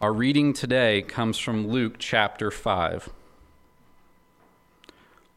Our 0.00 0.14
reading 0.14 0.54
today 0.54 1.02
comes 1.02 1.36
from 1.36 1.68
Luke 1.68 1.96
chapter 1.98 2.50
5. 2.50 3.10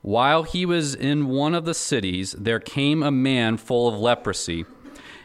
While 0.02 0.44
he 0.44 0.66
was 0.66 0.96
in 0.96 1.28
one 1.28 1.54
of 1.54 1.66
the 1.66 1.74
cities, 1.74 2.32
there 2.32 2.62
came 2.62 3.04
a 3.04 3.12
man 3.12 3.58
full 3.58 3.90
of 3.90 4.00
leprosy. 4.00 4.66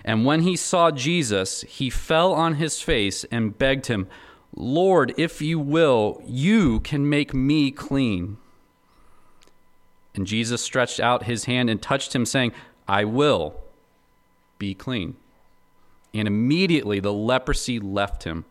And 0.05 0.25
when 0.25 0.43
he 0.43 0.57
saw 0.57 0.91
Jesus, 0.91 1.61
he 1.61 1.89
fell 1.89 2.33
on 2.33 2.55
his 2.55 2.83
face 2.83 3.23
and 3.31 3.57
begged 3.57 3.87
him, 3.87 4.09
Lord, 4.57 5.15
if 5.17 5.41
you 5.41 5.61
will, 5.61 6.21
you 6.27 6.81
can 6.81 7.09
make 7.09 7.33
me 7.33 7.71
clean. 7.71 8.39
And 10.17 10.27
Jesus 10.27 10.63
stretched 10.63 10.99
out 10.99 11.27
his 11.27 11.45
hand 11.45 11.71
and 11.71 11.81
touched 11.81 12.13
him, 12.13 12.27
saying, 12.27 12.53
I 12.89 13.05
will 13.05 13.55
be 14.59 14.75
clean. 14.75 15.15
And 16.13 16.27
immediately 16.27 16.99
the 16.99 17.13
leprosy 17.13 17.79
left 17.79 18.25
him. 18.25 18.45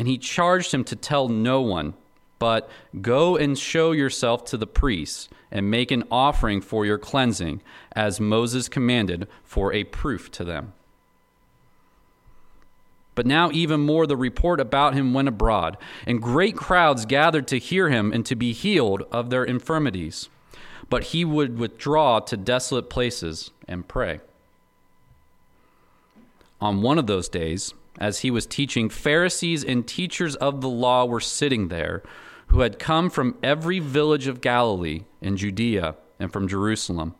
And 0.00 0.08
he 0.08 0.16
charged 0.16 0.72
him 0.72 0.82
to 0.84 0.96
tell 0.96 1.28
no 1.28 1.60
one, 1.60 1.92
but 2.38 2.70
go 3.02 3.36
and 3.36 3.58
show 3.58 3.92
yourself 3.92 4.46
to 4.46 4.56
the 4.56 4.66
priests 4.66 5.28
and 5.50 5.70
make 5.70 5.90
an 5.90 6.04
offering 6.10 6.62
for 6.62 6.86
your 6.86 6.96
cleansing, 6.96 7.60
as 7.92 8.18
Moses 8.18 8.66
commanded, 8.66 9.28
for 9.44 9.74
a 9.74 9.84
proof 9.84 10.30
to 10.30 10.42
them. 10.42 10.72
But 13.14 13.26
now, 13.26 13.50
even 13.52 13.80
more, 13.80 14.06
the 14.06 14.16
report 14.16 14.58
about 14.58 14.94
him 14.94 15.12
went 15.12 15.28
abroad, 15.28 15.76
and 16.06 16.22
great 16.22 16.56
crowds 16.56 17.04
gathered 17.04 17.46
to 17.48 17.58
hear 17.58 17.90
him 17.90 18.10
and 18.10 18.24
to 18.24 18.34
be 18.34 18.54
healed 18.54 19.02
of 19.12 19.28
their 19.28 19.44
infirmities. 19.44 20.30
But 20.88 21.04
he 21.04 21.26
would 21.26 21.58
withdraw 21.58 22.20
to 22.20 22.38
desolate 22.38 22.88
places 22.88 23.50
and 23.68 23.86
pray. 23.86 24.20
On 26.58 26.80
one 26.80 26.98
of 26.98 27.06
those 27.06 27.28
days, 27.28 27.74
as 28.00 28.20
he 28.20 28.30
was 28.30 28.46
teaching, 28.46 28.88
Pharisees 28.88 29.62
and 29.62 29.86
teachers 29.86 30.34
of 30.36 30.62
the 30.62 30.68
law 30.68 31.04
were 31.04 31.20
sitting 31.20 31.68
there, 31.68 32.02
who 32.46 32.60
had 32.60 32.78
come 32.78 33.10
from 33.10 33.36
every 33.42 33.78
village 33.78 34.26
of 34.26 34.40
Galilee 34.40 35.04
and 35.20 35.36
Judea 35.36 35.94
and 36.18 36.32
from 36.32 36.48
Jerusalem. 36.48 37.14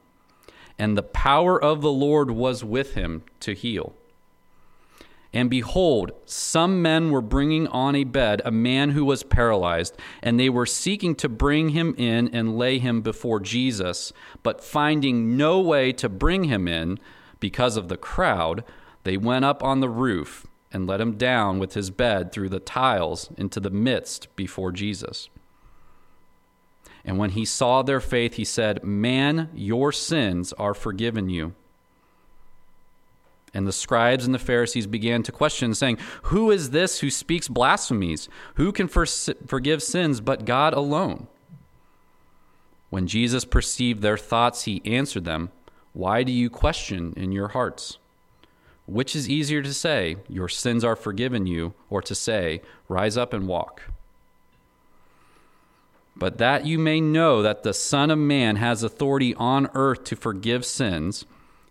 And 0.79 0.97
the 0.97 1.03
power 1.03 1.63
of 1.63 1.83
the 1.83 1.93
Lord 1.93 2.31
was 2.31 2.65
with 2.65 2.95
him 2.95 3.23
to 3.41 3.55
heal. 3.55 3.95
And 5.33 5.49
behold, 5.49 6.11
some 6.25 6.83
men 6.83 7.13
were 7.13 7.21
bringing 7.21 7.69
on 7.69 7.95
a 7.95 8.03
bed 8.03 8.43
a 8.45 8.51
man 8.51 8.91
who 8.91 9.05
was 9.05 9.23
paralyzed, 9.23 9.97
and 10.23 10.41
they 10.41 10.49
were 10.49 10.67
seeking 10.67 11.15
to 11.17 11.29
bring 11.29 11.69
him 11.69 11.95
in 11.97 12.29
and 12.35 12.59
lay 12.59 12.79
him 12.81 13.01
before 13.01 13.39
Jesus. 13.39 14.13
But 14.43 14.65
finding 14.65 15.37
no 15.37 15.61
way 15.61 15.93
to 15.93 16.09
bring 16.09 16.45
him 16.45 16.67
in 16.67 16.99
because 17.39 17.77
of 17.77 17.89
the 17.89 17.97
crowd, 17.97 18.65
they 19.05 19.17
went 19.17 19.45
up 19.45 19.63
on 19.63 19.79
the 19.79 19.89
roof 19.89 20.47
and 20.73 20.87
let 20.87 21.01
him 21.01 21.17
down 21.17 21.59
with 21.59 21.75
his 21.75 21.91
bed 21.91 22.33
through 22.33 22.49
the 22.49 22.61
tiles 22.61 23.31
into 23.37 23.61
the 23.61 23.71
midst 23.71 24.35
before 24.37 24.73
Jesus. 24.73 25.29
And 27.05 27.19
when 27.19 27.31
he 27.31 27.45
saw 27.45 27.83
their 27.83 28.01
faith, 28.01 28.35
he 28.35 28.45
said, 28.45 28.85
Man, 28.85 29.49
your 29.55 29.91
sins 29.91 30.53
are 30.55 30.75
forgiven 30.75 31.29
you. 31.29 31.55
And 33.53 33.67
the 33.67 33.73
scribes 33.73 34.27
and 34.27 34.35
the 34.35 34.39
Pharisees 34.39 34.87
began 34.87 35.23
to 35.25 35.33
question, 35.33 35.75
saying, 35.75 35.99
Who 36.25 36.51
is 36.51 36.71
this 36.71 37.01
who 37.01 37.11
speaks 37.11 37.49
blasphemies? 37.49 38.29
Who 38.55 38.71
can 38.71 38.87
forgive 38.87 39.83
sins 39.83 40.21
but 40.21 40.45
God 40.45 40.73
alone? 40.73 41.27
When 42.91 43.07
Jesus 43.07 43.45
perceived 43.45 44.03
their 44.03 44.19
thoughts, 44.19 44.65
he 44.65 44.83
answered 44.85 45.25
them, 45.25 45.51
Why 45.93 46.23
do 46.23 46.33
you 46.33 46.51
question 46.51 47.13
in 47.17 47.33
your 47.33 47.49
hearts? 47.49 47.99
Which 48.91 49.15
is 49.15 49.29
easier 49.29 49.63
to 49.63 49.73
say, 49.73 50.17
Your 50.29 50.49
sins 50.49 50.83
are 50.83 50.97
forgiven 50.97 51.47
you, 51.47 51.75
or 51.89 52.03
to 52.03 52.13
say, 52.13 52.61
Rise 52.89 53.17
up 53.17 53.33
and 53.33 53.47
walk? 53.47 53.83
But 56.17 56.39
that 56.39 56.67
you 56.67 56.77
may 56.77 57.01
know 57.01 57.41
that 57.41 57.63
the 57.63 57.73
Son 57.73 58.11
of 58.11 58.19
Man 58.19 58.57
has 58.57 58.83
authority 58.83 59.33
on 59.37 59.69
earth 59.75 60.03
to 60.05 60.17
forgive 60.17 60.65
sins, 60.67 61.25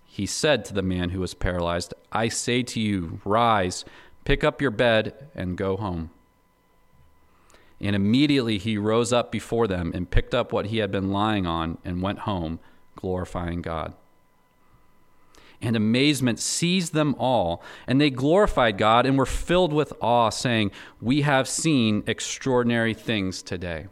he 0.05 0.25
said 0.25 0.63
to 0.65 0.73
the 0.73 0.81
man 0.81 1.09
who 1.09 1.19
was 1.19 1.33
paralyzed, 1.33 1.93
I 2.09 2.29
say 2.29 2.63
to 2.63 2.79
you, 2.79 3.19
Rise, 3.25 3.83
pick 4.23 4.45
up 4.45 4.61
your 4.61 4.71
bed, 4.71 5.27
and 5.35 5.57
go 5.57 5.75
home. 5.75 6.11
And 7.81 7.97
immediately 7.97 8.57
he 8.57 8.77
rose 8.77 9.11
up 9.11 9.29
before 9.29 9.67
them 9.67 9.91
and 9.93 10.09
picked 10.09 10.33
up 10.33 10.53
what 10.53 10.67
he 10.67 10.77
had 10.77 10.89
been 10.89 11.11
lying 11.11 11.45
on 11.45 11.79
and 11.83 12.01
went 12.01 12.19
home, 12.19 12.61
glorifying 12.95 13.61
God 13.61 13.93
and 15.61 15.75
amazement 15.75 16.39
seized 16.39 16.93
them 16.93 17.15
all, 17.19 17.61
and 17.87 17.99
they 17.99 18.09
glorified 18.09 18.77
God 18.77 19.05
and 19.05 19.17
were 19.17 19.25
filled 19.25 19.73
with 19.73 19.93
awe, 20.01 20.29
saying, 20.29 20.71
We 21.01 21.21
have 21.21 21.47
seen 21.47 22.03
extraordinary 22.07 22.93
things 22.93 23.41
today. 23.41 23.87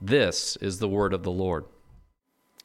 This 0.00 0.56
is 0.56 0.78
the 0.78 0.88
word 0.88 1.12
of 1.12 1.22
the 1.22 1.30
Lord. 1.30 1.64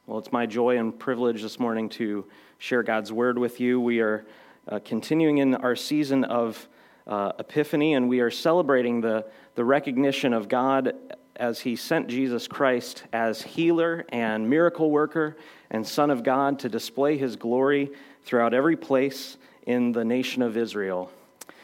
Well, 0.06 0.20
it's 0.20 0.32
my 0.32 0.46
joy 0.46 0.78
and 0.78 0.98
privilege 0.98 1.42
this 1.42 1.60
morning 1.60 1.88
to 1.90 2.26
share 2.58 2.84
God's 2.84 3.12
word 3.12 3.38
with 3.38 3.60
you. 3.60 3.80
We 3.80 4.02
are 4.02 4.26
uh, 4.68 4.80
continuing 4.84 5.40
in 5.40 5.56
our 5.56 5.76
season 5.76 6.24
of 6.26 6.68
uh, 7.08 7.32
Epiphany, 7.40 7.94
and 7.94 8.08
we 8.08 8.20
are 8.20 8.30
celebrating 8.30 9.02
the, 9.02 9.26
the 9.56 9.66
recognition 9.66 10.34
of 10.34 10.48
God 10.48 10.94
as 11.42 11.60
He 11.60 11.76
sent 11.76 12.08
Jesus 12.08 12.48
Christ 12.48 13.04
as 13.12 13.42
healer 13.42 14.06
and 14.10 14.48
miracle 14.48 14.92
worker 14.92 15.36
and 15.72 15.86
Son 15.86 16.12
of 16.12 16.24
God 16.24 16.60
to 16.60 16.70
display 16.70 17.18
his 17.18 17.36
glory 17.36 17.92
throughout 18.24 18.54
every 18.54 18.78
place 18.78 19.38
in 19.66 19.92
the 19.92 20.06
nation 20.06 20.44
of 20.44 20.56
Israel. 20.56 21.12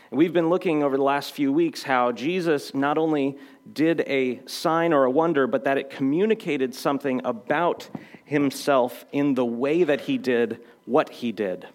We've 0.10 0.34
been 0.34 0.50
looking 0.50 0.82
over 0.82 0.98
the 0.98 1.04
last 1.04 1.34
few 1.34 1.54
weeks 1.54 1.84
how 1.84 2.12
Jesus 2.12 2.74
not 2.74 2.98
only 2.98 3.38
did 3.72 4.02
a 4.08 4.40
sign 4.48 4.94
or 4.94 5.04
a 5.04 5.12
wonder, 5.12 5.46
but 5.46 5.66
that 5.66 5.78
it 5.78 5.92
communicated 5.92 6.74
something 6.74 7.22
about 7.24 7.88
himself 8.26 9.06
in 9.12 9.36
the 9.36 9.46
way 9.46 9.84
that 9.84 10.02
he 10.02 10.18
did 10.18 10.60
what 10.86 11.10
he 11.10 11.32
did. 11.32 11.68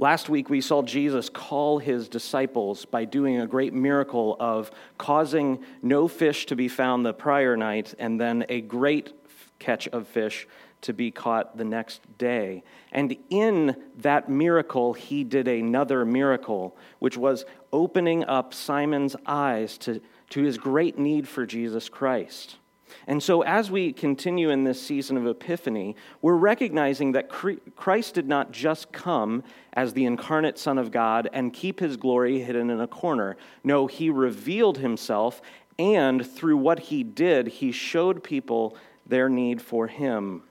Last 0.00 0.28
week, 0.28 0.48
we 0.48 0.60
saw 0.60 0.82
Jesus 0.82 1.28
call 1.28 1.78
his 1.78 2.08
disciples 2.08 2.84
by 2.84 3.04
doing 3.04 3.40
a 3.40 3.48
great 3.48 3.74
miracle 3.74 4.36
of 4.38 4.70
causing 4.96 5.64
no 5.82 6.06
fish 6.06 6.46
to 6.46 6.56
be 6.56 6.68
found 6.68 7.04
the 7.04 7.12
prior 7.12 7.56
night 7.56 7.94
and 7.98 8.20
then 8.20 8.46
a 8.48 8.60
great 8.60 9.12
catch 9.58 9.88
of 9.88 10.06
fish 10.06 10.46
to 10.82 10.92
be 10.92 11.10
caught 11.10 11.56
the 11.56 11.64
next 11.64 12.00
day. 12.16 12.62
And 12.92 13.16
in 13.28 13.74
that 13.96 14.28
miracle, 14.28 14.92
he 14.92 15.24
did 15.24 15.48
another 15.48 16.04
miracle, 16.04 16.76
which 17.00 17.16
was 17.16 17.44
opening 17.72 18.24
up 18.24 18.54
Simon's 18.54 19.16
eyes 19.26 19.76
to, 19.78 20.00
to 20.30 20.42
his 20.42 20.58
great 20.58 20.96
need 20.96 21.26
for 21.26 21.44
Jesus 21.44 21.88
Christ. 21.88 22.56
And 23.06 23.22
so, 23.22 23.42
as 23.42 23.70
we 23.70 23.92
continue 23.92 24.50
in 24.50 24.64
this 24.64 24.80
season 24.80 25.16
of 25.16 25.26
Epiphany, 25.26 25.96
we're 26.22 26.36
recognizing 26.36 27.12
that 27.12 27.28
Christ 27.28 28.14
did 28.14 28.28
not 28.28 28.52
just 28.52 28.92
come 28.92 29.42
as 29.72 29.92
the 29.92 30.04
incarnate 30.04 30.58
Son 30.58 30.78
of 30.78 30.90
God 30.90 31.28
and 31.32 31.52
keep 31.52 31.80
his 31.80 31.96
glory 31.96 32.40
hidden 32.40 32.70
in 32.70 32.80
a 32.80 32.86
corner. 32.86 33.36
No, 33.64 33.86
he 33.86 34.10
revealed 34.10 34.78
himself, 34.78 35.40
and 35.78 36.26
through 36.26 36.56
what 36.56 36.78
he 36.80 37.02
did, 37.02 37.48
he 37.48 37.72
showed 37.72 38.22
people 38.22 38.76
their 39.06 39.28
need 39.28 39.62
for 39.62 39.86
him. 39.86 40.42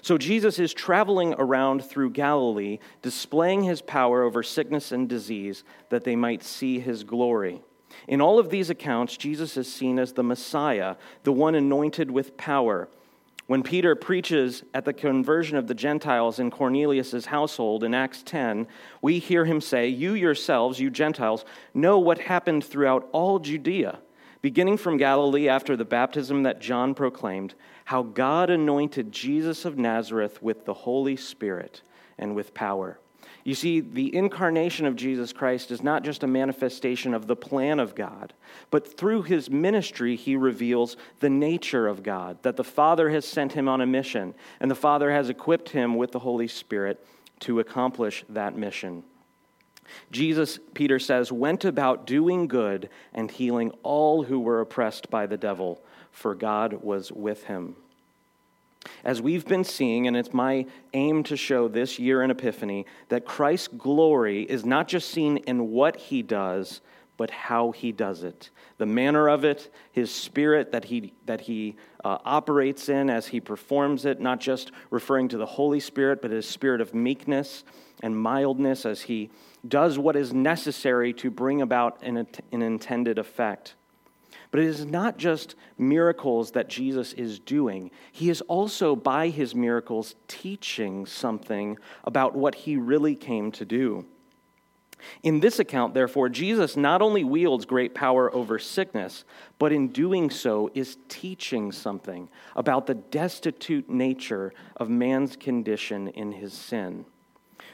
So 0.00 0.16
Jesus 0.16 0.58
is 0.58 0.72
traveling 0.72 1.34
around 1.38 1.84
through 1.84 2.10
Galilee, 2.10 2.78
displaying 3.02 3.64
his 3.64 3.82
power 3.82 4.22
over 4.22 4.42
sickness 4.42 4.92
and 4.92 5.08
disease 5.08 5.64
that 5.90 6.04
they 6.04 6.16
might 6.16 6.42
see 6.42 6.78
his 6.78 7.04
glory. 7.04 7.62
In 8.08 8.20
all 8.20 8.38
of 8.38 8.50
these 8.50 8.70
accounts, 8.70 9.16
Jesus 9.16 9.56
is 9.56 9.72
seen 9.72 9.98
as 9.98 10.12
the 10.12 10.22
Messiah, 10.22 10.96
the 11.22 11.32
one 11.32 11.54
anointed 11.54 12.10
with 12.10 12.36
power. 12.36 12.88
When 13.46 13.62
Peter 13.62 13.94
preaches 13.94 14.62
at 14.72 14.84
the 14.84 14.92
conversion 14.92 15.56
of 15.56 15.66
the 15.66 15.74
Gentiles 15.74 16.38
in 16.38 16.50
Cornelius' 16.50 17.26
household 17.26 17.84
in 17.84 17.92
Acts 17.92 18.22
10, 18.22 18.66
we 19.02 19.18
hear 19.18 19.44
him 19.44 19.60
say, 19.60 19.88
You 19.88 20.14
yourselves, 20.14 20.80
you 20.80 20.90
Gentiles, 20.90 21.44
know 21.74 21.98
what 21.98 22.18
happened 22.18 22.64
throughout 22.64 23.08
all 23.12 23.38
Judea, 23.38 23.98
beginning 24.40 24.76
from 24.76 24.96
Galilee 24.96 25.48
after 25.48 25.76
the 25.76 25.84
baptism 25.84 26.44
that 26.44 26.60
John 26.60 26.94
proclaimed 26.94 27.54
how 27.84 28.02
God 28.02 28.48
anointed 28.48 29.12
Jesus 29.12 29.64
of 29.64 29.76
Nazareth 29.76 30.42
with 30.42 30.64
the 30.64 30.74
Holy 30.74 31.16
Spirit 31.16 31.82
and 32.16 32.34
with 32.34 32.54
power. 32.54 32.98
You 33.44 33.54
see, 33.54 33.80
the 33.80 34.14
incarnation 34.14 34.86
of 34.86 34.94
Jesus 34.94 35.32
Christ 35.32 35.70
is 35.70 35.82
not 35.82 36.04
just 36.04 36.22
a 36.22 36.28
manifestation 36.28 37.12
of 37.12 37.26
the 37.26 37.34
plan 37.34 37.80
of 37.80 37.94
God, 37.94 38.32
but 38.70 38.96
through 38.96 39.22
his 39.22 39.50
ministry, 39.50 40.14
he 40.14 40.36
reveals 40.36 40.96
the 41.20 41.30
nature 41.30 41.88
of 41.88 42.02
God, 42.02 42.40
that 42.42 42.56
the 42.56 42.64
Father 42.64 43.10
has 43.10 43.24
sent 43.24 43.52
him 43.52 43.68
on 43.68 43.80
a 43.80 43.86
mission, 43.86 44.34
and 44.60 44.70
the 44.70 44.76
Father 44.76 45.10
has 45.10 45.28
equipped 45.28 45.70
him 45.70 45.96
with 45.96 46.12
the 46.12 46.20
Holy 46.20 46.46
Spirit 46.46 47.04
to 47.40 47.58
accomplish 47.58 48.24
that 48.28 48.56
mission. 48.56 49.02
Jesus, 50.12 50.60
Peter 50.74 51.00
says, 51.00 51.32
went 51.32 51.64
about 51.64 52.06
doing 52.06 52.46
good 52.46 52.88
and 53.12 53.30
healing 53.30 53.72
all 53.82 54.22
who 54.22 54.38
were 54.38 54.60
oppressed 54.60 55.10
by 55.10 55.26
the 55.26 55.36
devil 55.36 55.82
for 56.12 56.34
God 56.34 56.74
was 56.82 57.10
with 57.10 57.44
him. 57.44 57.76
As 59.04 59.20
we've 59.20 59.46
been 59.46 59.64
seeing, 59.64 60.06
and 60.06 60.16
it's 60.16 60.32
my 60.32 60.66
aim 60.92 61.22
to 61.24 61.36
show 61.36 61.68
this 61.68 61.98
year 61.98 62.22
in 62.22 62.30
Epiphany, 62.30 62.86
that 63.08 63.24
Christ's 63.24 63.68
glory 63.68 64.42
is 64.42 64.64
not 64.64 64.88
just 64.88 65.10
seen 65.10 65.38
in 65.38 65.70
what 65.70 65.96
he 65.96 66.22
does, 66.22 66.80
but 67.16 67.30
how 67.30 67.70
he 67.70 67.92
does 67.92 68.22
it. 68.22 68.50
The 68.78 68.86
manner 68.86 69.28
of 69.28 69.44
it, 69.44 69.72
his 69.92 70.12
spirit 70.12 70.72
that 70.72 70.84
he, 70.84 71.12
that 71.26 71.42
he 71.42 71.76
uh, 72.04 72.18
operates 72.24 72.88
in 72.88 73.10
as 73.10 73.28
he 73.28 73.40
performs 73.40 74.04
it, 74.04 74.20
not 74.20 74.40
just 74.40 74.72
referring 74.90 75.28
to 75.28 75.36
the 75.36 75.46
Holy 75.46 75.80
Spirit, 75.80 76.22
but 76.22 76.30
his 76.30 76.48
spirit 76.48 76.80
of 76.80 76.94
meekness 76.94 77.64
and 78.02 78.16
mildness 78.16 78.84
as 78.84 79.02
he 79.02 79.30
does 79.68 79.98
what 79.98 80.16
is 80.16 80.32
necessary 80.32 81.12
to 81.12 81.30
bring 81.30 81.62
about 81.62 82.02
an, 82.02 82.26
an 82.50 82.62
intended 82.62 83.18
effect. 83.18 83.74
But 84.52 84.60
it 84.60 84.66
is 84.66 84.86
not 84.86 85.16
just 85.16 85.56
miracles 85.78 86.52
that 86.52 86.68
Jesus 86.68 87.14
is 87.14 87.40
doing. 87.40 87.90
He 88.12 88.30
is 88.30 88.42
also, 88.42 88.94
by 88.94 89.28
his 89.28 89.54
miracles, 89.54 90.14
teaching 90.28 91.06
something 91.06 91.78
about 92.04 92.36
what 92.36 92.54
he 92.54 92.76
really 92.76 93.16
came 93.16 93.50
to 93.52 93.64
do. 93.64 94.04
In 95.22 95.40
this 95.40 95.58
account, 95.58 95.94
therefore, 95.94 96.28
Jesus 96.28 96.76
not 96.76 97.02
only 97.02 97.24
wields 97.24 97.64
great 97.64 97.94
power 97.94 98.32
over 98.32 98.58
sickness, 98.58 99.24
but 99.58 99.72
in 99.72 99.88
doing 99.88 100.30
so 100.30 100.70
is 100.74 100.98
teaching 101.08 101.72
something 101.72 102.28
about 102.54 102.86
the 102.86 102.94
destitute 102.94 103.88
nature 103.88 104.52
of 104.76 104.88
man's 104.88 105.34
condition 105.34 106.08
in 106.08 106.30
his 106.30 106.52
sin. 106.52 107.04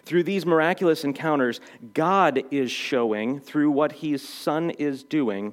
Through 0.04 0.22
these 0.22 0.46
miraculous 0.46 1.04
encounters, 1.04 1.60
God 1.92 2.44
is 2.50 2.70
showing, 2.70 3.40
through 3.40 3.72
what 3.72 3.92
his 3.92 4.26
Son 4.26 4.70
is 4.70 5.02
doing, 5.02 5.52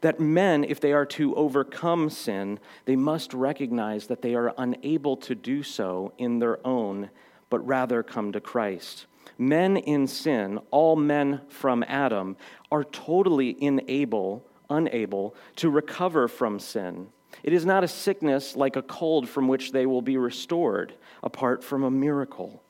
that 0.00 0.20
men, 0.20 0.64
if 0.64 0.80
they 0.80 0.92
are 0.92 1.06
to 1.06 1.34
overcome 1.34 2.10
sin, 2.10 2.58
they 2.84 2.96
must 2.96 3.34
recognize 3.34 4.06
that 4.06 4.22
they 4.22 4.34
are 4.34 4.54
unable 4.58 5.16
to 5.18 5.34
do 5.34 5.62
so 5.62 6.12
in 6.18 6.38
their 6.38 6.64
own, 6.66 7.10
but 7.48 7.66
rather 7.66 8.02
come 8.02 8.32
to 8.32 8.40
Christ. 8.40 9.06
Men 9.38 9.76
in 9.76 10.06
sin, 10.06 10.58
all 10.70 10.96
men 10.96 11.40
from 11.48 11.84
Adam, 11.86 12.36
are 12.70 12.84
totally 12.84 13.56
unable, 13.60 14.46
unable 14.68 15.34
to 15.56 15.70
recover 15.70 16.28
from 16.28 16.58
sin. 16.58 17.08
It 17.42 17.52
is 17.52 17.64
not 17.64 17.84
a 17.84 17.88
sickness 17.88 18.56
like 18.56 18.76
a 18.76 18.82
cold 18.82 19.28
from 19.28 19.48
which 19.48 19.72
they 19.72 19.86
will 19.86 20.02
be 20.02 20.16
restored 20.16 20.94
apart 21.22 21.64
from 21.64 21.84
a 21.84 21.90
miracle. 21.90 22.62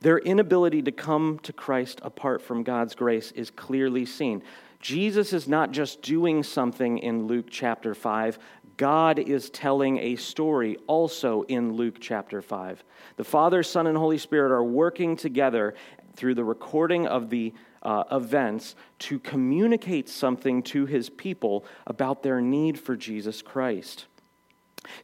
Their 0.00 0.18
inability 0.18 0.82
to 0.82 0.92
come 0.92 1.40
to 1.42 1.52
Christ 1.52 2.00
apart 2.04 2.40
from 2.40 2.62
God's 2.62 2.94
grace 2.94 3.32
is 3.32 3.50
clearly 3.50 4.06
seen. 4.06 4.42
Jesus 4.80 5.32
is 5.32 5.48
not 5.48 5.72
just 5.72 6.02
doing 6.02 6.42
something 6.42 6.98
in 6.98 7.26
Luke 7.26 7.46
chapter 7.50 7.94
5, 7.94 8.38
God 8.76 9.18
is 9.18 9.50
telling 9.50 9.98
a 9.98 10.14
story 10.16 10.76
also 10.86 11.42
in 11.42 11.72
Luke 11.72 11.96
chapter 12.00 12.40
5. 12.40 12.84
The 13.16 13.24
Father, 13.24 13.64
Son, 13.64 13.88
and 13.88 13.98
Holy 13.98 14.18
Spirit 14.18 14.52
are 14.52 14.62
working 14.62 15.16
together 15.16 15.74
through 16.14 16.36
the 16.36 16.44
recording 16.44 17.06
of 17.06 17.28
the 17.28 17.52
uh, 17.82 18.04
events 18.12 18.76
to 19.00 19.18
communicate 19.18 20.08
something 20.08 20.62
to 20.62 20.86
his 20.86 21.10
people 21.10 21.64
about 21.86 22.22
their 22.22 22.40
need 22.40 22.78
for 22.78 22.96
Jesus 22.96 23.42
Christ. 23.42 24.06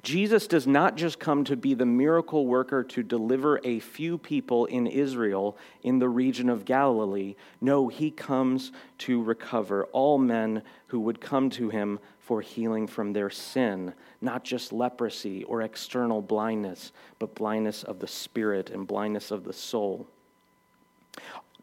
Jesus 0.03 0.47
does 0.47 0.67
not 0.67 0.97
just 0.97 1.19
come 1.19 1.45
to 1.45 1.57
be 1.57 1.75
the 1.75 1.87
miracle 1.87 2.47
worker 2.47 2.83
to 2.85 3.03
deliver 3.03 3.61
a 3.65 3.81
few 3.81 4.19
people 4.19 4.67
in 4.67 4.87
Israel 4.87 5.57
in 5.83 5.99
the 5.99 6.09
region 6.09 6.49
of 6.49 6.65
Galilee. 6.65 7.35
No, 7.61 7.89
he 7.89 8.11
comes 8.11 8.73
to 8.99 9.23
recover 9.23 9.85
all 9.87 10.19
men 10.19 10.63
who 10.89 11.01
would 11.01 11.21
come 11.21 11.51
to 11.51 11.69
him 11.69 11.99
for 12.19 12.41
healing 12.41 12.87
from 12.87 13.13
their 13.13 13.29
sin, 13.29 13.93
not 14.21 14.45
just 14.45 14.73
leprosy 14.73 15.45
or 15.45 15.63
external 15.63 16.23
blindness, 16.23 16.93
but 17.19 17.35
blindness 17.35 17.83
of 17.83 17.99
the 17.99 18.09
spirit 18.09 18.71
and 18.71 18.87
blindness 18.87 19.31
of 19.31 19.45
the 19.45 19.53
soul. 19.53 20.07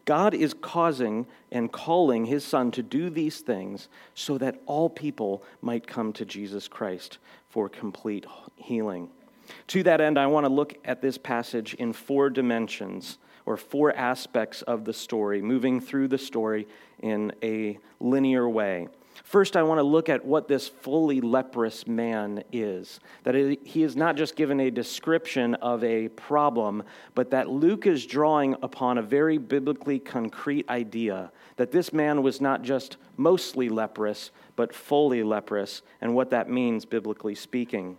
God 0.04 0.34
is 0.34 0.54
causing 0.54 1.26
and 1.52 1.70
calling 1.70 2.24
his 2.24 2.44
son 2.44 2.70
to 2.72 2.82
do 2.82 3.08
these 3.10 3.40
things 3.40 3.88
so 4.14 4.36
that 4.38 4.60
all 4.66 4.90
people 4.90 5.44
might 5.60 5.86
come 5.86 6.12
to 6.14 6.24
Jesus 6.24 6.66
Christ 6.66 7.18
for 7.52 7.68
complete 7.68 8.24
healing. 8.56 9.10
To 9.68 9.82
that 9.82 10.00
end, 10.00 10.18
I 10.18 10.26
want 10.26 10.46
to 10.46 10.52
look 10.52 10.74
at 10.86 11.02
this 11.02 11.18
passage 11.18 11.74
in 11.74 11.92
four 11.92 12.30
dimensions 12.30 13.18
or 13.44 13.58
four 13.58 13.92
aspects 13.94 14.62
of 14.62 14.86
the 14.86 14.94
story, 14.94 15.42
moving 15.42 15.78
through 15.78 16.08
the 16.08 16.16
story 16.16 16.66
in 17.00 17.30
a 17.42 17.78
linear 18.00 18.48
way. 18.48 18.88
First, 19.22 19.54
I 19.54 19.62
want 19.64 19.78
to 19.78 19.82
look 19.82 20.08
at 20.08 20.24
what 20.24 20.48
this 20.48 20.68
fully 20.68 21.20
leprous 21.20 21.86
man 21.86 22.42
is. 22.52 23.00
That 23.24 23.34
he 23.34 23.82
is 23.82 23.96
not 23.96 24.16
just 24.16 24.34
given 24.34 24.58
a 24.60 24.70
description 24.70 25.54
of 25.56 25.84
a 25.84 26.08
problem, 26.08 26.82
but 27.14 27.30
that 27.32 27.50
Luke 27.50 27.86
is 27.86 28.06
drawing 28.06 28.56
upon 28.62 28.96
a 28.96 29.02
very 29.02 29.36
biblically 29.36 29.98
concrete 29.98 30.66
idea 30.70 31.30
that 31.56 31.70
this 31.70 31.92
man 31.92 32.22
was 32.22 32.40
not 32.40 32.62
just 32.62 32.96
mostly 33.16 33.68
leprous, 33.68 34.30
but 34.56 34.74
fully 34.74 35.22
leprous, 35.22 35.82
and 36.00 36.14
what 36.14 36.30
that 36.30 36.48
means, 36.48 36.84
biblically 36.84 37.34
speaking. 37.34 37.96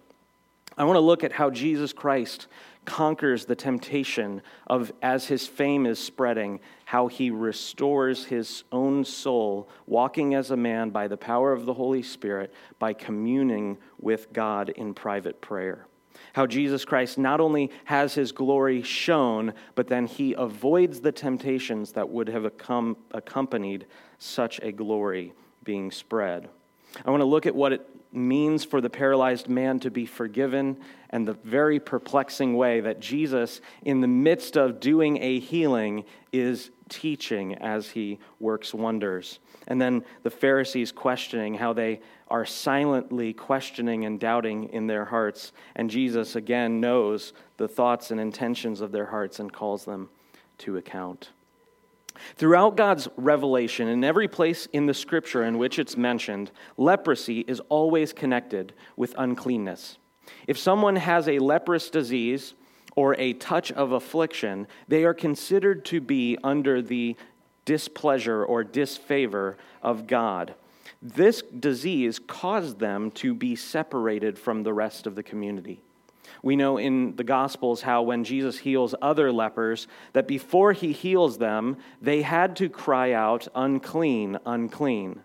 I 0.78 0.86
want 0.86 0.96
to 0.96 1.02
look 1.02 1.24
at 1.24 1.32
how 1.32 1.50
Jesus 1.52 1.94
Christ 1.94 2.48
conquers 2.86 3.46
the 3.46 3.56
temptation 3.56 4.42
of, 4.68 4.92
as 5.02 5.28
his 5.28 5.48
fame 5.48 5.86
is 5.86 6.00
spreading, 6.00 6.60
how 6.86 7.08
he 7.08 7.30
restores 7.30 8.26
his 8.26 8.64
own 8.72 9.06
soul, 9.06 9.70
walking 9.86 10.34
as 10.34 10.52
a 10.52 10.58
man 10.58 10.90
by 10.90 11.08
the 11.08 11.18
power 11.18 11.54
of 11.54 11.66
the 11.66 11.74
Holy 11.74 12.02
Spirit, 12.02 12.54
by 12.80 12.94
communing 12.94 13.78
with 14.00 14.34
God 14.34 14.70
in 14.70 14.94
private 14.94 15.42
prayer. 15.42 15.86
How 16.34 16.48
Jesus 16.48 16.84
Christ 16.84 17.18
not 17.18 17.40
only 17.40 17.72
has 17.86 18.16
his 18.16 18.32
glory 18.32 18.82
shown, 18.82 19.54
but 19.76 19.88
then 19.88 20.08
he 20.08 20.34
avoids 20.34 21.02
the 21.02 21.12
temptations 21.12 21.92
that 21.92 22.10
would 22.10 22.28
have 22.28 22.46
accompanied 22.46 23.86
such 24.18 24.60
a 24.62 24.72
glory 24.72 25.34
being 25.63 25.92
spread. 25.92 26.50
I 27.06 27.10
want 27.10 27.21
to 27.21 27.25
look 27.25 27.45
at 27.45 27.56
what 27.56 27.74
it 27.74 27.88
means 28.12 28.63
for 28.63 28.80
the 28.80 28.89
paralyzed 28.89 29.50
man 29.50 29.80
to 29.80 29.89
be 29.89 30.06
forgiven 30.06 30.77
and 31.10 31.27
the 31.27 31.33
very 31.33 31.80
perplexing 31.80 32.56
way 32.56 32.80
that 32.81 33.00
Jesus, 33.00 33.62
in 33.83 34.01
the 34.01 34.07
midst 34.07 34.56
of 34.56 34.80
doing 34.80 35.18
a 35.21 35.39
healing, 35.39 36.04
is 36.31 36.69
teaching 36.89 37.56
as 37.56 37.89
he 37.89 38.19
works 38.39 38.74
wonders. 38.74 39.39
And 39.68 39.81
then 39.81 40.04
the 40.21 40.30
Pharisees 40.30 40.92
questioning 40.92 41.56
how 41.56 41.74
they 41.74 42.01
are 42.27 42.45
silently 42.45 43.33
questioning 43.33 44.06
and 44.06 44.19
doubting 44.19 44.69
in 44.69 44.88
their 44.88 45.06
hearts. 45.06 45.51
And 45.75 45.89
Jesus 45.89 46.36
again 46.36 46.80
knows 46.80 47.33
the 47.57 47.68
thoughts 47.68 48.12
and 48.12 48.19
intentions 48.19 48.81
of 48.81 48.92
their 48.92 49.07
hearts 49.07 49.39
and 49.39 49.51
calls 49.51 49.86
them 49.86 50.09
to 50.59 50.77
account. 50.77 51.30
Throughout 52.36 52.77
God's 52.77 53.07
revelation, 53.18 53.88
in 53.88 54.04
every 54.04 54.27
place 54.27 54.68
in 54.74 54.86
the 54.86 54.94
scripture 54.94 55.44
in 55.44 55.57
which 55.57 55.80
it's 55.80 55.97
mentioned, 55.97 56.52
leprosy 56.78 57.42
is 57.42 57.59
always 57.69 58.14
connected 58.14 58.73
with 58.95 59.16
uncleanness. 59.18 59.97
If 60.47 60.57
someone 60.57 60.95
has 60.95 61.28
a 61.28 61.40
leprous 61.40 61.90
disease 61.90 62.54
or 62.95 63.16
a 63.19 63.33
touch 63.33 63.71
of 63.71 63.92
affliction, 63.92 64.68
they 64.88 65.04
are 65.04 65.14
considered 65.14 65.85
to 65.85 65.99
be 65.99 66.38
under 66.44 66.81
the 66.81 67.16
displeasure 67.66 68.44
or 68.44 68.64
disfavor 68.64 69.57
of 69.81 70.07
God. 70.07 70.54
This 71.02 71.42
disease 71.42 72.19
caused 72.19 72.80
them 72.80 73.11
to 73.11 73.33
be 73.33 73.56
separated 73.56 74.38
from 74.38 74.64
the 74.64 74.73
rest 74.73 75.07
of 75.07 75.16
the 75.16 75.23
community. 75.23 75.81
We 76.42 76.56
know 76.56 76.78
in 76.78 77.16
the 77.16 77.23
Gospels 77.23 77.81
how 77.81 78.02
when 78.02 78.23
Jesus 78.23 78.59
heals 78.59 78.95
other 79.02 79.31
lepers, 79.31 79.87
that 80.13 80.28
before 80.28 80.73
he 80.73 80.92
heals 80.92 81.37
them, 81.37 81.78
they 82.02 82.21
had 82.21 82.56
to 82.57 82.69
cry 82.69 83.11
out, 83.13 83.47
unclean, 83.56 84.40
unclean. 84.45 85.21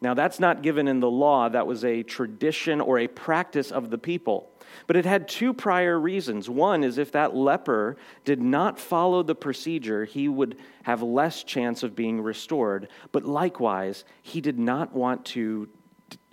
Now, 0.00 0.12
that's 0.12 0.38
not 0.38 0.62
given 0.62 0.86
in 0.86 1.00
the 1.00 1.10
law, 1.10 1.48
that 1.48 1.66
was 1.66 1.84
a 1.84 2.02
tradition 2.02 2.80
or 2.80 2.98
a 2.98 3.08
practice 3.08 3.70
of 3.70 3.88
the 3.88 3.96
people. 3.98 4.50
But 4.86 4.96
it 4.96 5.06
had 5.06 5.28
two 5.28 5.54
prior 5.54 5.98
reasons. 5.98 6.50
One 6.50 6.84
is 6.84 6.98
if 6.98 7.12
that 7.12 7.34
leper 7.34 7.96
did 8.24 8.42
not 8.42 8.78
follow 8.78 9.22
the 9.22 9.34
procedure, 9.34 10.04
he 10.04 10.28
would 10.28 10.58
have 10.82 11.02
less 11.02 11.42
chance 11.42 11.82
of 11.82 11.96
being 11.96 12.20
restored. 12.20 12.88
But 13.12 13.24
likewise, 13.24 14.04
he 14.22 14.40
did 14.40 14.58
not 14.58 14.92
want 14.92 15.24
to 15.26 15.68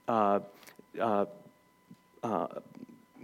uh, 0.08 0.40
uh, 1.00 1.26
uh, 2.24 2.48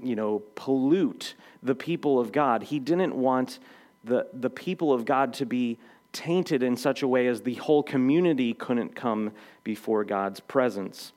you 0.01 0.15
know, 0.15 0.43
pollute 0.55 1.35
the 1.63 1.75
people 1.75 2.19
of 2.19 2.31
God. 2.31 2.63
He 2.63 2.79
didn't 2.79 3.15
want 3.15 3.59
the, 4.03 4.27
the 4.33 4.49
people 4.49 4.93
of 4.93 5.05
God 5.05 5.33
to 5.35 5.45
be 5.45 5.77
tainted 6.13 6.63
in 6.63 6.77
such 6.77 7.01
a 7.01 7.07
way 7.07 7.27
as 7.27 7.41
the 7.41 7.55
whole 7.55 7.83
community 7.83 8.53
couldn't 8.53 8.95
come 8.95 9.31
before 9.63 10.03
God's 10.03 10.39
presence. 10.39 11.11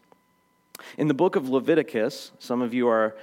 In 0.99 1.09
the 1.09 1.15
book 1.15 1.37
of 1.37 1.49
Leviticus, 1.49 2.33
some 2.39 2.63
of 2.63 2.75
you 2.75 2.89
are 2.89 3.17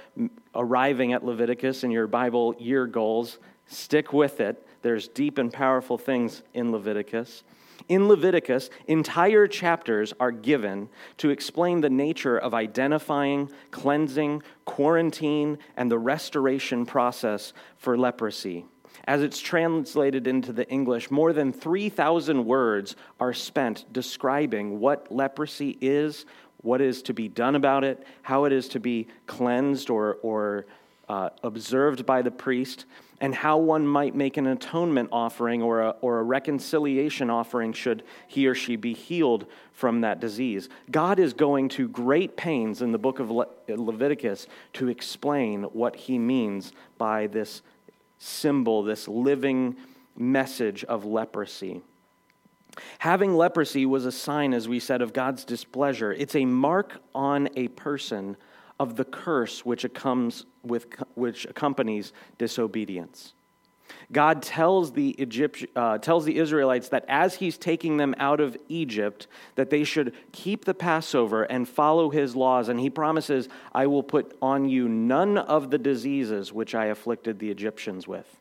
arriving 0.54 1.12
at 1.12 1.24
Leviticus 1.24 1.84
in 1.84 1.90
your 1.90 2.06
Bible 2.06 2.54
year 2.58 2.86
goals. 2.86 3.38
Stick 3.66 4.12
with 4.12 4.40
it. 4.40 4.64
There's 4.82 5.08
deep 5.08 5.38
and 5.38 5.52
powerful 5.52 5.98
things 5.98 6.42
in 6.54 6.72
Leviticus. 6.72 7.42
In 7.86 8.08
Leviticus, 8.08 8.70
entire 8.86 9.46
chapters 9.46 10.12
are 10.18 10.32
given 10.32 10.88
to 11.18 11.30
explain 11.30 11.80
the 11.80 11.90
nature 11.90 12.36
of 12.36 12.54
identifying, 12.54 13.50
cleansing, 13.70 14.42
quarantine, 14.64 15.58
and 15.76 15.90
the 15.90 15.98
restoration 15.98 16.84
process 16.84 17.52
for 17.76 17.96
leprosy. 17.96 18.66
As 19.04 19.22
it's 19.22 19.38
translated 19.38 20.26
into 20.26 20.52
the 20.52 20.68
English, 20.68 21.10
more 21.10 21.32
than 21.32 21.52
3,000 21.52 22.44
words 22.44 22.96
are 23.20 23.32
spent 23.32 23.90
describing 23.92 24.80
what 24.80 25.10
leprosy 25.12 25.78
is, 25.80 26.26
what 26.58 26.80
is 26.80 27.02
to 27.02 27.14
be 27.14 27.28
done 27.28 27.54
about 27.54 27.84
it, 27.84 28.04
how 28.22 28.44
it 28.44 28.52
is 28.52 28.68
to 28.70 28.80
be 28.80 29.06
cleansed 29.26 29.88
or, 29.88 30.18
or 30.22 30.66
uh, 31.08 31.30
observed 31.42 32.04
by 32.04 32.22
the 32.22 32.30
priest 32.30 32.84
and 33.20 33.34
how 33.34 33.58
one 33.58 33.86
might 33.86 34.14
make 34.14 34.36
an 34.36 34.46
atonement 34.46 35.08
offering 35.12 35.62
or 35.62 35.80
a, 35.80 35.90
or 36.00 36.20
a 36.20 36.22
reconciliation 36.22 37.30
offering 37.30 37.72
should 37.72 38.02
he 38.26 38.46
or 38.46 38.54
she 38.54 38.76
be 38.76 38.94
healed 38.94 39.46
from 39.72 40.02
that 40.02 40.20
disease. 40.20 40.68
God 40.90 41.18
is 41.18 41.32
going 41.32 41.68
to 41.70 41.88
great 41.88 42.36
pains 42.36 42.82
in 42.82 42.92
the 42.92 42.98
book 42.98 43.18
of 43.18 43.30
Le- 43.30 43.48
Leviticus 43.68 44.46
to 44.74 44.88
explain 44.88 45.64
what 45.64 45.96
he 45.96 46.18
means 46.18 46.72
by 46.96 47.26
this 47.26 47.62
symbol, 48.18 48.82
this 48.82 49.08
living 49.08 49.76
message 50.16 50.84
of 50.84 51.04
leprosy. 51.04 51.82
Having 52.98 53.36
leprosy 53.36 53.86
was 53.86 54.04
a 54.04 54.12
sign, 54.12 54.54
as 54.54 54.68
we 54.68 54.78
said, 54.78 55.02
of 55.02 55.12
God's 55.12 55.44
displeasure. 55.44 56.12
It's 56.12 56.36
a 56.36 56.44
mark 56.44 57.00
on 57.14 57.48
a 57.56 57.68
person 57.68 58.36
of 58.78 58.96
the 58.96 59.04
curse 59.04 59.64
which, 59.64 59.84
with, 60.62 60.86
which 61.14 61.44
accompanies 61.46 62.12
disobedience. 62.38 63.32
God 64.12 64.42
tells 64.42 64.92
the, 64.92 65.20
Egypt, 65.20 65.64
uh, 65.76 65.98
tells 65.98 66.24
the 66.24 66.38
Israelites 66.38 66.88
that 66.88 67.04
as 67.08 67.34
he's 67.34 67.58
taking 67.58 67.96
them 67.96 68.14
out 68.18 68.40
of 68.40 68.56
Egypt, 68.68 69.26
that 69.54 69.70
they 69.70 69.84
should 69.84 70.14
keep 70.32 70.64
the 70.64 70.74
Passover 70.74 71.44
and 71.44 71.68
follow 71.68 72.10
his 72.10 72.34
laws. 72.34 72.68
And 72.68 72.80
he 72.80 72.90
promises, 72.90 73.48
I 73.72 73.86
will 73.86 74.02
put 74.02 74.36
on 74.40 74.68
you 74.68 74.88
none 74.88 75.36
of 75.36 75.70
the 75.70 75.78
diseases 75.78 76.52
which 76.52 76.74
I 76.74 76.86
afflicted 76.86 77.38
the 77.38 77.50
Egyptians 77.50 78.06
with. 78.06 78.40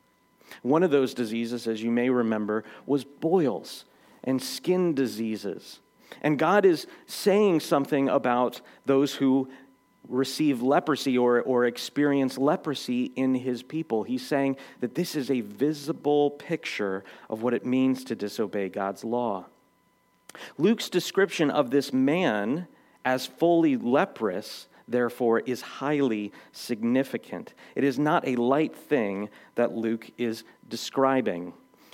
One 0.62 0.84
of 0.84 0.92
those 0.92 1.14
diseases, 1.14 1.68
as 1.68 1.84
you 1.84 1.92
may 1.92 2.10
remember, 2.10 2.64
was 2.86 3.04
boils 3.04 3.86
and 4.24 4.42
skin 4.42 4.94
diseases. 4.94 5.80
And 6.22 6.40
God 6.40 6.66
is 6.66 6.88
saying 7.06 7.60
something 7.60 8.08
about 8.10 8.62
those 8.86 9.16
who 9.16 9.50
receive 10.08 10.62
leprosy 10.62 11.18
or, 11.18 11.42
or 11.42 11.66
experience 11.66 12.38
leprosy 12.38 13.06
in 13.16 13.36
his 13.36 13.64
people. 13.64 14.04
He's 14.04 14.26
saying 14.26 14.58
that 14.80 14.96
this 14.96 15.16
is 15.16 15.30
a 15.30 15.42
visible 15.42 16.32
picture 16.32 17.04
of 17.30 17.42
what 17.42 17.54
it 17.54 17.66
means 17.66 18.04
to 18.06 18.16
disobey 18.16 18.70
God's 18.70 19.04
law. 19.04 19.46
Luke's 20.58 20.90
description 20.90 21.50
of 21.50 21.72
this 21.72 21.92
man 21.92 22.68
as 23.04 23.26
fully 23.26 23.78
leprous, 23.78 24.68
therefore, 24.88 25.40
is 25.42 25.62
highly 25.62 26.32
significant. 26.52 27.54
It 27.76 27.84
is 27.84 27.98
not 27.98 28.28
a 28.28 28.36
light 28.36 28.76
thing 28.76 29.30
that 29.56 29.74
Luke 29.74 30.12
is 30.18 30.44
describing. 30.68 31.54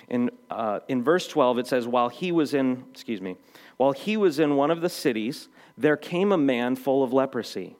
In, 0.09 0.31
uh, 0.49 0.79
in 0.87 1.03
verse 1.03 1.27
12, 1.27 1.59
it 1.59 1.67
says, 1.67 1.87
While 1.87 2.09
he 2.09 2.31
was 2.31 2.53
in, 2.53 2.83
excuse 2.91 3.21
me, 3.21 3.37
while 3.77 3.93
he 3.93 4.17
was 4.17 4.39
in 4.39 4.55
one 4.55 4.71
of 4.71 4.81
the 4.81 4.89
cities, 4.89 5.49
there 5.77 5.97
came 5.97 6.31
a 6.31 6.37
man 6.37 6.75
full 6.75 7.03
of 7.03 7.13
leprosy. 7.13 7.75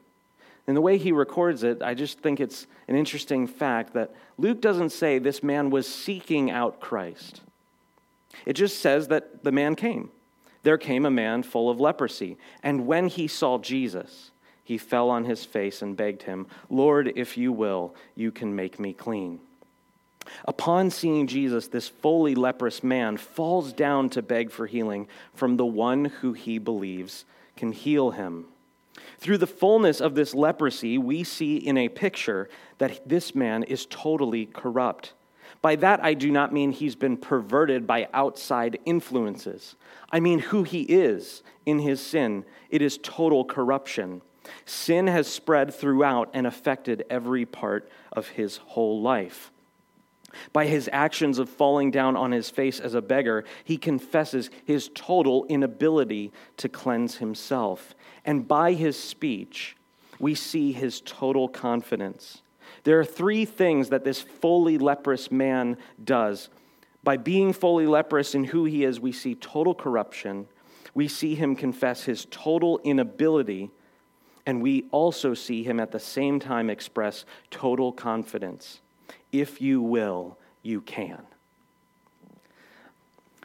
And 0.68 0.78
the 0.78 0.82
way 0.82 0.98
he 0.98 1.12
records 1.12 1.64
it, 1.64 1.82
I 1.82 1.94
just 1.94 2.20
think 2.20 2.40
it's 2.40 2.68
an 2.88 2.96
interesting 2.96 3.48
fact 3.48 3.94
that 3.94 4.16
Luke 4.38 4.62
doesn't 4.62 4.92
say 4.92 5.20
this 5.20 5.44
man 5.44 5.70
was 5.70 5.88
seeking 5.88 6.50
out 6.50 6.80
Christ. 6.80 7.42
It 8.46 8.54
just 8.54 8.80
says 8.80 9.10
that 9.10 9.44
the 9.44 9.52
man 9.52 9.76
came. 9.76 10.10
There 10.64 10.78
came 10.78 11.06
a 11.06 11.12
man 11.12 11.44
full 11.44 11.70
of 11.70 11.80
leprosy. 11.80 12.38
And 12.64 12.88
when 12.88 13.08
he 13.08 13.28
saw 13.28 13.58
Jesus, 13.58 14.32
he 14.64 14.78
fell 14.78 15.10
on 15.10 15.26
his 15.26 15.44
face 15.44 15.82
and 15.82 15.98
begged 15.98 16.24
him, 16.24 16.48
Lord, 16.70 17.12
if 17.16 17.38
you 17.38 17.52
will, 17.52 17.94
you 18.16 18.32
can 18.32 18.56
make 18.56 18.80
me 18.80 18.94
clean. 18.94 19.40
Upon 20.46 20.90
seeing 20.90 21.28
Jesus, 21.28 21.68
this 21.68 21.90
fully 21.90 22.34
leprous 22.34 22.82
man 22.82 23.18
falls 23.18 23.74
down 23.74 24.10
to 24.12 24.22
beg 24.22 24.52
for 24.52 24.66
healing 24.66 25.10
from 25.34 25.58
the 25.58 25.66
one 25.66 26.06
who 26.06 26.32
he 26.32 26.58
believes 26.58 27.26
can 27.58 27.74
heal 27.74 28.12
him. 28.12 28.46
Through 29.20 29.40
the 29.40 29.48
fullness 29.48 30.02
of 30.02 30.16
this 30.16 30.34
leprosy, 30.34 30.98
we 30.98 31.24
see 31.24 31.58
in 31.58 31.78
a 31.78 31.90
picture 31.90 32.50
that 32.78 33.08
this 33.08 33.34
man 33.34 33.64
is 33.64 33.86
totally 33.90 34.46
corrupt. 34.48 35.14
By 35.62 35.78
that, 35.78 36.04
I 36.04 36.14
do 36.14 36.30
not 36.30 36.52
mean 36.52 36.72
he's 36.72 36.96
been 36.96 37.16
perverted 37.16 37.88
by 37.88 38.10
outside 38.14 38.80
influences. 38.86 39.76
I 40.12 40.20
mean 40.20 40.40
who 40.40 40.64
he 40.64 40.82
is 40.82 41.42
in 41.66 41.80
his 41.80 42.02
sin. 42.02 42.44
It 42.70 42.82
is 42.82 43.00
total 43.02 43.46
corruption. 43.46 44.22
Sin 44.66 45.08
has 45.08 45.28
spread 45.28 45.74
throughout 45.74 46.30
and 46.34 46.46
affected 46.46 47.06
every 47.10 47.46
part 47.46 47.90
of 48.12 48.28
his 48.28 48.58
whole 48.58 49.02
life. 49.02 49.53
By 50.52 50.66
his 50.66 50.90
actions 50.92 51.40
of 51.40 51.50
falling 51.50 51.92
down 51.92 52.16
on 52.16 52.32
his 52.32 52.50
face 52.50 52.80
as 52.80 52.94
a 52.94 53.02
beggar, 53.02 53.44
he 53.64 53.78
confesses 53.78 54.50
his 54.66 54.90
total 54.94 55.46
inability 55.46 56.32
to 56.58 56.70
cleanse 56.70 57.18
himself. 57.18 57.96
And 58.26 58.48
by 58.48 58.74
his 58.74 58.98
speech, 58.98 59.76
we 60.20 60.36
see 60.36 60.72
his 60.72 61.02
total 61.02 61.48
confidence. 61.48 62.42
There 62.84 63.00
are 63.00 63.06
three 63.06 63.46
things 63.46 63.90
that 63.90 64.04
this 64.04 64.22
fully 64.22 64.78
leprous 64.78 65.32
man 65.32 65.78
does. 66.04 66.50
By 67.04 67.18
being 67.18 67.54
fully 67.54 67.86
leprous 67.86 68.34
in 68.34 68.46
who 68.46 68.66
he 68.66 68.84
is, 68.84 69.00
we 69.00 69.12
see 69.12 69.36
total 69.36 69.76
corruption. 69.76 70.48
We 70.94 71.08
see 71.08 71.36
him 71.36 71.56
confess 71.56 72.04
his 72.04 72.26
total 72.30 72.80
inability. 72.84 73.72
And 74.46 74.62
we 74.62 74.86
also 74.92 75.34
see 75.34 75.64
him 75.64 75.80
at 75.80 75.92
the 75.92 76.00
same 76.00 76.40
time 76.40 76.70
express 76.70 77.26
total 77.50 77.92
confidence. 77.92 78.82
If 79.34 79.60
you 79.60 79.82
will, 79.82 80.38
you 80.62 80.80
can. 80.80 81.20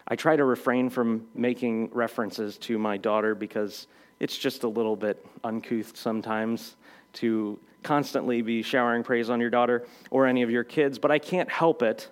I 0.07 0.17
try 0.17 0.37
to 0.37 0.45
refrain 0.45 0.91
from 0.91 1.27
making 1.35 1.91
references 1.93 2.59
to 2.59 2.79
my 2.79 2.97
daughter 2.99 3.35
because 3.35 3.89
it's 4.21 4.39
just 4.39 4.63
a 4.63 4.69
little 4.69 4.97
bit 4.97 5.25
uncouth 5.43 5.97
sometimes 5.97 6.77
to 7.15 7.59
constantly 7.83 8.43
be 8.43 8.63
showering 8.63 9.03
praise 9.03 9.31
on 9.31 9.41
your 9.41 9.51
daughter 9.51 9.87
or 10.11 10.27
any 10.27 10.43
of 10.43 10.51
your 10.51 10.65
kids, 10.65 10.99
but 10.99 11.11
I 11.11 11.19
can't 11.19 11.51
help 11.51 11.83
it 11.83 12.09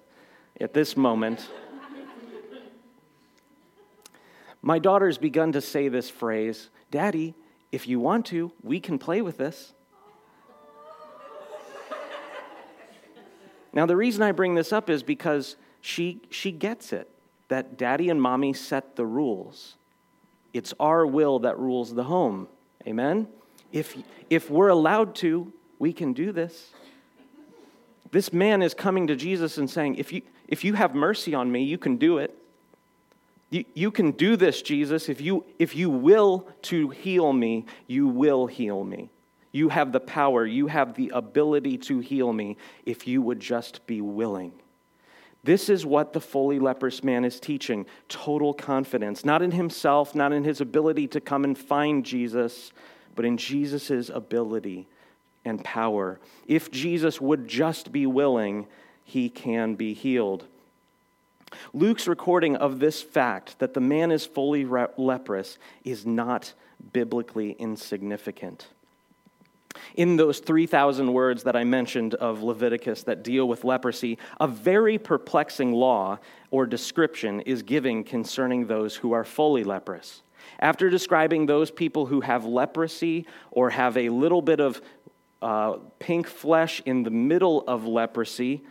at 0.60 0.72
this 0.72 0.96
moment. 0.96 1.46
My 4.62 4.78
daughter's 4.78 5.18
begun 5.18 5.52
to 5.52 5.60
say 5.60 5.88
this 5.88 6.08
phrase 6.08 6.70
Daddy, 6.90 7.34
if 7.72 7.86
you 7.86 8.00
want 8.00 8.26
to, 8.26 8.52
we 8.62 8.80
can 8.80 8.98
play 8.98 9.20
with 9.20 9.36
this. 9.36 9.74
Now, 13.76 13.84
the 13.84 13.94
reason 13.94 14.22
I 14.22 14.32
bring 14.32 14.54
this 14.54 14.72
up 14.72 14.88
is 14.88 15.02
because 15.02 15.56
she, 15.82 16.22
she 16.30 16.50
gets 16.50 16.94
it 16.94 17.10
that 17.48 17.76
daddy 17.76 18.08
and 18.08 18.20
mommy 18.20 18.54
set 18.54 18.96
the 18.96 19.04
rules. 19.04 19.74
It's 20.54 20.72
our 20.80 21.06
will 21.06 21.40
that 21.40 21.58
rules 21.58 21.94
the 21.94 22.04
home. 22.04 22.48
Amen? 22.86 23.28
If, 23.72 23.94
if 24.30 24.50
we're 24.50 24.70
allowed 24.70 25.14
to, 25.16 25.52
we 25.78 25.92
can 25.92 26.14
do 26.14 26.32
this. 26.32 26.70
This 28.12 28.32
man 28.32 28.62
is 28.62 28.72
coming 28.72 29.08
to 29.08 29.14
Jesus 29.14 29.58
and 29.58 29.68
saying, 29.68 29.96
If 29.96 30.10
you, 30.10 30.22
if 30.48 30.64
you 30.64 30.72
have 30.72 30.94
mercy 30.94 31.34
on 31.34 31.52
me, 31.52 31.62
you 31.62 31.76
can 31.76 31.98
do 31.98 32.16
it. 32.16 32.34
You, 33.50 33.66
you 33.74 33.90
can 33.90 34.12
do 34.12 34.36
this, 34.36 34.62
Jesus. 34.62 35.10
If 35.10 35.20
you, 35.20 35.44
if 35.58 35.76
you 35.76 35.90
will 35.90 36.48
to 36.62 36.88
heal 36.88 37.30
me, 37.34 37.66
you 37.86 38.08
will 38.08 38.46
heal 38.46 38.84
me. 38.84 39.10
You 39.56 39.70
have 39.70 39.90
the 39.90 40.00
power, 40.00 40.44
you 40.44 40.66
have 40.66 40.92
the 40.96 41.10
ability 41.14 41.78
to 41.78 42.00
heal 42.00 42.30
me 42.30 42.58
if 42.84 43.06
you 43.06 43.22
would 43.22 43.40
just 43.40 43.86
be 43.86 44.02
willing. 44.02 44.52
This 45.44 45.70
is 45.70 45.86
what 45.86 46.12
the 46.12 46.20
fully 46.20 46.58
leprous 46.58 47.02
man 47.02 47.24
is 47.24 47.40
teaching 47.40 47.86
total 48.10 48.52
confidence, 48.52 49.24
not 49.24 49.40
in 49.40 49.52
himself, 49.52 50.14
not 50.14 50.30
in 50.34 50.44
his 50.44 50.60
ability 50.60 51.08
to 51.08 51.22
come 51.22 51.42
and 51.42 51.56
find 51.56 52.04
Jesus, 52.04 52.70
but 53.14 53.24
in 53.24 53.38
Jesus' 53.38 54.10
ability 54.10 54.88
and 55.42 55.64
power. 55.64 56.20
If 56.46 56.70
Jesus 56.70 57.18
would 57.18 57.48
just 57.48 57.92
be 57.92 58.04
willing, 58.04 58.66
he 59.04 59.30
can 59.30 59.74
be 59.74 59.94
healed. 59.94 60.44
Luke's 61.72 62.06
recording 62.06 62.56
of 62.56 62.78
this 62.78 63.00
fact 63.00 63.58
that 63.58 63.72
the 63.72 63.80
man 63.80 64.10
is 64.10 64.26
fully 64.26 64.66
leprous 64.66 65.56
is 65.82 66.04
not 66.04 66.52
biblically 66.92 67.52
insignificant. 67.52 68.66
In 69.94 70.16
those 70.16 70.40
3,000 70.40 71.12
words 71.12 71.42
that 71.44 71.56
I 71.56 71.64
mentioned 71.64 72.14
of 72.14 72.42
Leviticus 72.42 73.02
that 73.04 73.22
deal 73.22 73.46
with 73.48 73.64
leprosy, 73.64 74.18
a 74.40 74.46
very 74.46 74.98
perplexing 74.98 75.72
law 75.72 76.18
or 76.50 76.66
description 76.66 77.40
is 77.42 77.62
given 77.62 78.04
concerning 78.04 78.66
those 78.66 78.96
who 78.96 79.12
are 79.12 79.24
fully 79.24 79.64
leprous. 79.64 80.22
After 80.60 80.90
describing 80.90 81.46
those 81.46 81.70
people 81.70 82.06
who 82.06 82.20
have 82.20 82.44
leprosy 82.44 83.26
or 83.50 83.70
have 83.70 83.96
a 83.96 84.08
little 84.08 84.42
bit 84.42 84.60
of 84.60 84.80
uh, 85.42 85.76
pink 85.98 86.26
flesh 86.26 86.80
in 86.86 87.02
the 87.02 87.10
middle 87.10 87.62
of 87.66 87.84
leprosy, 87.84 88.62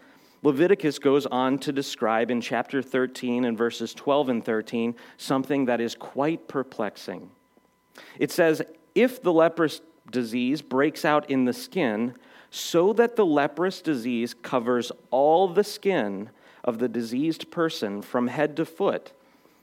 Leviticus 0.42 1.00
goes 1.00 1.26
on 1.26 1.58
to 1.58 1.72
describe 1.72 2.30
in 2.30 2.40
chapter 2.40 2.82
13 2.82 3.46
and 3.46 3.58
verses 3.58 3.94
12 3.96 4.30
and 4.30 4.46
13 4.46 4.96
something 5.18 5.66
that 5.66 5.82
is 5.82 5.96
quite 5.96 6.48
perplexing. 6.48 7.32
It 8.20 8.32
says, 8.32 8.62
If 8.94 9.24
the 9.24 9.34
leprous 9.34 9.82
disease 10.12 10.62
breaks 10.62 11.04
out 11.06 11.30
in 11.30 11.46
the 11.46 11.54
skin, 11.54 12.16
so 12.50 12.94
that 12.94 13.16
the 13.16 13.26
leprous 13.26 13.82
disease 13.82 14.34
covers 14.34 14.92
all 15.12 15.48
the 15.48 15.64
skin 15.64 16.30
of 16.64 16.80
the 16.80 16.88
diseased 16.88 17.52
person 17.52 18.02
from 18.02 18.28
head 18.28 18.56
to 18.58 18.66
foot, 18.66 19.12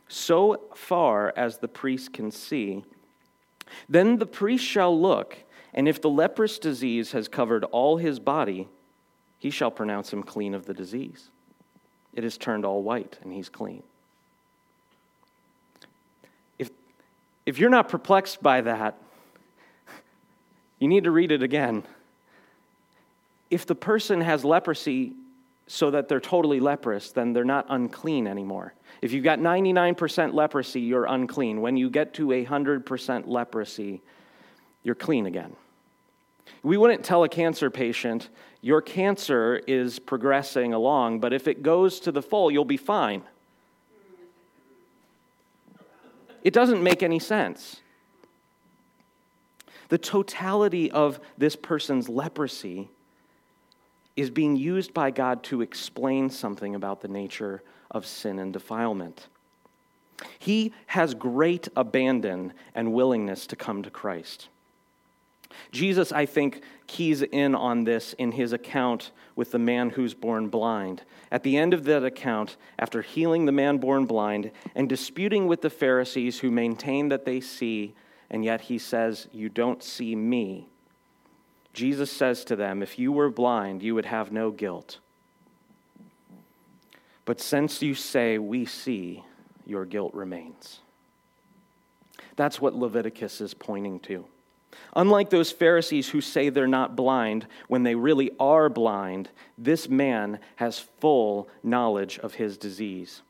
so 0.08 0.60
far 0.74 1.32
as 1.36 1.58
the 1.58 1.68
priest 1.68 2.12
can 2.12 2.30
see, 2.30 2.84
then 3.88 4.18
the 4.18 4.26
priest 4.26 4.64
shall 4.64 4.98
look, 4.98 5.38
and 5.72 5.88
if 5.88 6.00
the 6.00 6.10
leprous 6.10 6.58
disease 6.58 7.12
has 7.12 7.28
covered 7.28 7.64
all 7.64 7.96
his 7.96 8.18
body, 8.18 8.68
he 9.38 9.50
shall 9.50 9.70
pronounce 9.70 10.12
him 10.12 10.22
clean 10.22 10.54
of 10.54 10.66
the 10.66 10.74
disease. 10.74 11.30
It 12.12 12.24
has 12.24 12.36
turned 12.36 12.64
all 12.64 12.82
white, 12.82 13.18
and 13.22 13.32
he's 13.32 13.48
clean. 13.48 13.82
If, 16.58 16.70
if 17.46 17.58
you're 17.58 17.70
not 17.70 17.88
perplexed 17.88 18.42
by 18.42 18.60
that, 18.60 18.98
you 20.82 20.88
need 20.88 21.04
to 21.04 21.12
read 21.12 21.30
it 21.30 21.44
again. 21.44 21.84
If 23.50 23.66
the 23.66 23.74
person 23.76 24.20
has 24.20 24.44
leprosy 24.44 25.12
so 25.68 25.92
that 25.92 26.08
they're 26.08 26.18
totally 26.18 26.58
leprous, 26.58 27.12
then 27.12 27.32
they're 27.32 27.44
not 27.44 27.66
unclean 27.68 28.26
anymore. 28.26 28.74
If 29.00 29.12
you've 29.12 29.22
got 29.22 29.38
99% 29.38 30.34
leprosy, 30.34 30.80
you're 30.80 31.04
unclean. 31.04 31.60
When 31.60 31.76
you 31.76 31.88
get 31.88 32.14
to 32.14 32.26
100% 32.26 33.28
leprosy, 33.28 34.02
you're 34.82 34.96
clean 34.96 35.26
again. 35.26 35.54
We 36.64 36.76
wouldn't 36.76 37.04
tell 37.04 37.22
a 37.22 37.28
cancer 37.28 37.70
patient, 37.70 38.28
your 38.60 38.82
cancer 38.82 39.60
is 39.68 40.00
progressing 40.00 40.72
along, 40.72 41.20
but 41.20 41.32
if 41.32 41.46
it 41.46 41.62
goes 41.62 42.00
to 42.00 42.10
the 42.10 42.22
full, 42.22 42.50
you'll 42.50 42.64
be 42.64 42.76
fine. 42.76 43.22
It 46.42 46.52
doesn't 46.52 46.82
make 46.82 47.04
any 47.04 47.20
sense. 47.20 47.82
The 49.92 49.98
totality 49.98 50.90
of 50.90 51.20
this 51.36 51.54
person's 51.54 52.08
leprosy 52.08 52.88
is 54.16 54.30
being 54.30 54.56
used 54.56 54.94
by 54.94 55.10
God 55.10 55.42
to 55.42 55.60
explain 55.60 56.30
something 56.30 56.74
about 56.74 57.02
the 57.02 57.08
nature 57.08 57.62
of 57.90 58.06
sin 58.06 58.38
and 58.38 58.54
defilement. 58.54 59.26
He 60.38 60.72
has 60.86 61.12
great 61.12 61.68
abandon 61.76 62.54
and 62.74 62.94
willingness 62.94 63.46
to 63.48 63.54
come 63.54 63.82
to 63.82 63.90
Christ. 63.90 64.48
Jesus, 65.72 66.10
I 66.10 66.24
think, 66.24 66.62
keys 66.86 67.20
in 67.20 67.54
on 67.54 67.84
this 67.84 68.14
in 68.14 68.32
his 68.32 68.54
account 68.54 69.10
with 69.36 69.50
the 69.50 69.58
man 69.58 69.90
who's 69.90 70.14
born 70.14 70.48
blind. 70.48 71.02
At 71.30 71.42
the 71.42 71.58
end 71.58 71.74
of 71.74 71.84
that 71.84 72.02
account, 72.02 72.56
after 72.78 73.02
healing 73.02 73.44
the 73.44 73.52
man 73.52 73.76
born 73.76 74.06
blind 74.06 74.52
and 74.74 74.88
disputing 74.88 75.48
with 75.48 75.60
the 75.60 75.68
Pharisees 75.68 76.38
who 76.38 76.50
maintain 76.50 77.10
that 77.10 77.26
they 77.26 77.42
see, 77.42 77.92
and 78.32 78.44
yet 78.44 78.62
he 78.62 78.78
says, 78.78 79.28
You 79.30 79.48
don't 79.48 79.82
see 79.82 80.16
me, 80.16 80.66
Jesus 81.72 82.10
says 82.10 82.44
to 82.46 82.56
them, 82.56 82.82
If 82.82 82.98
you 82.98 83.12
were 83.12 83.30
blind, 83.30 83.82
you 83.82 83.94
would 83.94 84.06
have 84.06 84.32
no 84.32 84.50
guilt. 84.50 84.98
But 87.24 87.40
since 87.40 87.82
you 87.82 87.94
say, 87.94 88.38
We 88.38 88.64
see, 88.64 89.22
your 89.66 89.84
guilt 89.84 90.14
remains. 90.14 90.80
That's 92.34 92.60
what 92.60 92.74
Leviticus 92.74 93.40
is 93.40 93.54
pointing 93.54 94.00
to. 94.00 94.24
Unlike 94.96 95.28
those 95.28 95.52
Pharisees 95.52 96.08
who 96.08 96.22
say 96.22 96.48
they're 96.48 96.66
not 96.66 96.96
blind 96.96 97.46
when 97.68 97.82
they 97.82 97.94
really 97.94 98.30
are 98.40 98.70
blind, 98.70 99.28
this 99.58 99.88
man 99.88 100.38
has 100.56 100.78
full 100.78 101.48
knowledge 101.62 102.18
of 102.18 102.34
his 102.34 102.56
disease. 102.56 103.20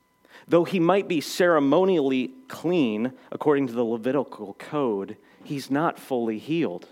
Though 0.52 0.64
he 0.64 0.80
might 0.80 1.09
be 1.09 1.23
ceremonially 1.23 2.30
clean 2.47 3.14
according 3.30 3.68
to 3.68 3.73
the 3.73 3.82
Levitical 3.82 4.54
code, 4.59 5.16
he's 5.42 5.71
not 5.71 5.99
fully 5.99 6.38
healed. 6.38 6.88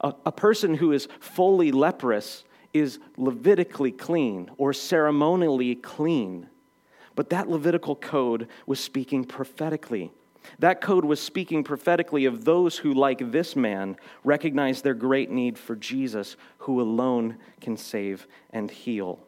A, 0.00 0.14
a 0.24 0.30
person 0.30 0.74
who 0.74 0.92
is 0.92 1.08
fully 1.18 1.72
leprous 1.72 2.44
is 2.72 3.00
Levitically 3.16 3.90
clean 3.90 4.52
or 4.56 4.72
ceremonially 4.72 5.74
clean. 5.74 6.46
But 7.16 7.30
that 7.30 7.48
Levitical 7.48 7.96
code 7.96 8.46
was 8.66 8.78
speaking 8.78 9.24
prophetically. 9.24 10.12
That 10.60 10.80
code 10.80 11.04
was 11.04 11.18
speaking 11.18 11.64
prophetically 11.64 12.24
of 12.24 12.44
those 12.44 12.78
who, 12.78 12.94
like 12.94 13.32
this 13.32 13.56
man, 13.56 13.96
recognize 14.22 14.80
their 14.80 14.94
great 14.94 15.28
need 15.28 15.58
for 15.58 15.74
Jesus, 15.74 16.36
who 16.58 16.80
alone 16.80 17.38
can 17.60 17.76
save 17.76 18.28
and 18.50 18.70
heal. 18.70 19.23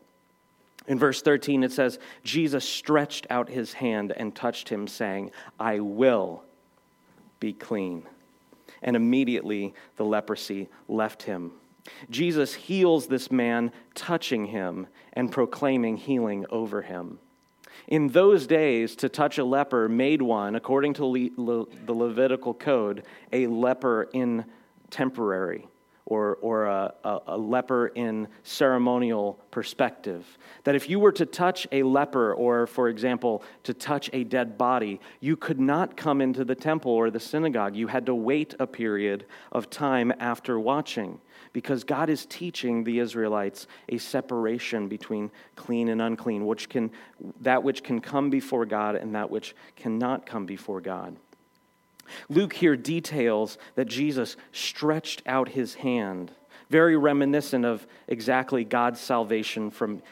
In 0.89 0.99
verse 0.99 1.23
13, 1.23 1.65
it 1.65 1.73
says, 1.73 1.99
Jesus 2.23 2.69
stretched 2.69 3.27
out 3.29 3.49
his 3.49 3.75
hand 3.75 4.13
and 4.17 4.35
touched 4.35 4.69
him, 4.69 4.87
saying, 4.87 5.33
I 5.59 5.81
will 5.81 6.43
be 7.41 7.53
clean 7.53 8.05
and 8.83 8.97
immediately 8.97 9.75
the 9.97 10.05
leprosy 10.05 10.69
left 10.89 11.25
him. 11.25 11.53
Jesus 12.11 12.55
heals 12.55 13.07
this 13.07 13.31
man, 13.31 13.73
touching 13.95 14.47
him 14.47 14.87
and 15.13 15.31
proclaiming 15.31 15.97
healing 15.97 16.47
over 16.51 16.83
him. 16.83 17.19
In 17.87 18.09
those 18.09 18.47
days, 18.47 18.97
to 18.97 19.09
touch 19.09 19.39
a 19.39 19.45
leper 19.45 19.89
made 19.89 20.21
one, 20.23 20.57
according 20.57 20.95
to 20.95 21.05
Le- 21.05 21.67
the 21.87 21.93
Levitical 21.93 22.55
code, 22.55 23.05
a 23.33 23.47
leper 23.47 24.09
in 24.13 24.45
temporary 24.91 25.69
or, 26.07 26.39
or 26.41 26.67
a, 26.67 26.95
a, 27.27 27.37
leper 27.37 27.89
in 27.89 28.29
ceremonial 28.45 29.41
perspective. 29.51 30.25
That 30.63 30.77
if 30.77 30.89
you 30.89 31.01
were 31.01 31.13
to 31.13 31.27
touch 31.27 31.67
a 31.73 31.83
leper, 31.83 32.33
or 32.33 32.69
for 32.69 32.89
example, 32.89 33.43
to 33.65 33.75
touch 33.75 34.09
a 34.13 34.23
dead 34.23 34.57
body, 34.57 35.01
you 35.21 35.37
could 35.37 35.59
not 35.59 35.97
come 35.97 36.21
into 36.21 36.45
the 36.45 36.55
temple 36.55 36.93
or 36.93 37.11
the 37.11 37.19
synagogue. 37.19 37.75
You 37.75 37.89
had 37.89 38.07
to 38.07 38.15
wait 38.15 38.55
a 38.61 38.69
period 38.69 39.27
of 39.51 39.69
time 39.69 40.13
after 40.21 40.61
watching. 40.61 41.21
Because 41.53 41.85
God 41.85 42.09
is 42.09 42.25
teaching 42.27 42.85
the 42.85 43.01
Israelites 43.01 43.67
a 43.89 43.99
separation 43.99 44.89
between 44.89 45.31
clean 45.57 45.89
and 45.89 46.01
unclean, 46.01 46.47
which 46.47 46.69
can, 46.69 46.91
that 47.41 47.63
which 47.63 47.83
can 47.83 48.01
come 48.01 48.31
before 48.31 48.65
God 48.65 48.95
and 48.95 49.15
that 49.15 49.31
which 49.31 49.57
cannot 49.75 50.25
come 50.25 50.47
before 50.47 50.81
God. 50.81 51.17
Luke 52.29 52.53
here 52.53 52.77
details 52.77 53.59
that 53.75 53.87
Jesus 53.87 54.37
stretched 54.53 55.23
out 55.27 55.51
his 55.51 55.75
hand, 55.75 56.33
very 56.71 56.97
reminiscent 56.97 57.65
of 57.65 57.87
exactly 58.09 58.65
God's 58.65 59.01
salvation 59.01 59.71
from, 59.71 60.03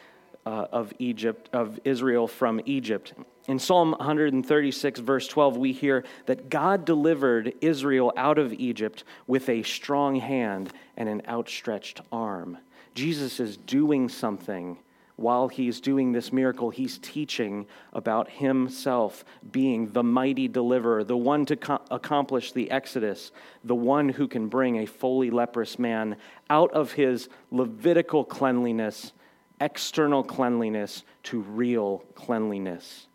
uh, 0.46 0.66
of 0.72 0.92
Egypt, 0.98 1.48
of 1.52 1.80
Israel 1.84 2.28
from 2.28 2.60
Egypt. 2.64 3.14
In 3.46 3.58
Psalm 3.58 3.90
136, 3.92 5.00
verse 5.00 5.28
12, 5.28 5.56
we 5.56 5.72
hear 5.72 6.04
that 6.26 6.48
God 6.48 6.84
delivered 6.84 7.52
Israel 7.60 8.12
out 8.16 8.38
of 8.38 8.52
Egypt 8.54 9.04
with 9.26 9.48
a 9.48 9.62
strong 9.62 10.16
hand 10.16 10.72
and 10.96 11.08
an 11.08 11.22
outstretched 11.28 12.00
arm. 12.10 12.56
Jesus 12.94 13.40
is 13.40 13.56
doing 13.56 14.08
something 14.08 14.78
while 15.16 15.48
he's 15.48 15.80
doing 15.80 16.12
this 16.12 16.32
miracle, 16.32 16.70
he's 16.70 16.98
teaching 16.98 17.66
about 17.92 18.28
himself 18.30 19.24
being 19.52 19.92
the 19.92 20.02
mighty 20.02 20.48
deliverer, 20.48 21.04
the 21.04 21.16
one 21.16 21.46
to 21.46 21.56
co- 21.56 21.80
accomplish 21.90 22.52
the 22.52 22.70
Exodus, 22.70 23.30
the 23.62 23.74
one 23.74 24.08
who 24.08 24.26
can 24.26 24.48
bring 24.48 24.78
a 24.78 24.86
fully 24.86 25.30
leprous 25.30 25.78
man 25.78 26.16
out 26.50 26.72
of 26.72 26.92
his 26.92 27.28
Levitical 27.50 28.24
cleanliness, 28.24 29.12
external 29.60 30.24
cleanliness, 30.24 31.04
to 31.22 31.40
real 31.40 32.04
cleanliness. 32.14 33.06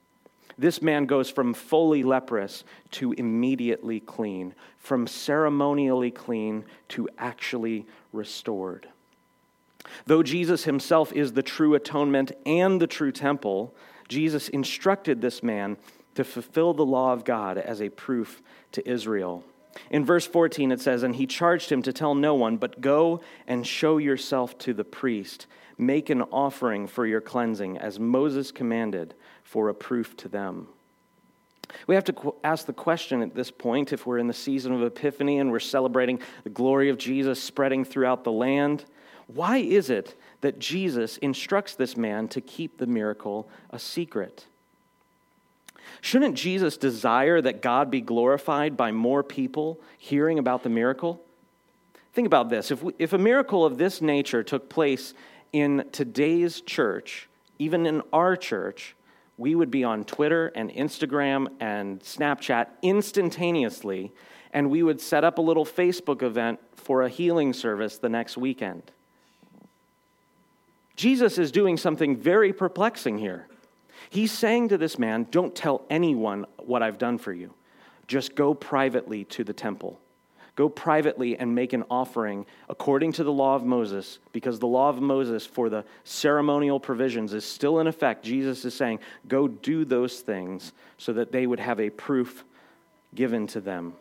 This 0.58 0.82
man 0.82 1.06
goes 1.06 1.30
from 1.30 1.54
fully 1.54 2.04
leprous 2.04 2.64
to 2.92 3.14
immediately 3.14 4.00
clean, 4.00 4.54
from 4.78 5.08
ceremonially 5.08 6.12
clean 6.12 6.66
to 6.90 7.10
actually 7.18 7.86
restored. 8.12 8.88
Though 10.06 10.24
Jesus 10.24 10.64
himself 10.64 11.14
is 11.14 11.34
the 11.34 11.44
true 11.44 11.76
atonement 11.76 12.32
and 12.46 12.82
the 12.82 12.88
true 12.88 13.12
temple, 13.12 13.76
Jesus 14.08 14.50
instructed 14.50 15.22
this 15.22 15.44
man 15.44 15.78
to 16.16 16.24
fulfill 16.24 16.74
the 16.74 16.86
law 16.86 17.14
of 17.14 17.24
God 17.24 17.58
as 17.58 17.82
a 17.82 17.90
proof 17.90 18.42
to 18.74 18.88
Israel. 18.90 19.44
In 19.90 20.04
verse 20.04 20.26
14, 20.26 20.72
it 20.72 20.82
says, 20.82 21.04
And 21.04 21.16
he 21.16 21.28
charged 21.28 21.72
him 21.72 21.82
to 21.84 21.94
tell 21.94 22.16
no 22.16 22.36
one, 22.36 22.58
but 22.58 22.82
go 22.82 23.22
and 23.48 23.66
show 23.66 23.98
yourself 23.98 24.58
to 24.60 24.74
the 24.74 24.84
priest. 24.84 25.48
Make 25.78 26.10
an 26.10 26.24
offering 26.24 26.88
for 26.88 27.06
your 27.06 27.22
cleansing, 27.22 27.78
as 27.78 28.00
Moses 28.00 28.52
commanded, 28.52 29.14
for 29.44 29.70
a 29.70 29.74
proof 29.74 30.18
to 30.18 30.28
them. 30.28 30.68
We 31.88 31.96
have 31.96 32.04
to 32.06 32.36
ask 32.44 32.66
the 32.66 32.74
question 32.74 33.22
at 33.22 33.36
this 33.36 33.52
point 33.52 33.94
if 33.94 34.06
we're 34.06 34.18
in 34.18 34.28
the 34.28 34.34
season 34.34 34.74
of 34.74 34.82
Epiphany 34.84 35.38
and 35.38 35.52
we're 35.52 35.60
celebrating 35.60 36.20
the 36.44 36.50
glory 36.50 36.90
of 36.90 36.98
Jesus 36.98 37.42
spreading 37.42 37.86
throughout 37.86 38.24
the 38.24 38.32
land 38.32 38.86
why 39.34 39.58
is 39.58 39.92
it 39.92 40.16
that 40.42 40.58
Jesus 40.58 41.18
instructs 41.18 41.76
this 41.76 41.96
man 41.96 42.28
to 42.30 42.42
keep 42.42 42.78
the 42.78 42.88
miracle 42.88 43.48
a 43.70 43.78
secret? 43.78 44.48
Shouldn't 46.02 46.36
Jesus 46.36 46.78
desire 46.78 47.40
that 47.42 47.62
God 47.62 47.92
be 47.92 48.02
glorified 48.02 48.76
by 48.76 48.92
more 48.92 49.22
people 49.22 49.80
hearing 50.00 50.40
about 50.40 50.64
the 50.64 50.70
miracle? 50.70 51.22
Think 52.14 52.26
about 52.26 52.50
this. 52.50 52.72
If, 52.72 52.82
we, 52.82 52.94
if 52.98 53.14
a 53.14 53.20
miracle 53.20 53.66
of 53.66 53.78
this 53.78 54.02
nature 54.02 54.42
took 54.44 54.68
place 54.68 55.14
in 55.54 55.86
today's 55.92 56.62
church, 56.62 57.30
even 57.60 57.86
in 57.86 58.02
our 58.12 58.36
church, 58.36 58.96
we 59.38 59.54
would 59.54 59.70
be 59.70 59.84
on 59.84 60.06
Twitter 60.06 60.48
and 60.56 60.72
Instagram 60.72 61.48
and 61.60 62.00
Snapchat 62.00 62.68
instantaneously, 62.82 64.12
and 64.54 64.72
we 64.72 64.82
would 64.82 65.00
set 65.00 65.24
up 65.24 65.38
a 65.38 65.42
little 65.42 65.66
Facebook 65.66 66.24
event 66.24 66.60
for 66.76 67.04
a 67.04 67.10
healing 67.10 67.54
service 67.54 68.00
the 68.00 68.10
next 68.10 68.36
weekend. 68.36 68.92
Jesus 71.00 71.38
is 71.38 71.54
doing 71.54 71.78
something 71.78 72.18
very 72.18 72.52
perplexing 72.52 73.20
here. 73.20 73.48
He's 74.10 74.34
saying 74.34 74.68
to 74.68 74.78
this 74.78 75.00
man, 75.00 75.28
Don't 75.32 75.56
tell 75.56 75.86
anyone 75.90 76.46
what 76.58 76.84
I've 76.84 76.98
done 76.98 77.18
for 77.18 77.32
you. 77.32 77.54
Just 78.06 78.36
go 78.36 78.54
privately 78.54 79.24
to 79.24 79.46
the 79.46 79.54
temple. 79.54 79.98
Go 80.58 80.68
privately 80.68 81.38
and 81.38 81.56
make 81.56 81.72
an 81.72 81.86
offering 81.90 82.46
according 82.68 83.14
to 83.14 83.24
the 83.24 83.32
law 83.32 83.56
of 83.56 83.64
Moses, 83.64 84.20
because 84.34 84.60
the 84.60 84.68
law 84.68 84.90
of 84.90 85.02
Moses 85.02 85.46
for 85.46 85.70
the 85.70 85.86
ceremonial 86.04 86.82
provisions 86.82 87.34
is 87.34 87.46
still 87.46 87.80
in 87.80 87.88
effect. 87.88 88.26
Jesus 88.26 88.66
is 88.66 88.74
saying, 88.74 89.00
Go 89.30 89.48
do 89.48 89.86
those 89.86 90.20
things 90.20 90.74
so 90.98 91.14
that 91.14 91.32
they 91.32 91.48
would 91.48 91.62
have 91.62 91.80
a 91.80 91.92
proof 91.92 92.44
given 93.16 93.48
to 93.48 93.62
them. 93.62 93.94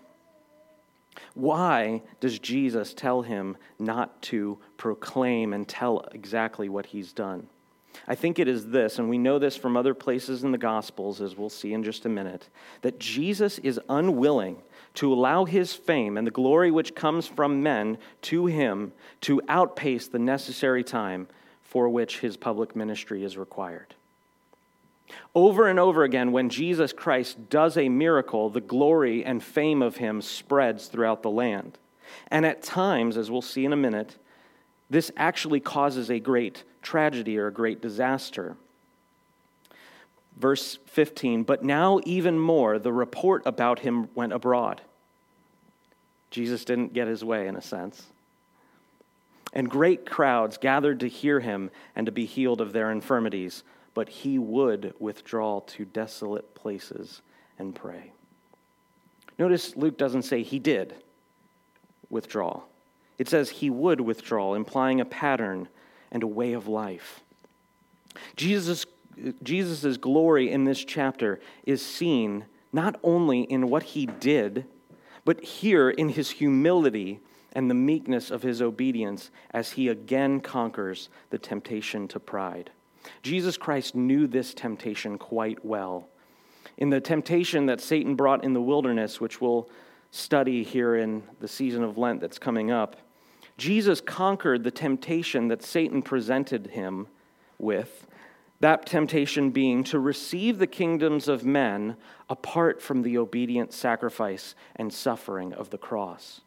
Why 1.35 2.03
does 2.21 2.39
Jesus 2.39 2.95
tell 2.95 3.23
him 3.23 3.57
not 3.79 4.21
to 4.23 4.59
proclaim 4.77 5.53
and 5.53 5.67
tell 5.67 6.07
exactly 6.13 6.69
what 6.69 6.87
he's 6.87 7.13
done? 7.13 7.49
I 8.07 8.15
think 8.15 8.39
it 8.39 8.49
is 8.49 8.69
this, 8.69 8.99
and 8.99 9.09
we 9.09 9.19
know 9.19 9.39
this 9.39 9.57
from 9.57 9.77
other 9.77 9.95
places 9.95 10.45
in 10.45 10.53
the 10.53 10.59
Gospels, 10.59 11.21
as 11.21 11.37
we'll 11.37 11.49
see 11.49 11.73
in 11.73 11.83
just 11.83 12.07
a 12.07 12.09
minute, 12.09 12.49
that 12.83 13.01
Jesus 13.01 13.59
is 13.59 13.81
unwilling 13.89 14.63
to 14.95 15.13
allow 15.13 15.45
his 15.45 15.73
fame 15.75 16.17
and 16.17 16.27
the 16.27 16.31
glory 16.31 16.71
which 16.71 16.95
comes 16.95 17.27
from 17.27 17.63
men 17.63 17.99
to 18.23 18.47
him 18.47 18.93
to 19.23 19.43
outpace 19.49 20.09
the 20.09 20.19
necessary 20.19 20.85
time 20.85 21.29
for 21.63 21.89
which 21.89 22.21
his 22.21 22.37
public 22.37 22.75
ministry 22.75 23.25
is 23.25 23.37
required. 23.37 23.95
Over 25.35 25.69
and 25.69 25.79
over 25.79 26.05
again, 26.05 26.33
when 26.33 26.49
Jesus 26.49 26.93
Christ 26.93 27.51
does 27.51 27.77
a 27.77 27.89
miracle, 27.89 28.51
the 28.51 28.61
glory 28.61 29.25
and 29.25 29.43
fame 29.43 29.83
of 29.83 29.97
him 29.97 30.21
spreads 30.21 30.87
throughout 30.87 31.23
the 31.23 31.31
land. 31.31 31.79
And 32.29 32.45
at 32.45 32.63
times, 32.63 33.17
as 33.17 33.31
we'll 33.31 33.43
see 33.43 33.65
in 33.65 33.73
a 33.73 33.77
minute, 33.77 34.17
this 34.91 35.11
actually 35.17 35.61
causes 35.61 36.11
a 36.11 36.19
great 36.19 36.65
tragedy 36.83 37.39
or 37.39 37.47
a 37.47 37.53
great 37.53 37.81
disaster. 37.81 38.57
Verse 40.37 40.79
15, 40.87 41.43
but 41.43 41.65
now 41.65 42.01
even 42.05 42.39
more, 42.39 42.79
the 42.79 42.93
report 42.93 43.43
about 43.45 43.81
him 43.81 44.09
went 44.15 44.33
abroad. 44.33 44.81
Jesus 46.31 46.65
didn't 46.65 46.93
get 46.93 47.09
his 47.09 47.25
way, 47.25 47.49
in 47.49 47.57
a 47.57 47.63
sense. 47.63 48.07
And 49.53 49.71
great 49.71 50.07
crowds 50.07 50.59
gathered 50.59 51.01
to 51.01 51.09
hear 51.09 51.41
him 51.41 51.71
and 51.97 52.07
to 52.07 52.13
be 52.13 52.27
healed 52.27 52.61
of 52.61 52.73
their 52.73 52.91
infirmities 52.91 53.65
but 53.99 54.09
he 54.09 54.39
would 54.39 54.95
withdraw 55.01 55.59
to 55.59 55.85
desolate 55.85 56.55
places 56.55 57.21
and 57.59 57.75
pray. 57.75 58.13
Notice 59.41 59.75
Luke 59.75 59.99
doesn't 59.99 60.23
say 60.23 60.45
he 60.45 60.61
did 60.61 60.95
withdraw. 62.09 62.61
It 63.19 63.29
says 63.29 63.51
he 63.51 63.71
would 63.71 64.01
withdraw, 64.01 64.55
implying 64.55 65.01
a 65.01 65.05
pattern 65.05 65.67
and 66.13 66.23
a 66.23 66.29
way 66.29 66.53
of 66.53 66.69
life. 66.69 67.23
Jesus' 68.37 68.87
Jesus' 69.43 69.97
glory 69.97 70.49
in 70.49 70.63
this 70.63 70.85
chapter 70.85 71.41
is 71.65 71.85
seen 71.85 72.45
not 72.73 73.01
only 73.03 73.41
in 73.41 73.69
what 73.69 73.83
he 73.83 74.07
did, 74.07 74.65
but 75.25 75.43
here 75.43 75.91
in 75.91 76.11
his 76.11 76.31
humility 76.31 77.19
and 77.53 77.69
the 77.69 77.75
meekness 77.75 78.31
of 78.31 78.43
his 78.43 78.63
obedience 78.63 79.33
as 79.51 79.73
he 79.73 79.89
again 79.89 80.39
conquers 80.39 81.09
the 81.31 81.39
temptation 81.39 82.07
to 82.07 82.21
pride. 82.21 82.71
Jesus 83.23 83.57
Christ 83.57 83.95
knew 83.95 84.27
this 84.27 84.55
temptation 84.55 85.19
quite 85.19 85.65
well. 85.65 86.09
In 86.77 86.91
the 86.91 87.01
temptation 87.01 87.67
that 87.67 87.81
Satan 87.81 88.15
brought 88.15 88.45
in 88.45 88.53
the 88.53 88.63
wilderness, 88.63 89.21
which 89.21 89.41
we'll 89.41 89.69
study 90.11 90.63
here 90.63 90.97
in 90.97 91.23
the 91.41 91.49
season 91.49 91.83
of 91.83 91.99
Lent 91.99 92.21
that's 92.21 92.39
coming 92.39 92.71
up, 92.71 92.97
Jesus 93.57 94.01
conquered 94.01 94.63
the 94.63 94.71
temptation 94.71 95.49
that 95.49 95.63
Satan 95.63 96.03
presented 96.03 96.69
him 96.69 97.09
with, 97.59 98.07
that 98.61 98.87
temptation 98.87 99.51
being 99.51 99.83
to 99.85 99.99
receive 99.99 100.59
the 100.59 100.67
kingdoms 100.67 101.29
of 101.29 101.45
men 101.45 101.97
apart 102.29 102.81
from 102.81 103.03
the 103.03 103.19
obedient 103.19 103.73
sacrifice 103.73 104.55
and 104.77 104.93
suffering 104.93 105.53
of 105.53 105.71
the 105.71 105.79
cross. 105.79 106.41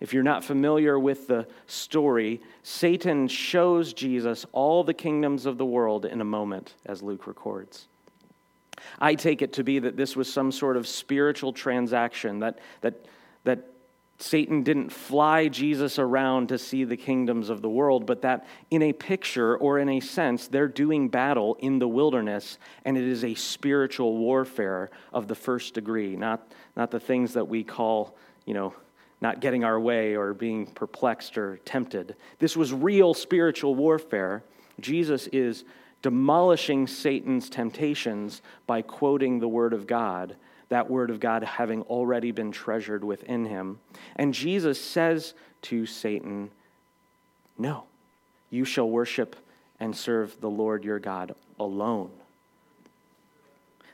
If 0.00 0.12
you're 0.12 0.22
not 0.22 0.44
familiar 0.44 0.98
with 0.98 1.28
the 1.28 1.46
story, 1.66 2.40
Satan 2.62 3.28
shows 3.28 3.92
Jesus 3.92 4.44
all 4.52 4.84
the 4.84 4.94
kingdoms 4.94 5.46
of 5.46 5.58
the 5.58 5.64
world 5.64 6.04
in 6.04 6.20
a 6.20 6.24
moment, 6.24 6.74
as 6.84 7.02
Luke 7.02 7.26
records. 7.26 7.86
I 8.98 9.14
take 9.14 9.40
it 9.40 9.52
to 9.54 9.64
be 9.64 9.78
that 9.78 9.96
this 9.96 10.16
was 10.16 10.32
some 10.32 10.52
sort 10.52 10.76
of 10.76 10.86
spiritual 10.86 11.52
transaction, 11.52 12.40
that, 12.40 12.58
that, 12.80 13.06
that 13.44 13.70
Satan 14.18 14.62
didn't 14.62 14.90
fly 14.90 15.48
Jesus 15.48 15.98
around 15.98 16.48
to 16.48 16.58
see 16.58 16.84
the 16.84 16.96
kingdoms 16.96 17.48
of 17.48 17.62
the 17.62 17.68
world, 17.68 18.06
but 18.06 18.22
that 18.22 18.46
in 18.70 18.82
a 18.82 18.92
picture 18.92 19.56
or 19.56 19.78
in 19.78 19.88
a 19.88 20.00
sense, 20.00 20.48
they're 20.48 20.68
doing 20.68 21.08
battle 21.08 21.56
in 21.60 21.78
the 21.78 21.88
wilderness, 21.88 22.58
and 22.84 22.96
it 22.96 23.04
is 23.04 23.24
a 23.24 23.34
spiritual 23.34 24.16
warfare 24.18 24.90
of 25.12 25.28
the 25.28 25.34
first 25.34 25.74
degree, 25.74 26.16
not, 26.16 26.52
not 26.76 26.90
the 26.90 27.00
things 27.00 27.34
that 27.34 27.48
we 27.48 27.64
call, 27.64 28.16
you 28.44 28.54
know, 28.54 28.74
not 29.24 29.40
getting 29.40 29.64
our 29.64 29.80
way 29.80 30.14
or 30.14 30.34
being 30.34 30.66
perplexed 30.66 31.38
or 31.38 31.56
tempted. 31.64 32.14
This 32.40 32.58
was 32.58 32.74
real 32.74 33.14
spiritual 33.14 33.74
warfare. 33.74 34.44
Jesus 34.80 35.28
is 35.28 35.64
demolishing 36.02 36.86
Satan's 36.86 37.48
temptations 37.48 38.42
by 38.66 38.82
quoting 38.82 39.38
the 39.38 39.48
Word 39.48 39.72
of 39.72 39.86
God, 39.86 40.36
that 40.68 40.90
Word 40.90 41.08
of 41.08 41.20
God 41.20 41.42
having 41.42 41.80
already 41.84 42.32
been 42.32 42.52
treasured 42.52 43.02
within 43.02 43.46
him. 43.46 43.78
And 44.16 44.34
Jesus 44.34 44.78
says 44.78 45.32
to 45.62 45.86
Satan, 45.86 46.50
No, 47.56 47.84
you 48.50 48.66
shall 48.66 48.90
worship 48.90 49.36
and 49.80 49.96
serve 49.96 50.38
the 50.42 50.50
Lord 50.50 50.84
your 50.84 50.98
God 50.98 51.34
alone. 51.58 52.10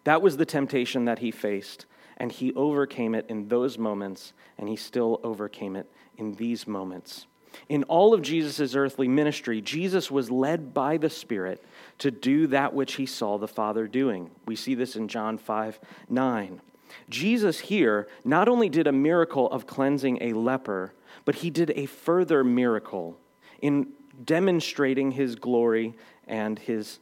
That 0.02 0.22
was 0.22 0.38
the 0.38 0.44
temptation 0.44 1.04
that 1.04 1.20
he 1.20 1.30
faced 1.30 1.86
and 2.20 2.30
he 2.30 2.52
overcame 2.52 3.14
it 3.14 3.24
in 3.30 3.48
those 3.48 3.78
moments, 3.78 4.34
and 4.58 4.68
he 4.68 4.76
still 4.76 5.18
overcame 5.24 5.74
it 5.74 5.90
in 6.18 6.34
these 6.34 6.66
moments. 6.66 7.26
In 7.70 7.82
all 7.84 8.12
of 8.12 8.20
Jesus' 8.20 8.76
earthly 8.76 9.08
ministry, 9.08 9.62
Jesus 9.62 10.10
was 10.10 10.30
led 10.30 10.74
by 10.74 10.98
the 10.98 11.08
Spirit 11.08 11.64
to 11.98 12.10
do 12.10 12.46
that 12.48 12.74
which 12.74 12.94
he 12.94 13.06
saw 13.06 13.38
the 13.38 13.48
Father 13.48 13.88
doing. 13.88 14.30
We 14.46 14.54
see 14.54 14.74
this 14.74 14.96
in 14.96 15.08
John 15.08 15.38
5 15.38 15.80
9. 16.10 16.60
Jesus 17.08 17.58
here 17.58 18.06
not 18.22 18.48
only 18.48 18.68
did 18.68 18.86
a 18.86 18.92
miracle 18.92 19.50
of 19.50 19.66
cleansing 19.66 20.18
a 20.20 20.34
leper, 20.34 20.92
but 21.24 21.36
he 21.36 21.48
did 21.48 21.72
a 21.74 21.86
further 21.86 22.44
miracle 22.44 23.16
in 23.62 23.88
demonstrating 24.22 25.12
his 25.12 25.36
glory 25.36 25.94
and 26.26 26.58
his 26.58 26.98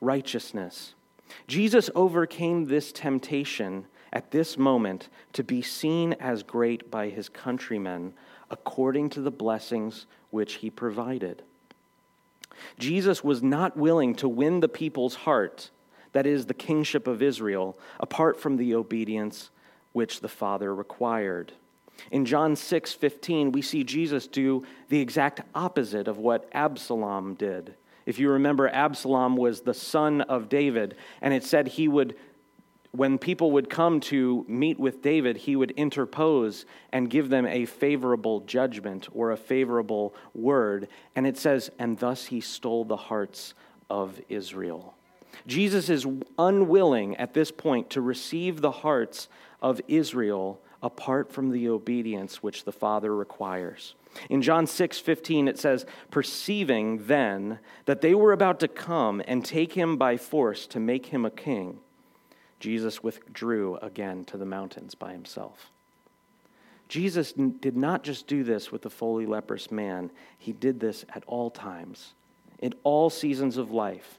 righteousness. 0.00 0.94
Jesus 1.48 1.90
overcame 1.94 2.66
this 2.66 2.92
temptation 2.92 3.86
at 4.12 4.30
this 4.30 4.58
moment 4.58 5.08
to 5.32 5.44
be 5.44 5.62
seen 5.62 6.14
as 6.14 6.42
great 6.42 6.90
by 6.90 7.08
his 7.08 7.28
countrymen 7.28 8.12
according 8.50 9.08
to 9.10 9.20
the 9.20 9.30
blessings 9.30 10.06
which 10.30 10.54
he 10.54 10.70
provided. 10.70 11.42
Jesus 12.78 13.24
was 13.24 13.42
not 13.42 13.76
willing 13.76 14.14
to 14.16 14.28
win 14.28 14.60
the 14.60 14.68
people's 14.68 15.14
heart, 15.14 15.70
that 16.12 16.26
is, 16.26 16.46
the 16.46 16.54
kingship 16.54 17.06
of 17.06 17.22
Israel, 17.22 17.78
apart 18.00 18.40
from 18.40 18.56
the 18.56 18.74
obedience 18.74 19.50
which 19.92 20.20
the 20.20 20.28
Father 20.28 20.74
required. 20.74 21.52
In 22.10 22.24
John 22.24 22.56
6 22.56 22.92
15, 22.92 23.52
we 23.52 23.62
see 23.62 23.84
Jesus 23.84 24.26
do 24.26 24.64
the 24.88 25.00
exact 25.00 25.42
opposite 25.54 26.08
of 26.08 26.18
what 26.18 26.48
Absalom 26.52 27.34
did. 27.34 27.74
If 28.06 28.18
you 28.18 28.30
remember, 28.30 28.68
Absalom 28.68 29.36
was 29.36 29.60
the 29.60 29.74
son 29.74 30.22
of 30.22 30.48
David, 30.48 30.96
and 31.20 31.34
it 31.34 31.44
said 31.44 31.68
he 31.68 31.86
would 31.86 32.16
when 32.92 33.18
people 33.18 33.52
would 33.52 33.70
come 33.70 34.00
to 34.00 34.44
meet 34.48 34.78
with 34.78 35.02
David, 35.02 35.36
he 35.36 35.54
would 35.54 35.70
interpose 35.72 36.64
and 36.92 37.08
give 37.08 37.28
them 37.28 37.46
a 37.46 37.64
favorable 37.64 38.40
judgment 38.40 39.08
or 39.12 39.30
a 39.30 39.36
favorable 39.36 40.14
word. 40.34 40.88
And 41.14 41.26
it 41.26 41.38
says, 41.38 41.70
and 41.78 41.98
thus 41.98 42.26
he 42.26 42.40
stole 42.40 42.84
the 42.84 42.96
hearts 42.96 43.54
of 43.88 44.20
Israel. 44.28 44.94
Jesus 45.46 45.88
is 45.88 46.06
unwilling 46.38 47.16
at 47.16 47.32
this 47.32 47.52
point 47.52 47.90
to 47.90 48.00
receive 48.00 48.60
the 48.60 48.70
hearts 48.70 49.28
of 49.62 49.80
Israel 49.86 50.60
apart 50.82 51.32
from 51.32 51.50
the 51.50 51.68
obedience 51.68 52.42
which 52.42 52.64
the 52.64 52.72
Father 52.72 53.14
requires. 53.14 53.94
In 54.28 54.42
John 54.42 54.66
6 54.66 54.98
15, 54.98 55.46
it 55.46 55.58
says, 55.58 55.86
Perceiving 56.10 57.06
then 57.06 57.60
that 57.84 58.00
they 58.00 58.14
were 58.14 58.32
about 58.32 58.58
to 58.60 58.68
come 58.68 59.22
and 59.28 59.44
take 59.44 59.74
him 59.74 59.96
by 59.96 60.16
force 60.16 60.66
to 60.68 60.80
make 60.80 61.06
him 61.06 61.24
a 61.24 61.30
king 61.30 61.78
Jesus 62.60 63.02
withdrew 63.02 63.76
again 63.82 64.24
to 64.26 64.36
the 64.36 64.44
mountains 64.44 64.94
by 64.94 65.12
himself. 65.12 65.70
Jesus 66.88 67.32
did 67.32 67.76
not 67.76 68.02
just 68.02 68.26
do 68.26 68.44
this 68.44 68.70
with 68.70 68.82
the 68.82 68.90
fully 68.90 69.24
leprous 69.24 69.70
man, 69.70 70.10
he 70.38 70.52
did 70.52 70.80
this 70.80 71.04
at 71.14 71.24
all 71.26 71.50
times 71.50 72.12
in 72.60 72.74
all 72.84 73.10
seasons 73.10 73.56
of 73.56 73.70
life. 73.70 74.18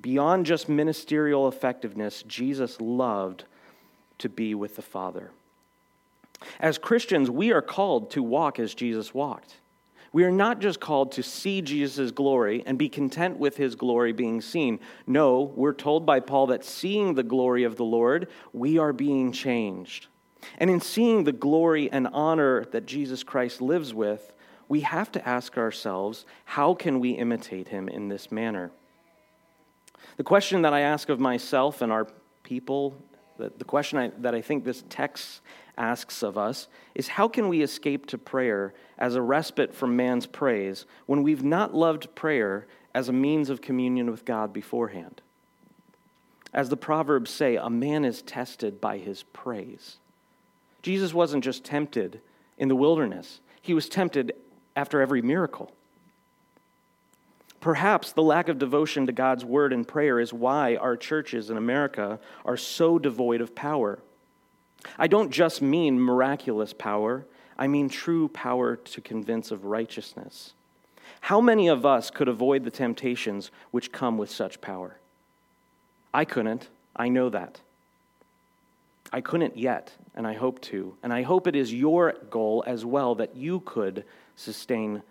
Beyond 0.00 0.46
just 0.46 0.68
ministerial 0.68 1.48
effectiveness, 1.48 2.22
Jesus 2.22 2.80
loved 2.80 3.44
to 4.18 4.28
be 4.28 4.54
with 4.54 4.76
the 4.76 4.82
Father. 4.82 5.30
As 6.58 6.78
Christians, 6.78 7.30
we 7.30 7.52
are 7.52 7.62
called 7.62 8.10
to 8.12 8.22
walk 8.22 8.58
as 8.58 8.74
Jesus 8.74 9.12
walked. 9.12 9.56
We 10.12 10.24
are 10.24 10.32
not 10.32 10.60
just 10.60 10.80
called 10.80 11.12
to 11.12 11.22
see 11.22 11.62
Jesus' 11.62 12.10
glory 12.10 12.64
and 12.66 12.76
be 12.76 12.88
content 12.88 13.38
with 13.38 13.56
his 13.56 13.76
glory 13.76 14.12
being 14.12 14.40
seen. 14.40 14.80
No, 15.06 15.52
we're 15.54 15.72
told 15.72 16.04
by 16.04 16.18
Paul 16.20 16.48
that 16.48 16.64
seeing 16.64 17.14
the 17.14 17.22
glory 17.22 17.62
of 17.62 17.76
the 17.76 17.84
Lord, 17.84 18.28
we 18.52 18.78
are 18.78 18.92
being 18.92 19.30
changed. 19.30 20.08
And 20.58 20.68
in 20.68 20.80
seeing 20.80 21.24
the 21.24 21.32
glory 21.32 21.90
and 21.92 22.08
honor 22.08 22.64
that 22.66 22.86
Jesus 22.86 23.22
Christ 23.22 23.60
lives 23.60 23.94
with, 23.94 24.32
we 24.68 24.80
have 24.80 25.12
to 25.12 25.28
ask 25.28 25.56
ourselves 25.56 26.24
how 26.44 26.74
can 26.74 26.98
we 26.98 27.10
imitate 27.10 27.68
him 27.68 27.88
in 27.88 28.08
this 28.08 28.32
manner? 28.32 28.72
The 30.16 30.24
question 30.24 30.62
that 30.62 30.72
I 30.72 30.80
ask 30.80 31.08
of 31.08 31.20
myself 31.20 31.82
and 31.82 31.92
our 31.92 32.08
people, 32.42 32.96
the, 33.40 33.52
the 33.58 33.64
question 33.64 33.98
I, 33.98 34.12
that 34.18 34.34
I 34.34 34.42
think 34.42 34.64
this 34.64 34.84
text 34.88 35.40
asks 35.76 36.22
of 36.22 36.36
us 36.36 36.68
is 36.94 37.08
how 37.08 37.26
can 37.26 37.48
we 37.48 37.62
escape 37.62 38.06
to 38.06 38.18
prayer 38.18 38.74
as 38.98 39.14
a 39.14 39.22
respite 39.22 39.74
from 39.74 39.96
man's 39.96 40.26
praise 40.26 40.84
when 41.06 41.22
we've 41.22 41.42
not 41.42 41.74
loved 41.74 42.14
prayer 42.14 42.66
as 42.94 43.08
a 43.08 43.12
means 43.12 43.48
of 43.50 43.62
communion 43.62 44.10
with 44.10 44.24
God 44.24 44.52
beforehand? 44.52 45.22
As 46.52 46.68
the 46.68 46.76
Proverbs 46.76 47.30
say, 47.30 47.56
a 47.56 47.70
man 47.70 48.04
is 48.04 48.22
tested 48.22 48.80
by 48.80 48.98
his 48.98 49.22
praise. 49.22 49.96
Jesus 50.82 51.14
wasn't 51.14 51.44
just 51.44 51.64
tempted 51.64 52.20
in 52.58 52.68
the 52.68 52.76
wilderness, 52.76 53.40
he 53.62 53.72
was 53.72 53.88
tempted 53.88 54.32
after 54.76 55.00
every 55.00 55.22
miracle. 55.22 55.72
Perhaps 57.60 58.12
the 58.12 58.22
lack 58.22 58.48
of 58.48 58.58
devotion 58.58 59.06
to 59.06 59.12
God's 59.12 59.44
word 59.44 59.72
and 59.72 59.86
prayer 59.86 60.18
is 60.18 60.32
why 60.32 60.76
our 60.76 60.96
churches 60.96 61.50
in 61.50 61.56
America 61.56 62.18
are 62.44 62.56
so 62.56 62.98
devoid 62.98 63.40
of 63.40 63.54
power. 63.54 63.98
I 64.98 65.06
don't 65.08 65.30
just 65.30 65.60
mean 65.60 66.00
miraculous 66.00 66.72
power, 66.72 67.26
I 67.58 67.66
mean 67.66 67.90
true 67.90 68.28
power 68.28 68.76
to 68.76 69.00
convince 69.02 69.50
of 69.50 69.66
righteousness. 69.66 70.54
How 71.20 71.40
many 71.42 71.68
of 71.68 71.84
us 71.84 72.10
could 72.10 72.28
avoid 72.28 72.64
the 72.64 72.70
temptations 72.70 73.50
which 73.70 73.92
come 73.92 74.16
with 74.16 74.30
such 74.30 74.62
power? 74.62 74.96
I 76.14 76.24
couldn't. 76.24 76.68
I 76.96 77.08
know 77.08 77.28
that. 77.28 77.60
I 79.12 79.20
couldn't 79.20 79.58
yet, 79.58 79.92
and 80.14 80.26
I 80.26 80.32
hope 80.32 80.60
to. 80.62 80.96
And 81.02 81.12
I 81.12 81.22
hope 81.22 81.46
it 81.46 81.56
is 81.56 81.74
your 81.74 82.14
goal 82.30 82.64
as 82.66 82.86
well 82.86 83.14
that 83.16 83.36
you 83.36 83.60
could 83.60 84.04
sustain 84.36 85.02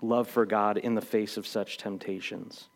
love 0.00 0.28
for 0.28 0.46
God 0.46 0.78
in 0.78 0.94
the 0.94 1.00
face 1.00 1.36
of 1.36 1.46
such 1.46 1.78
temptations. 1.78 2.68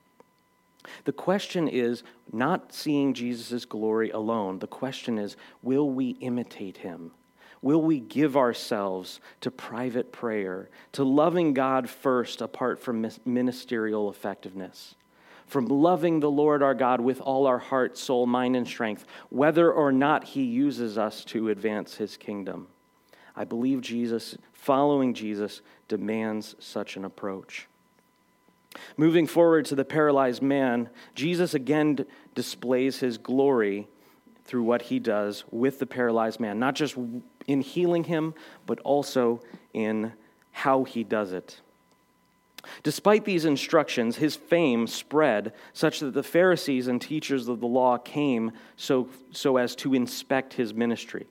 The 1.05 1.13
question 1.13 1.69
is 1.69 2.03
not 2.33 2.73
seeing 2.73 3.13
Jesus' 3.15 3.65
glory 3.65 4.11
alone. 4.11 4.59
The 4.59 4.67
question 4.67 5.19
is 5.19 5.37
will 5.63 5.91
we 5.91 6.11
imitate 6.21 6.79
him? 6.79 7.13
Will 7.63 7.83
we 7.83 8.01
give 8.01 8.37
ourselves 8.37 9.21
to 9.43 9.51
private 9.51 10.13
prayer, 10.13 10.71
to 10.93 11.05
loving 11.05 11.53
God 11.53 11.91
first 11.91 12.41
apart 12.41 12.81
from 12.81 13.07
ministerial 13.27 14.09
effectiveness? 14.09 14.95
From 15.47 15.67
loving 15.67 16.21
the 16.21 16.31
Lord 16.31 16.63
our 16.63 16.75
God 16.75 17.01
with 17.01 17.21
all 17.21 17.47
our 17.47 17.59
heart, 17.59 17.99
soul, 17.99 18.25
mind, 18.27 18.57
and 18.57 18.67
strength, 18.67 19.05
whether 19.29 19.71
or 19.71 19.93
not 19.93 20.25
he 20.25 20.45
uses 20.45 20.97
us 20.97 21.25
to 21.27 21.51
advance 21.51 21.97
his 21.97 22.17
kingdom. 22.17 22.69
I 23.37 23.45
believe 23.45 23.81
Jesus, 23.81 24.39
following 24.61 25.15
Jesus, 25.15 25.63
demands 25.89 26.55
such 26.59 26.97
an 26.97 27.05
approach. 27.05 27.67
Moving 28.97 29.27
forward 29.27 29.65
to 29.67 29.75
the 29.75 29.85
paralyzed 29.85 30.43
man, 30.43 30.91
Jesus 31.15 31.55
again 31.55 32.05
displays 32.35 32.99
his 32.99 33.19
glory 33.19 33.89
through 34.45 34.63
what 34.63 34.83
he 34.83 34.99
does 34.99 35.45
with 35.51 35.79
the 35.79 35.87
paralyzed 35.87 36.41
man, 36.41 36.59
not 36.59 36.75
just 36.75 36.97
in 37.47 37.63
healing 37.63 38.05
him, 38.05 38.35
but 38.67 38.79
also 38.81 39.41
in 39.73 40.13
how 40.53 40.85
he 40.85 41.05
does 41.05 41.33
it. 41.33 41.61
Despite 42.83 43.25
these 43.25 43.47
instructions, 43.47 44.17
his 44.17 44.37
fame 44.37 44.87
spread 44.87 45.55
such 45.73 46.01
that 46.01 46.13
the 46.13 46.23
Pharisees 46.23 46.87
and 46.87 47.01
teachers 47.01 47.49
of 47.49 47.61
the 47.61 47.67
law 47.67 47.97
came 47.97 48.53
so, 48.77 49.09
so 49.33 49.57
as 49.57 49.75
to 49.77 49.95
inspect 49.95 50.53
his 50.53 50.75
ministry. 50.75 51.27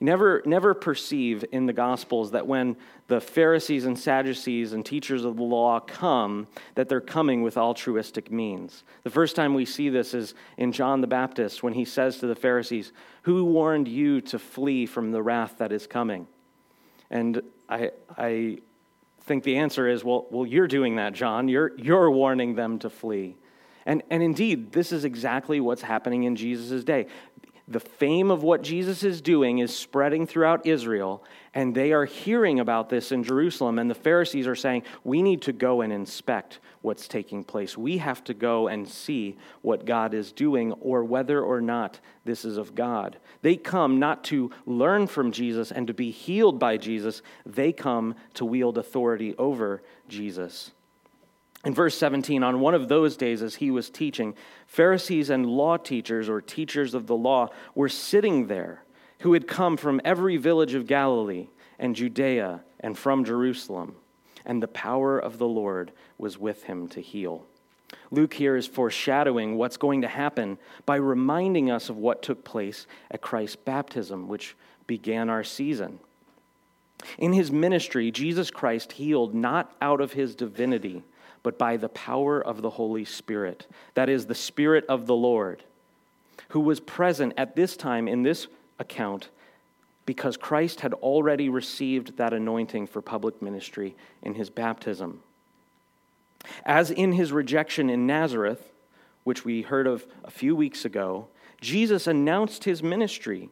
Never, 0.00 0.42
never 0.44 0.74
perceive 0.74 1.44
in 1.52 1.66
the 1.66 1.72
Gospels 1.72 2.32
that 2.32 2.46
when 2.46 2.76
the 3.06 3.20
Pharisees 3.20 3.84
and 3.84 3.98
Sadducees 3.98 4.72
and 4.72 4.84
teachers 4.84 5.24
of 5.24 5.36
the 5.36 5.42
law 5.42 5.80
come, 5.80 6.46
that 6.74 6.88
they're 6.88 7.00
coming 7.00 7.42
with 7.42 7.56
altruistic 7.56 8.30
means. 8.30 8.82
The 9.04 9.10
first 9.10 9.36
time 9.36 9.54
we 9.54 9.64
see 9.64 9.88
this 9.88 10.14
is 10.14 10.34
in 10.56 10.72
John 10.72 11.00
the 11.00 11.06
Baptist 11.06 11.62
when 11.62 11.74
he 11.74 11.84
says 11.84 12.18
to 12.18 12.26
the 12.26 12.34
Pharisees, 12.34 12.92
Who 13.22 13.44
warned 13.44 13.88
you 13.88 14.20
to 14.22 14.38
flee 14.38 14.86
from 14.86 15.12
the 15.12 15.22
wrath 15.22 15.56
that 15.58 15.72
is 15.72 15.86
coming? 15.86 16.26
And 17.10 17.42
I, 17.68 17.90
I 18.16 18.58
think 19.22 19.44
the 19.44 19.56
answer 19.56 19.88
is, 19.88 20.04
well, 20.04 20.26
well, 20.30 20.46
you're 20.46 20.68
doing 20.68 20.96
that, 20.96 21.12
John. 21.12 21.48
You're, 21.48 21.72
you're 21.78 22.10
warning 22.10 22.54
them 22.54 22.78
to 22.80 22.90
flee. 22.90 23.36
And, 23.86 24.02
and 24.10 24.22
indeed, 24.22 24.72
this 24.72 24.92
is 24.92 25.04
exactly 25.04 25.60
what's 25.60 25.82
happening 25.82 26.24
in 26.24 26.36
Jesus' 26.36 26.84
day 26.84 27.06
the 27.66 27.80
fame 27.80 28.30
of 28.30 28.42
what 28.42 28.62
Jesus 28.62 29.02
is 29.02 29.22
doing 29.22 29.58
is 29.58 29.74
spreading 29.74 30.26
throughout 30.26 30.66
Israel, 30.66 31.24
and 31.54 31.74
they 31.74 31.92
are 31.92 32.04
hearing 32.04 32.60
about 32.60 32.90
this 32.90 33.10
in 33.10 33.24
Jerusalem. 33.24 33.78
And 33.78 33.90
the 33.90 33.94
Pharisees 33.94 34.46
are 34.46 34.54
saying, 34.54 34.82
We 35.02 35.22
need 35.22 35.40
to 35.42 35.52
go 35.52 35.80
and 35.80 35.90
inspect 35.90 36.58
what's 36.82 37.08
taking 37.08 37.42
place. 37.42 37.78
We 37.78 37.96
have 37.98 38.22
to 38.24 38.34
go 38.34 38.68
and 38.68 38.86
see 38.86 39.38
what 39.62 39.86
God 39.86 40.12
is 40.12 40.30
doing, 40.30 40.72
or 40.72 41.04
whether 41.04 41.42
or 41.42 41.62
not 41.62 42.00
this 42.26 42.44
is 42.44 42.58
of 42.58 42.74
God. 42.74 43.16
They 43.40 43.56
come 43.56 43.98
not 43.98 44.24
to 44.24 44.50
learn 44.66 45.06
from 45.06 45.32
Jesus 45.32 45.72
and 45.72 45.86
to 45.86 45.94
be 45.94 46.10
healed 46.10 46.58
by 46.58 46.76
Jesus, 46.76 47.22
they 47.46 47.72
come 47.72 48.14
to 48.34 48.44
wield 48.44 48.76
authority 48.76 49.34
over 49.38 49.82
Jesus. 50.06 50.72
In 51.64 51.72
verse 51.72 51.96
17, 51.96 52.42
on 52.42 52.60
one 52.60 52.74
of 52.74 52.88
those 52.88 53.16
days 53.16 53.42
as 53.42 53.54
he 53.54 53.70
was 53.70 53.88
teaching, 53.88 54.34
Pharisees 54.66 55.30
and 55.30 55.46
law 55.46 55.78
teachers 55.78 56.28
or 56.28 56.40
teachers 56.42 56.92
of 56.92 57.06
the 57.06 57.16
law 57.16 57.48
were 57.74 57.88
sitting 57.88 58.46
there 58.46 58.82
who 59.20 59.32
had 59.32 59.48
come 59.48 59.78
from 59.78 60.00
every 60.04 60.36
village 60.36 60.74
of 60.74 60.86
Galilee 60.86 61.48
and 61.78 61.96
Judea 61.96 62.60
and 62.80 62.98
from 62.98 63.24
Jerusalem. 63.24 63.96
And 64.44 64.62
the 64.62 64.68
power 64.68 65.18
of 65.18 65.38
the 65.38 65.48
Lord 65.48 65.90
was 66.18 66.38
with 66.38 66.64
him 66.64 66.86
to 66.88 67.00
heal. 67.00 67.46
Luke 68.10 68.34
here 68.34 68.56
is 68.56 68.66
foreshadowing 68.66 69.56
what's 69.56 69.78
going 69.78 70.02
to 70.02 70.08
happen 70.08 70.58
by 70.84 70.96
reminding 70.96 71.70
us 71.70 71.88
of 71.88 71.96
what 71.96 72.22
took 72.22 72.44
place 72.44 72.86
at 73.10 73.22
Christ's 73.22 73.56
baptism, 73.56 74.28
which 74.28 74.54
began 74.86 75.30
our 75.30 75.44
season. 75.44 75.98
In 77.16 77.32
his 77.32 77.50
ministry, 77.50 78.10
Jesus 78.10 78.50
Christ 78.50 78.92
healed 78.92 79.34
not 79.34 79.74
out 79.80 80.02
of 80.02 80.12
his 80.12 80.34
divinity 80.34 81.02
but 81.44 81.58
by 81.58 81.76
the 81.76 81.90
power 81.90 82.40
of 82.40 82.62
the 82.62 82.70
Holy 82.70 83.04
Spirit. 83.04 83.68
That 83.92 84.08
is, 84.08 84.26
the 84.26 84.34
Spirit 84.34 84.84
of 84.88 85.06
the 85.06 85.14
Lord, 85.14 85.62
who 86.48 86.58
was 86.58 86.80
present 86.80 87.34
at 87.36 87.54
this 87.54 87.76
time 87.76 88.08
in 88.08 88.24
this 88.24 88.48
account 88.80 89.28
because 90.06 90.36
Christ 90.36 90.80
had 90.80 90.94
already 90.94 91.48
received 91.48 92.16
that 92.16 92.32
anointing 92.32 92.88
for 92.88 93.00
public 93.00 93.40
ministry 93.40 93.94
in 94.22 94.34
his 94.34 94.50
baptism. 94.50 95.22
As 96.64 96.90
in 96.90 97.12
his 97.12 97.32
rejection 97.32 97.88
in 97.88 98.06
Nazareth, 98.06 98.72
which 99.22 99.44
we 99.44 99.62
heard 99.62 99.86
of 99.86 100.06
a 100.24 100.30
few 100.30 100.56
weeks 100.56 100.84
ago, 100.84 101.28
Jesus 101.60 102.06
announced 102.06 102.64
his 102.64 102.82
ministry. 102.82 103.48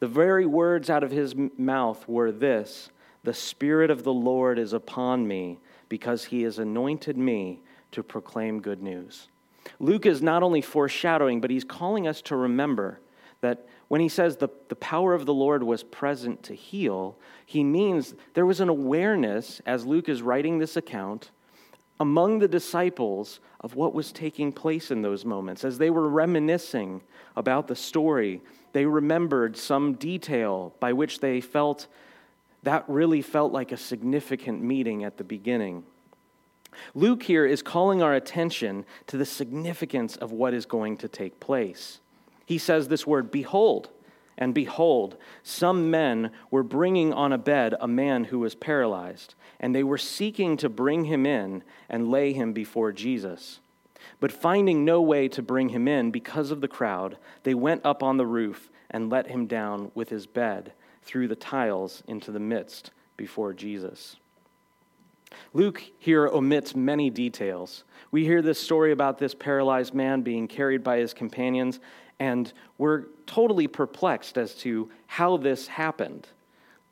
The 0.00 0.08
very 0.08 0.46
words 0.46 0.90
out 0.90 1.04
of 1.04 1.12
his 1.12 1.34
mouth 1.56 2.08
were 2.08 2.32
this 2.32 2.90
The 3.22 3.34
Spirit 3.34 3.90
of 3.90 4.02
the 4.02 4.12
Lord 4.12 4.58
is 4.58 4.72
upon 4.72 5.28
me 5.28 5.58
because 5.92 6.24
he 6.24 6.40
has 6.40 6.58
anointed 6.58 7.18
me 7.18 7.60
to 7.90 8.02
proclaim 8.02 8.62
good 8.62 8.82
news. 8.82 9.28
Luke 9.78 10.06
is 10.06 10.22
not 10.22 10.42
only 10.42 10.62
foreshadowing, 10.62 11.38
but 11.38 11.50
he's 11.50 11.64
calling 11.64 12.08
us 12.08 12.22
to 12.22 12.34
remember 12.34 12.98
that 13.42 13.66
when 13.88 14.00
he 14.00 14.08
says 14.08 14.38
the, 14.38 14.48
the 14.70 14.76
power 14.76 15.12
of 15.12 15.26
the 15.26 15.34
Lord 15.34 15.62
was 15.62 15.82
present 15.82 16.42
to 16.44 16.54
heal, 16.54 17.18
he 17.44 17.62
means 17.62 18.14
there 18.32 18.46
was 18.46 18.60
an 18.60 18.70
awareness, 18.70 19.60
as 19.66 19.84
Luke 19.84 20.08
is 20.08 20.22
writing 20.22 20.58
this 20.58 20.78
account, 20.78 21.30
among 22.00 22.38
the 22.38 22.48
disciples 22.48 23.40
of 23.60 23.74
what 23.74 23.92
was 23.92 24.12
taking 24.12 24.50
place 24.50 24.90
in 24.90 25.02
those 25.02 25.26
moments. 25.26 25.62
As 25.62 25.76
they 25.76 25.90
were 25.90 26.08
reminiscing 26.08 27.02
about 27.36 27.68
the 27.68 27.76
story, 27.76 28.40
they 28.72 28.86
remembered 28.86 29.58
some 29.58 29.92
detail 29.92 30.74
by 30.80 30.94
which 30.94 31.20
they 31.20 31.42
felt 31.42 31.86
that 32.62 32.84
really 32.88 33.22
felt 33.22 33.52
like 33.52 33.72
a 33.72 33.76
significant 33.76 34.62
meeting 34.62 35.04
at 35.04 35.16
the 35.16 35.24
beginning. 35.24 35.84
Luke 36.94 37.22
here 37.22 37.44
is 37.44 37.62
calling 37.62 38.02
our 38.02 38.14
attention 38.14 38.84
to 39.06 39.16
the 39.16 39.26
significance 39.26 40.16
of 40.16 40.32
what 40.32 40.54
is 40.54 40.66
going 40.66 40.96
to 40.98 41.08
take 41.08 41.40
place. 41.40 42.00
He 42.46 42.58
says 42.58 42.88
this 42.88 43.06
word, 43.06 43.30
behold, 43.30 43.90
And 44.38 44.54
behold, 44.54 45.16
some 45.42 45.90
men 45.90 46.30
were 46.50 46.62
bringing 46.62 47.12
on 47.12 47.32
a 47.32 47.38
bed 47.38 47.74
a 47.80 47.88
man 47.88 48.24
who 48.24 48.38
was 48.38 48.54
paralyzed, 48.54 49.34
and 49.60 49.74
they 49.74 49.84
were 49.84 49.98
seeking 49.98 50.56
to 50.58 50.68
bring 50.68 51.04
him 51.04 51.26
in 51.26 51.62
and 51.88 52.10
lay 52.10 52.32
him 52.32 52.52
before 52.52 52.92
Jesus. 52.92 53.60
But 54.18 54.32
finding 54.32 54.84
no 54.84 55.02
way 55.02 55.28
to 55.28 55.42
bring 55.42 55.68
him 55.68 55.86
in 55.86 56.10
because 56.10 56.50
of 56.50 56.60
the 56.60 56.68
crowd, 56.68 57.18
they 57.42 57.54
went 57.54 57.84
up 57.84 58.02
on 58.02 58.16
the 58.16 58.26
roof 58.26 58.70
and 58.90 59.10
let 59.10 59.28
him 59.28 59.46
down 59.46 59.90
with 59.94 60.08
his 60.08 60.26
bed 60.26 60.72
through 61.02 61.28
the 61.28 61.36
tiles 61.36 62.02
into 62.06 62.30
the 62.30 62.40
midst 62.40 62.90
before 63.16 63.52
Jesus. 63.52 64.16
Luke 65.54 65.82
here 65.98 66.26
omits 66.28 66.74
many 66.74 67.10
details. 67.10 67.84
We 68.10 68.24
hear 68.24 68.42
this 68.42 68.60
story 68.60 68.92
about 68.92 69.18
this 69.18 69.34
paralyzed 69.34 69.94
man 69.94 70.22
being 70.22 70.46
carried 70.48 70.82
by 70.84 70.98
his 70.98 71.14
companions, 71.14 71.80
and 72.18 72.52
we're 72.78 73.04
totally 73.26 73.66
perplexed 73.66 74.36
as 74.36 74.54
to 74.56 74.90
how 75.06 75.36
this 75.36 75.66
happened. 75.66 76.28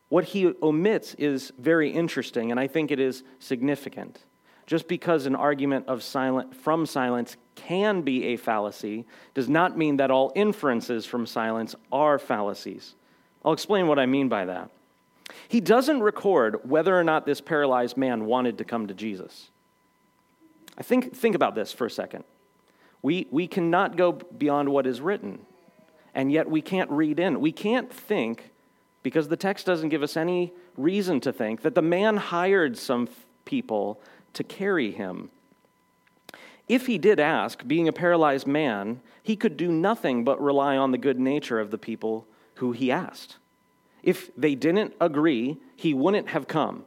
What 0.08 0.24
he 0.24 0.52
omits 0.62 1.14
is 1.14 1.52
very 1.58 1.90
interesting, 1.90 2.50
and 2.50 2.58
I 2.58 2.66
think 2.66 2.90
it 2.90 2.98
is 2.98 3.22
significant. 3.38 4.24
Just 4.66 4.88
because 4.88 5.26
an 5.26 5.36
argument 5.36 5.86
of 5.88 6.02
silent, 6.02 6.54
from 6.54 6.86
silence 6.86 7.36
can 7.56 8.02
be 8.02 8.26
a 8.26 8.36
fallacy 8.36 9.04
does 9.34 9.48
not 9.48 9.76
mean 9.76 9.96
that 9.96 10.10
all 10.10 10.32
inferences 10.34 11.06
from 11.06 11.26
silence 11.26 11.74
are 11.90 12.18
fallacies. 12.18 12.94
I'll 13.44 13.52
explain 13.52 13.86
what 13.86 13.98
I 13.98 14.06
mean 14.06 14.28
by 14.28 14.44
that. 14.44 14.70
He 15.48 15.60
doesn't 15.60 16.02
record 16.02 16.68
whether 16.68 16.98
or 16.98 17.04
not 17.04 17.26
this 17.26 17.40
paralyzed 17.40 17.96
man 17.96 18.26
wanted 18.26 18.58
to 18.58 18.64
come 18.64 18.86
to 18.88 18.94
Jesus. 18.94 19.50
I 20.76 20.82
think, 20.82 21.14
think 21.14 21.34
about 21.34 21.54
this 21.54 21.72
for 21.72 21.86
a 21.86 21.90
second. 21.90 22.24
We, 23.02 23.26
we 23.30 23.46
cannot 23.46 23.96
go 23.96 24.12
beyond 24.12 24.68
what 24.68 24.86
is 24.86 25.00
written, 25.00 25.40
and 26.14 26.30
yet 26.30 26.50
we 26.50 26.60
can't 26.60 26.90
read 26.90 27.18
in. 27.18 27.40
We 27.40 27.52
can't 27.52 27.92
think, 27.92 28.50
because 29.02 29.28
the 29.28 29.36
text 29.36 29.66
doesn't 29.66 29.88
give 29.88 30.02
us 30.02 30.16
any 30.16 30.52
reason 30.76 31.20
to 31.20 31.32
think, 31.32 31.62
that 31.62 31.74
the 31.74 31.82
man 31.82 32.16
hired 32.16 32.76
some 32.76 33.08
people 33.44 34.00
to 34.34 34.44
carry 34.44 34.90
him. 34.90 35.30
If 36.68 36.86
he 36.86 36.98
did 36.98 37.18
ask, 37.18 37.66
being 37.66 37.88
a 37.88 37.92
paralyzed 37.92 38.46
man, 38.46 39.00
he 39.22 39.34
could 39.34 39.56
do 39.56 39.72
nothing 39.72 40.24
but 40.24 40.40
rely 40.40 40.76
on 40.76 40.92
the 40.92 40.98
good 40.98 41.18
nature 41.18 41.58
of 41.58 41.70
the 41.70 41.78
people 41.78 42.26
who 42.60 42.72
he 42.72 42.92
asked. 42.92 43.36
If 44.02 44.34
they 44.36 44.54
didn't 44.54 44.94
agree, 45.00 45.56
he 45.76 45.94
wouldn't 45.94 46.28
have 46.28 46.46
come. 46.46 46.84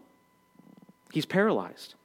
He's 1.11 1.25
paralyzed. 1.25 1.95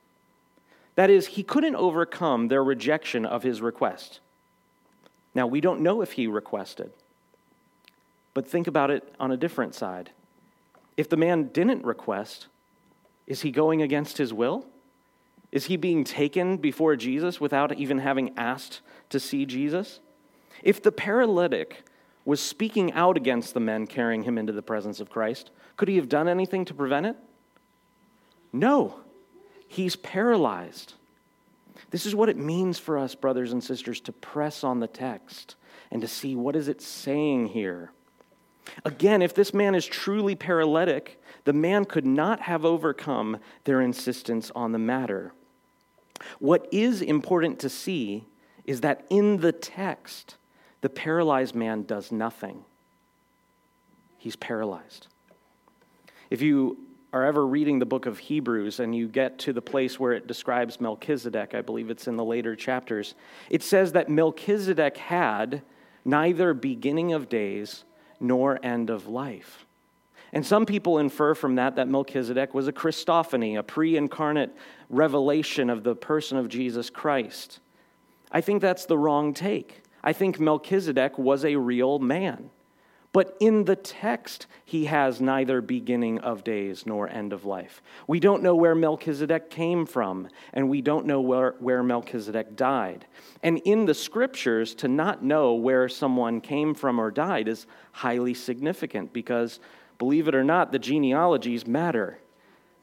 That 0.97 1.11
is, 1.11 1.29
he 1.29 1.43
couldn't 1.43 1.77
overcome 1.77 2.49
their 2.49 2.65
rejection 2.65 3.25
of 3.25 3.43
his 3.43 3.61
request. 3.61 4.21
Now, 5.35 5.47
we 5.47 5.61
don't 5.61 5.83
know 5.83 6.01
if 6.01 6.13
he 6.13 6.27
requested, 6.27 6.91
but 8.35 8.49
think 8.49 8.67
about 8.67 8.91
it 8.91 9.15
on 9.21 9.31
a 9.31 9.37
different 9.37 9.75
side. 9.75 10.11
If 10.97 11.09
the 11.09 11.17
man 11.17 11.45
didn't 11.49 11.85
request, 11.85 12.47
is 13.27 13.43
he 13.43 13.51
going 13.51 13.83
against 13.83 14.17
his 14.19 14.33
will? 14.33 14.67
Is 15.53 15.67
he 15.67 15.77
being 15.77 16.05
taken 16.05 16.57
before 16.57 16.97
Jesus 16.97 17.41
without 17.41 17.77
even 17.77 17.99
having 17.99 18.33
asked 18.37 18.81
to 19.11 19.21
see 19.21 19.45
Jesus? 19.45 20.01
If 20.63 20.83
the 20.83 20.93
paralytic 20.93 21.85
was 22.29 22.43
speaking 22.43 22.93
out 22.93 23.17
against 23.17 23.55
the 23.55 23.61
men 23.61 23.87
carrying 23.87 24.23
him 24.23 24.37
into 24.37 24.53
the 24.53 24.61
presence 24.61 25.01
of 25.01 25.09
Christ, 25.09 25.51
could 25.79 25.88
he 25.88 25.97
have 25.97 26.11
done 26.11 26.29
anything 26.29 26.67
to 26.67 26.75
prevent 26.75 27.07
it? 27.07 27.17
No. 28.53 28.97
He's 29.67 29.97
paralyzed. 29.97 30.93
This 31.91 32.05
is 32.05 32.14
what 32.14 32.29
it 32.29 32.37
means 32.37 32.79
for 32.79 32.99
us, 32.99 33.14
brothers 33.14 33.53
and 33.53 33.64
sisters, 33.64 33.99
to 34.03 34.12
press 34.12 34.62
on 34.62 34.79
the 34.79 34.87
text 34.87 35.55
and 35.91 36.03
to 36.03 36.07
see 36.07 36.37
what 36.37 36.55
is 36.55 36.69
it 36.69 36.83
saying 36.83 37.47
here. 37.47 37.93
Again, 38.85 39.23
if 39.23 39.33
this 39.33 39.55
man 39.55 39.75
is 39.75 39.87
truly 39.87 40.35
paralytic, 40.35 41.23
the 41.45 41.55
man 41.55 41.87
could 41.87 42.05
not 42.05 42.41
have 42.43 42.62
overcome 42.62 43.38
their 43.64 43.81
insistence 43.81 44.53
on 44.55 44.73
the 44.73 44.79
matter. 44.79 45.33
What 46.41 46.69
is 46.71 47.01
important 47.01 47.59
to 47.61 47.71
see 47.71 48.27
is 48.67 48.83
that 48.83 49.07
in 49.09 49.38
the 49.38 49.53
text, 49.53 50.37
the 50.81 50.88
paralyzed 50.88 51.55
man 51.55 51.83
does 51.83 52.12
nothing. 52.12 52.64
He's 54.19 54.37
paralyzed. 54.37 55.09
If 56.31 56.43
you 56.43 56.79
are 57.12 57.25
ever 57.25 57.47
reading 57.47 57.79
the 57.79 57.87
book 57.87 58.07
of 58.07 58.19
Hebrews 58.19 58.81
and 58.81 58.95
you 58.95 59.09
get 59.09 59.38
to 59.41 59.53
the 59.53 59.62
place 59.62 59.99
where 59.99 60.12
it 60.12 60.27
describes 60.27 60.81
Melchizedek, 60.81 61.55
I 61.55 61.62
believe 61.62 61.91
it's 61.91 62.07
in 62.07 62.17
the 62.17 62.25
later 62.25 62.55
chapters, 62.55 63.14
it 63.49 63.62
says 63.62 63.93
that 63.93 64.09
Melchizedek 64.09 64.99
had 64.99 65.62
neither 66.05 66.53
beginning 66.53 67.12
of 67.12 67.29
days 67.29 67.85
nor 68.21 68.59
end 68.62 68.91
of 68.91 69.07
life. 69.07 69.64
And 70.33 70.45
some 70.45 70.67
people 70.67 70.99
infer 70.99 71.35
from 71.35 71.55
that 71.55 71.77
that 71.77 71.88
Melchizedek 71.88 72.53
was 72.53 72.69
a 72.69 72.73
Christophany, 72.73 73.59
a 73.59 73.62
pre 73.62 73.97
incarnate 73.97 74.55
revelation 74.91 75.71
of 75.71 75.85
the 75.85 75.95
person 75.95 76.37
of 76.37 76.49
Jesus 76.49 76.91
Christ. 76.91 77.61
I 78.31 78.43
think 78.43 78.61
that's 78.61 78.85
the 78.85 78.99
wrong 78.99 79.33
take. 79.33 79.83
I 80.09 80.14
think 80.14 80.40
Melchizedek 80.40 81.18
was 81.18 81.44
a 81.44 81.57
real 81.57 81.99
man. 81.99 82.49
But 83.12 83.37
in 83.40 83.66
the 83.66 83.77
text, 83.77 84.47
he 84.64 84.87
has 84.87 85.21
neither 85.21 85.61
beginning 85.61 86.21
of 86.21 86.44
days 86.44 86.87
nor 86.87 87.11
end 87.11 87.35
of 87.35 87.44
life. 87.44 87.83
We 88.07 88.18
don't 88.18 88.42
know 88.42 88.55
where 88.57 88.75
Melchizedek 88.75 89.51
came 89.51 89.85
from, 89.85 90.29
and 90.55 90.71
we 90.71 90.81
don't 90.81 91.05
know 91.05 91.21
where, 91.21 91.57
where 91.59 91.83
Melchizedek 91.83 92.57
died. 92.57 93.05
And 93.42 93.61
in 93.66 93.85
the 93.85 93.92
scriptures, 93.92 94.75
to 94.77 94.88
not 94.88 95.23
know 95.23 95.53
where 95.53 95.90
someone 95.90 96.40
came 96.40 96.73
from 96.73 96.99
or 96.99 97.11
died 97.11 97.47
is 97.47 97.66
highly 97.92 98.33
significant 98.33 99.12
because, 99.12 99.61
believe 99.99 100.27
it 100.27 100.35
or 100.35 100.42
not, 100.42 100.73
the 100.73 100.79
genealogies 100.79 101.66
matter. 101.66 102.18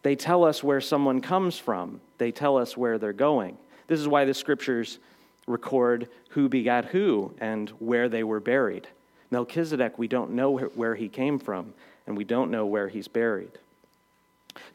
They 0.04 0.16
tell 0.16 0.44
us 0.44 0.64
where 0.64 0.80
someone 0.80 1.22
comes 1.22 1.58
from, 1.58 2.02
they 2.20 2.32
tell 2.32 2.56
us 2.56 2.78
where 2.78 3.00
they're 3.00 3.14
going. 3.14 3.58
This 3.88 4.00
is 4.00 4.08
why 4.08 4.26
the 4.26 4.34
scriptures 4.36 5.00
record 5.48 6.08
who 6.30 6.50
begat 6.50 6.86
who 6.86 7.34
and 7.40 7.70
where 7.80 8.10
they 8.10 8.24
were 8.24 8.40
buried. 8.40 8.88
Melchizedek, 9.32 9.98
we 9.98 10.08
don't 10.08 10.32
know 10.32 10.58
where 10.58 10.96
he 10.96 11.10
came 11.10 11.40
from, 11.40 11.74
and 12.08 12.18
we 12.18 12.24
don't 12.24 12.52
know 12.52 12.66
where 12.66 12.90
he's 12.90 13.08
buried. 13.08 13.52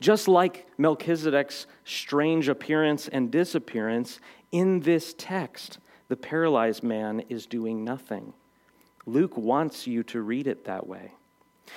Just 0.01 0.29
like 0.29 0.67
Melchizedek's 0.79 1.67
strange 1.85 2.49
appearance 2.49 3.09
and 3.09 3.31
disappearance, 3.31 4.21
in 4.53 4.81
this 4.81 5.15
text, 5.17 5.79
the 6.09 6.17
paralyzed 6.17 6.83
man 6.83 7.21
is 7.29 7.47
doing 7.47 7.85
nothing. 7.85 8.33
Luke 9.07 9.37
wants 9.37 9.87
you 9.87 10.03
to 10.05 10.21
read 10.21 10.47
it 10.47 10.65
that 10.65 10.87
way. 10.87 11.13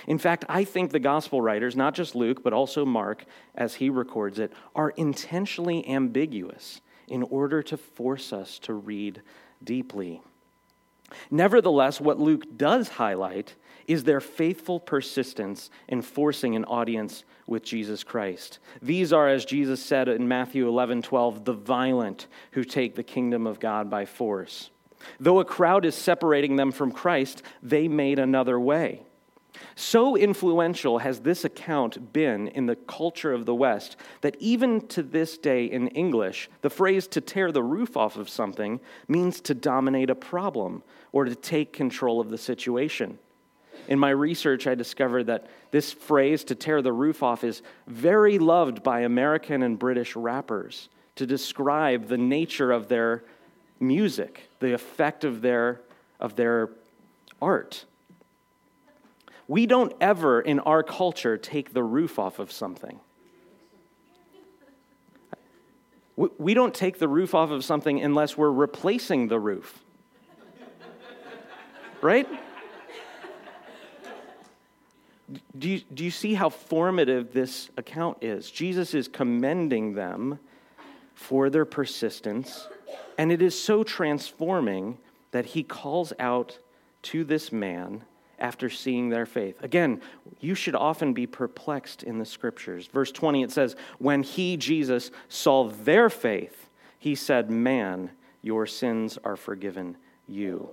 In 0.07 0.17
fact, 0.17 0.43
I 0.49 0.63
think 0.63 0.91
the 0.91 0.99
gospel 0.99 1.41
writers, 1.41 1.75
not 1.75 1.93
just 1.93 2.15
Luke, 2.15 2.43
but 2.43 2.51
also 2.51 2.83
Mark, 2.83 3.25
as 3.55 3.75
he 3.75 3.89
records 3.89 4.39
it, 4.39 4.51
are 4.75 4.89
intentionally 4.91 5.87
ambiguous 5.87 6.81
in 7.07 7.23
order 7.23 7.61
to 7.63 7.77
force 7.77 8.33
us 8.33 8.59
to 8.59 8.73
read 8.73 9.21
deeply. 9.63 10.21
Nevertheless, 11.29 12.01
what 12.01 12.19
Luke 12.19 12.57
does 12.57 12.89
highlight 12.89 13.55
is 13.87 14.03
their 14.03 14.21
faithful 14.21 14.79
persistence 14.79 15.69
in 15.87 16.01
forcing 16.01 16.55
an 16.55 16.65
audience 16.65 17.23
with 17.45 17.63
Jesus 17.63 18.03
Christ. 18.03 18.59
These 18.81 19.11
are, 19.11 19.27
as 19.27 19.45
Jesus 19.45 19.83
said 19.83 20.07
in 20.07 20.27
Matthew 20.27 20.67
11 20.67 21.01
12, 21.01 21.45
the 21.45 21.53
violent 21.53 22.27
who 22.51 22.63
take 22.63 22.95
the 22.95 23.03
kingdom 23.03 23.45
of 23.45 23.59
God 23.59 23.89
by 23.89 24.05
force. 24.05 24.69
Though 25.19 25.39
a 25.39 25.45
crowd 25.45 25.85
is 25.85 25.95
separating 25.95 26.55
them 26.55 26.71
from 26.71 26.91
Christ, 26.91 27.43
they 27.61 27.87
made 27.87 28.19
another 28.19 28.59
way. 28.59 29.01
So 29.75 30.15
influential 30.15 30.99
has 30.99 31.19
this 31.19 31.45
account 31.45 32.13
been 32.13 32.47
in 32.47 32.65
the 32.65 32.75
culture 32.75 33.33
of 33.33 33.45
the 33.45 33.55
West 33.55 33.95
that 34.21 34.35
even 34.39 34.87
to 34.87 35.03
this 35.03 35.37
day 35.37 35.65
in 35.65 35.89
English, 35.89 36.49
the 36.61 36.69
phrase 36.69 37.07
to 37.09 37.21
tear 37.21 37.51
the 37.51 37.63
roof 37.63 37.95
off 37.95 38.17
of 38.17 38.29
something 38.29 38.79
means 39.07 39.41
to 39.41 39.53
dominate 39.53 40.09
a 40.09 40.15
problem 40.15 40.83
or 41.11 41.25
to 41.25 41.35
take 41.35 41.73
control 41.73 42.19
of 42.19 42.29
the 42.29 42.37
situation. 42.37 43.19
In 43.87 43.99
my 43.99 44.09
research, 44.09 44.65
I 44.65 44.75
discovered 44.75 45.25
that 45.25 45.47
this 45.71 45.91
phrase, 45.91 46.43
to 46.45 46.55
tear 46.55 46.81
the 46.81 46.93
roof 46.93 47.21
off, 47.21 47.43
is 47.43 47.61
very 47.87 48.39
loved 48.39 48.81
by 48.81 49.01
American 49.01 49.61
and 49.61 49.77
British 49.77 50.15
rappers 50.15 50.89
to 51.15 51.25
describe 51.25 52.07
the 52.07 52.17
nature 52.17 52.71
of 52.71 52.87
their 52.87 53.23
music, 53.79 54.49
the 54.59 54.73
effect 54.73 55.23
of 55.23 55.41
their, 55.41 55.81
of 56.19 56.35
their 56.35 56.69
art. 57.41 57.85
We 59.53 59.67
don't 59.67 59.93
ever 60.01 60.41
in 60.41 60.61
our 60.61 60.81
culture 60.81 61.37
take 61.37 61.73
the 61.73 61.83
roof 61.83 62.17
off 62.17 62.39
of 62.39 62.51
something. 62.51 62.99
We 66.15 66.55
don't 66.55 66.73
take 66.73 66.97
the 66.97 67.07
roof 67.07 67.35
off 67.35 67.51
of 67.51 67.63
something 67.63 68.01
unless 68.01 68.35
we're 68.35 68.49
replacing 68.49 69.27
the 69.27 69.39
roof. 69.39 69.83
Right? 72.01 72.27
Do 75.55 75.69
you, 75.69 75.81
do 75.93 76.03
you 76.03 76.09
see 76.09 76.33
how 76.33 76.49
formative 76.49 77.31
this 77.31 77.69
account 77.77 78.23
is? 78.23 78.49
Jesus 78.49 78.95
is 78.95 79.07
commending 79.07 79.93
them 79.93 80.39
for 81.13 81.51
their 81.51 81.65
persistence, 81.65 82.67
and 83.19 83.31
it 83.31 83.43
is 83.43 83.53
so 83.61 83.83
transforming 83.83 84.97
that 85.29 85.45
he 85.45 85.61
calls 85.61 86.11
out 86.17 86.57
to 87.03 87.23
this 87.23 87.51
man 87.51 88.01
after 88.39 88.69
seeing 88.69 89.09
their 89.09 89.25
faith. 89.25 89.55
Again, 89.61 90.01
you 90.39 90.55
should 90.55 90.75
often 90.75 91.13
be 91.13 91.27
perplexed 91.27 92.03
in 92.03 92.19
the 92.19 92.25
scriptures. 92.25 92.87
Verse 92.87 93.11
20, 93.11 93.43
it 93.43 93.51
says, 93.51 93.75
When 93.99 94.23
he, 94.23 94.57
Jesus, 94.57 95.11
saw 95.29 95.69
their 95.69 96.09
faith, 96.09 96.69
he 96.99 97.15
said, 97.15 97.49
Man, 97.49 98.11
your 98.41 98.65
sins 98.65 99.17
are 99.23 99.35
forgiven 99.35 99.97
you. 100.27 100.69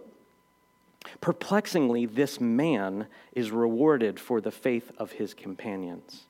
Perplexingly, 1.21 2.07
this 2.07 2.41
man 2.41 3.07
is 3.33 3.51
rewarded 3.51 4.21
for 4.21 4.41
the 4.41 4.51
faith 4.51 4.91
of 4.99 5.13
his 5.13 5.35
companions. 5.35 6.27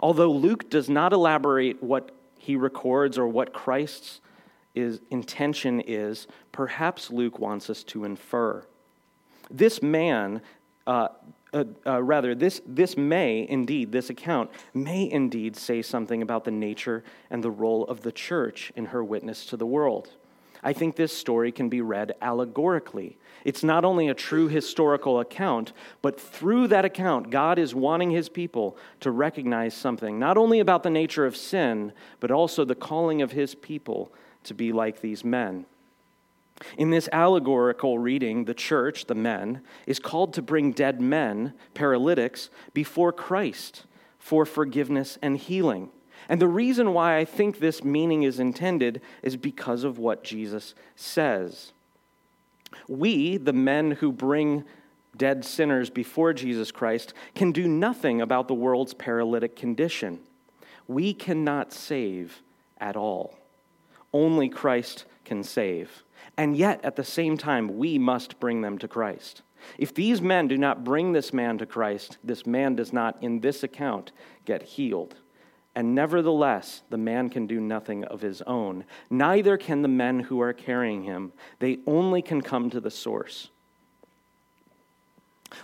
Although 0.00 0.32
Luke 0.32 0.68
does 0.70 0.88
not 0.88 1.12
elaborate 1.12 1.82
what 1.82 2.10
he 2.38 2.56
records 2.56 3.18
or 3.18 3.26
what 3.26 3.52
Christ's 3.52 4.20
is, 4.74 5.00
intention 5.10 5.80
is, 5.80 6.26
perhaps 6.52 7.10
Luke 7.10 7.38
wants 7.38 7.70
us 7.70 7.82
to 7.84 8.04
infer. 8.04 8.62
This 9.50 9.82
man, 9.82 10.42
uh, 10.86 11.08
uh, 11.52 11.64
uh, 11.86 12.02
rather, 12.02 12.34
this, 12.34 12.60
this 12.66 12.96
may 12.96 13.46
indeed, 13.48 13.92
this 13.92 14.10
account 14.10 14.50
may 14.74 15.10
indeed 15.10 15.56
say 15.56 15.82
something 15.82 16.22
about 16.22 16.44
the 16.44 16.50
nature 16.50 17.04
and 17.30 17.42
the 17.42 17.50
role 17.50 17.84
of 17.84 18.02
the 18.02 18.12
church 18.12 18.72
in 18.76 18.86
her 18.86 19.02
witness 19.02 19.46
to 19.46 19.56
the 19.56 19.66
world. 19.66 20.10
I 20.62 20.72
think 20.72 20.96
this 20.96 21.16
story 21.16 21.52
can 21.52 21.68
be 21.68 21.80
read 21.80 22.14
allegorically. 22.20 23.18
It's 23.44 23.62
not 23.62 23.84
only 23.84 24.08
a 24.08 24.14
true 24.14 24.48
historical 24.48 25.20
account, 25.20 25.72
but 26.02 26.20
through 26.20 26.68
that 26.68 26.84
account, 26.84 27.30
God 27.30 27.58
is 27.58 27.74
wanting 27.74 28.10
his 28.10 28.28
people 28.28 28.76
to 29.00 29.12
recognize 29.12 29.74
something, 29.74 30.18
not 30.18 30.36
only 30.36 30.58
about 30.58 30.82
the 30.82 30.90
nature 30.90 31.24
of 31.24 31.36
sin, 31.36 31.92
but 32.18 32.32
also 32.32 32.64
the 32.64 32.74
calling 32.74 33.22
of 33.22 33.30
his 33.30 33.54
people 33.54 34.12
to 34.44 34.54
be 34.54 34.72
like 34.72 35.00
these 35.00 35.24
men. 35.24 35.66
In 36.78 36.90
this 36.90 37.08
allegorical 37.12 37.98
reading, 37.98 38.44
the 38.44 38.54
church, 38.54 39.06
the 39.06 39.14
men, 39.14 39.60
is 39.86 39.98
called 39.98 40.32
to 40.34 40.42
bring 40.42 40.72
dead 40.72 41.00
men, 41.00 41.52
paralytics, 41.74 42.48
before 42.72 43.12
Christ 43.12 43.84
for 44.18 44.46
forgiveness 44.46 45.18
and 45.20 45.36
healing. 45.36 45.90
And 46.28 46.40
the 46.40 46.48
reason 46.48 46.92
why 46.92 47.18
I 47.18 47.24
think 47.24 47.58
this 47.58 47.84
meaning 47.84 48.22
is 48.22 48.40
intended 48.40 49.00
is 49.22 49.36
because 49.36 49.84
of 49.84 49.98
what 49.98 50.24
Jesus 50.24 50.74
says. 50.96 51.72
We, 52.88 53.36
the 53.36 53.52
men 53.52 53.92
who 53.92 54.10
bring 54.10 54.64
dead 55.16 55.44
sinners 55.44 55.90
before 55.90 56.32
Jesus 56.32 56.70
Christ, 56.70 57.14
can 57.34 57.52
do 57.52 57.66
nothing 57.66 58.20
about 58.20 58.48
the 58.48 58.54
world's 58.54 58.94
paralytic 58.94 59.56
condition. 59.56 60.20
We 60.86 61.14
cannot 61.14 61.72
save 61.72 62.42
at 62.78 62.96
all. 62.96 63.38
Only 64.12 64.48
Christ 64.48 65.04
can 65.24 65.42
save. 65.42 66.02
And 66.36 66.56
yet, 66.56 66.84
at 66.84 66.96
the 66.96 67.04
same 67.04 67.38
time, 67.38 67.78
we 67.78 67.98
must 67.98 68.38
bring 68.38 68.60
them 68.60 68.78
to 68.78 68.88
Christ. 68.88 69.42
If 69.78 69.94
these 69.94 70.20
men 70.20 70.48
do 70.48 70.58
not 70.58 70.84
bring 70.84 71.12
this 71.12 71.32
man 71.32 71.58
to 71.58 71.66
Christ, 71.66 72.18
this 72.22 72.46
man 72.46 72.76
does 72.76 72.92
not, 72.92 73.16
in 73.22 73.40
this 73.40 73.62
account, 73.62 74.12
get 74.44 74.62
healed. 74.62 75.16
And 75.74 75.94
nevertheless, 75.94 76.82
the 76.90 76.98
man 76.98 77.28
can 77.30 77.46
do 77.46 77.60
nothing 77.60 78.04
of 78.04 78.20
his 78.20 78.42
own. 78.42 78.84
Neither 79.10 79.56
can 79.56 79.82
the 79.82 79.88
men 79.88 80.20
who 80.20 80.40
are 80.40 80.52
carrying 80.52 81.04
him. 81.04 81.32
They 81.58 81.78
only 81.86 82.22
can 82.22 82.42
come 82.42 82.70
to 82.70 82.80
the 82.80 82.90
source. 82.90 83.50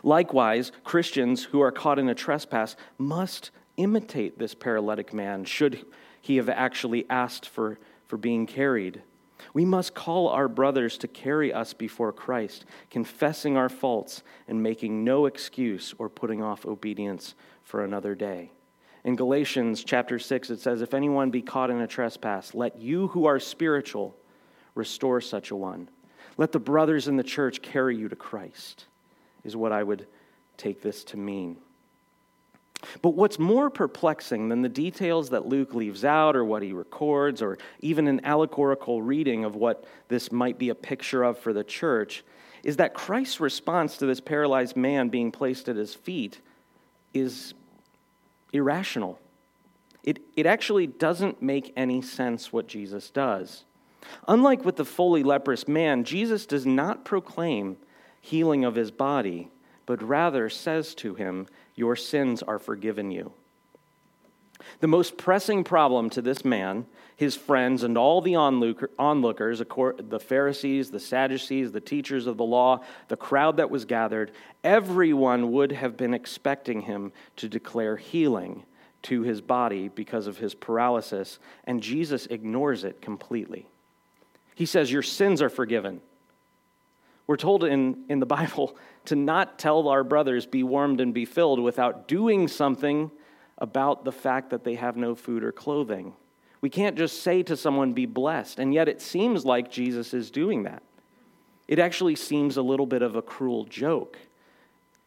Likewise, 0.03 0.73
Christians 0.85 1.45
who 1.45 1.61
are 1.61 1.73
caught 1.73 1.99
in 1.99 2.09
a 2.09 2.15
trespass 2.15 2.77
must 2.99 3.51
imitate 3.77 4.39
this 4.39 4.55
paralytic 4.55 5.13
man, 5.13 5.45
should 5.45 5.85
he 6.21 6.37
have 6.37 6.49
actually 6.49 7.05
asked 7.11 7.49
for 7.49 7.79
for 8.07 8.19
being 8.19 8.47
carried. 8.47 9.01
We 9.55 9.65
must 9.65 9.95
call 9.95 10.29
our 10.29 10.49
brothers 10.49 10.97
to 10.99 11.09
carry 11.09 11.53
us 11.53 11.75
before 11.75 12.13
Christ, 12.13 12.65
confessing 12.91 13.57
our 13.57 13.69
faults 13.69 14.23
and 14.49 14.63
making 14.63 15.05
no 15.05 15.27
excuse 15.27 15.95
or 15.99 16.09
putting 16.09 16.43
off 16.43 16.65
obedience 16.65 17.35
for 17.63 17.85
another 17.85 18.15
day. 18.15 18.51
In 19.05 19.17
Galatians 19.17 19.85
chapter 19.85 20.19
6, 20.19 20.51
it 20.51 20.61
says, 20.61 20.81
If 20.81 20.95
anyone 20.95 21.31
be 21.31 21.43
caught 21.43 21.71
in 21.71 21.81
a 21.81 21.87
trespass, 21.87 22.55
let 22.55 22.81
you 22.81 23.09
who 23.09 23.27
are 23.27 23.41
spiritual 23.41 24.17
restore 24.75 25.21
such 25.21 25.51
a 25.51 25.57
one. 25.57 25.89
Let 26.39 26.53
the 26.53 26.61
brothers 26.61 27.09
in 27.09 27.17
the 27.17 27.23
church 27.23 27.61
carry 27.61 27.97
you 27.97 28.09
to 28.09 28.17
Christ, 28.17 28.87
is 29.45 29.57
what 29.57 29.73
I 29.73 29.83
would 29.83 30.07
take 30.57 30.81
this 30.81 31.05
to 31.05 31.17
mean. 31.17 31.59
But 33.01 33.11
what's 33.11 33.39
more 33.39 33.71
perplexing 33.71 34.49
than 34.49 34.63
the 34.63 34.69
details 34.69 35.31
that 35.31 35.47
Luke 35.47 35.75
leaves 35.75 36.05
out, 36.05 36.37
or 36.37 36.45
what 36.45 36.63
he 36.63 36.73
records, 36.73 37.43
or 37.43 37.59
even 37.81 38.09
an 38.09 38.21
allegorical 38.25 39.03
reading 39.03 39.45
of 39.45 39.55
what 39.55 39.85
this 40.09 40.33
might 40.33 40.59
be 40.59 40.69
a 40.69 40.75
picture 40.75 41.23
of 41.23 41.39
for 41.39 41.53
the 41.53 41.65
church, 41.65 42.25
is 42.63 42.77
that 42.77 42.95
Christ's 42.95 43.41
response 43.41 43.97
to 43.97 44.07
this 44.07 44.21
paralyzed 44.21 44.77
man 44.77 45.09
being 45.09 45.33
placed 45.33 45.69
at 45.69 45.77
his 45.77 45.95
feet 45.95 46.41
is 47.13 47.55
irrational. 48.53 49.19
It, 50.05 50.21
it 50.37 50.47
actually 50.47 50.87
doesn't 50.87 51.43
make 51.43 51.73
any 51.77 52.03
sense 52.03 52.53
what 52.53 52.67
Jesus 52.67 53.11
does. 53.11 53.65
Unlike 54.27 54.65
with 54.65 54.77
the 54.77 54.85
fully 54.85 55.23
leprous 55.23 55.69
man, 55.69 56.05
Jesus 56.05 56.47
does 56.47 56.67
not 56.67 57.05
proclaim 57.05 57.77
healing 58.21 58.65
of 58.65 58.75
his 58.75 58.91
body, 58.91 59.51
but 59.87 60.03
rather 60.03 60.49
says 60.49 60.95
to 60.97 61.15
him, 61.15 61.47
your 61.75 61.97
sins 61.97 62.43
are 62.43 62.59
forgiven 62.59 63.11
you. 63.11 63.33
The 64.81 64.87
most 64.87 65.17
pressing 65.17 65.65
problem 65.65 66.11
to 66.11 66.23
this 66.23 66.45
man, 66.45 66.87
his 67.17 67.37
friends, 67.37 67.83
and 67.83 67.99
all 67.99 68.21
the 68.21 68.37
onlookers, 68.37 69.59
the 69.59 70.21
Pharisees, 70.25 70.91
the 70.91 71.01
Sadducees, 71.01 71.73
the 71.73 71.81
teachers 71.81 72.27
of 72.27 72.37
the 72.37 72.45
law, 72.45 72.81
the 73.09 73.17
crowd 73.17 73.57
that 73.57 73.71
was 73.71 73.85
gathered, 73.85 74.33
everyone 74.63 75.53
would 75.53 75.73
have 75.73 75.97
been 75.97 76.15
expecting 76.15 76.83
him 76.83 77.13
to 77.37 77.49
declare 77.49 77.97
healing 77.97 78.65
to 79.03 79.23
his 79.23 79.41
body 79.41 79.89
because 79.89 80.27
of 80.27 80.39
his 80.39 80.55
paralysis, 80.55 81.39
and 81.65 81.83
Jesus 81.83 82.27
ignores 82.27 82.85
it 82.85 83.03
completely. 83.03 83.67
He 84.55 84.67
says, 84.67 84.93
Your 84.93 85.03
sins 85.03 85.43
are 85.43 85.51
forgiven. 85.51 86.01
We're 87.27 87.37
told 87.37 87.65
in, 87.65 88.05
in 88.09 88.21
the 88.21 88.27
Bible 88.27 88.77
to 89.07 89.17
not 89.17 89.59
tell 89.59 89.89
our 89.89 90.05
brothers, 90.05 90.47
be 90.47 90.63
warmed 90.63 91.01
and 91.01 91.15
be 91.15 91.25
filled, 91.25 91.61
without 91.61 92.09
doing 92.09 92.49
something 92.49 93.11
about 93.59 94.05
the 94.05 94.13
fact 94.13 94.51
that 94.51 94.65
they 94.65 94.75
have 94.75 94.97
no 94.97 95.15
food 95.15 95.45
or 95.45 95.53
clothing. 95.53 96.15
We 96.61 96.71
can't 96.71 96.97
just 96.97 97.23
say 97.23 97.43
to 97.45 97.57
someone, 97.57 97.93
be 97.93 98.07
blessed. 98.07 98.59
And 98.59 98.73
yet 98.73 98.89
it 98.89 99.01
seems 99.01 99.45
like 99.45 99.71
Jesus 99.71 100.15
is 100.15 100.31
doing 100.31 100.63
that. 100.63 100.83
It 101.69 101.79
actually 101.79 102.17
seems 102.17 102.57
a 102.57 102.63
little 102.63 102.87
bit 102.87 103.03
of 103.03 103.17
a 103.17 103.23
cruel 103.23 103.65
joke. 103.65 104.19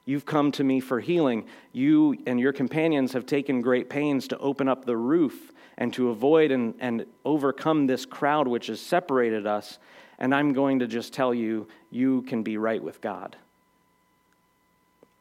You've 0.05 0.25
come 0.25 0.51
to 0.53 0.63
me 0.63 0.79
for 0.79 0.99
healing. 0.99 1.45
You 1.71 2.15
and 2.27 2.39
your 2.39 2.53
companions 2.53 3.13
have 3.13 3.25
taken 3.25 3.61
great 3.61 3.89
pains 3.89 4.27
to 4.29 4.37
open 4.37 4.67
up 4.67 4.85
the 4.85 4.97
roof 4.97 5.51
and 5.77 5.91
to 5.93 6.09
avoid 6.09 6.51
and, 6.51 6.75
and 6.79 7.05
overcome 7.25 7.87
this 7.87 8.05
crowd 8.05 8.47
which 8.47 8.67
has 8.67 8.79
separated 8.79 9.47
us. 9.47 9.79
And 10.19 10.33
I'm 10.33 10.53
going 10.53 10.79
to 10.79 10.87
just 10.87 11.13
tell 11.13 11.33
you, 11.33 11.67
you 11.91 12.21
can 12.23 12.43
be 12.43 12.57
right 12.57 12.81
with 12.81 13.01
God. 13.01 13.35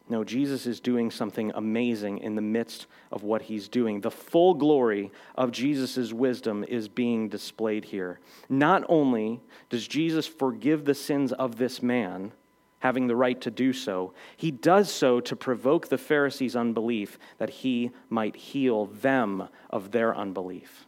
No, 0.08 0.22
Jesus 0.22 0.66
is 0.66 0.80
doing 0.80 1.10
something 1.10 1.50
amazing 1.54 2.18
in 2.18 2.34
the 2.34 2.42
midst 2.42 2.86
of 3.10 3.22
what 3.22 3.42
he's 3.42 3.68
doing. 3.68 4.00
The 4.00 4.10
full 4.10 4.52
glory 4.52 5.10
of 5.34 5.50
Jesus' 5.50 6.12
wisdom 6.12 6.62
is 6.68 6.88
being 6.88 7.30
displayed 7.30 7.86
here. 7.86 8.20
Not 8.50 8.84
only 8.88 9.40
does 9.70 9.88
Jesus 9.88 10.26
forgive 10.26 10.84
the 10.84 10.94
sins 10.94 11.32
of 11.32 11.56
this 11.56 11.82
man, 11.82 12.32
having 12.80 13.06
the 13.06 13.16
right 13.16 13.40
to 13.40 13.50
do 13.50 13.72
so, 13.72 14.12
he 14.36 14.50
does 14.50 14.92
so 14.92 15.20
to 15.20 15.34
provoke 15.34 15.88
the 15.88 15.96
Pharisees' 15.96 16.54
unbelief 16.54 17.18
that 17.38 17.48
he 17.48 17.90
might 18.10 18.36
heal 18.36 18.84
them 18.84 19.48
of 19.70 19.92
their 19.92 20.14
unbelief. 20.14 20.84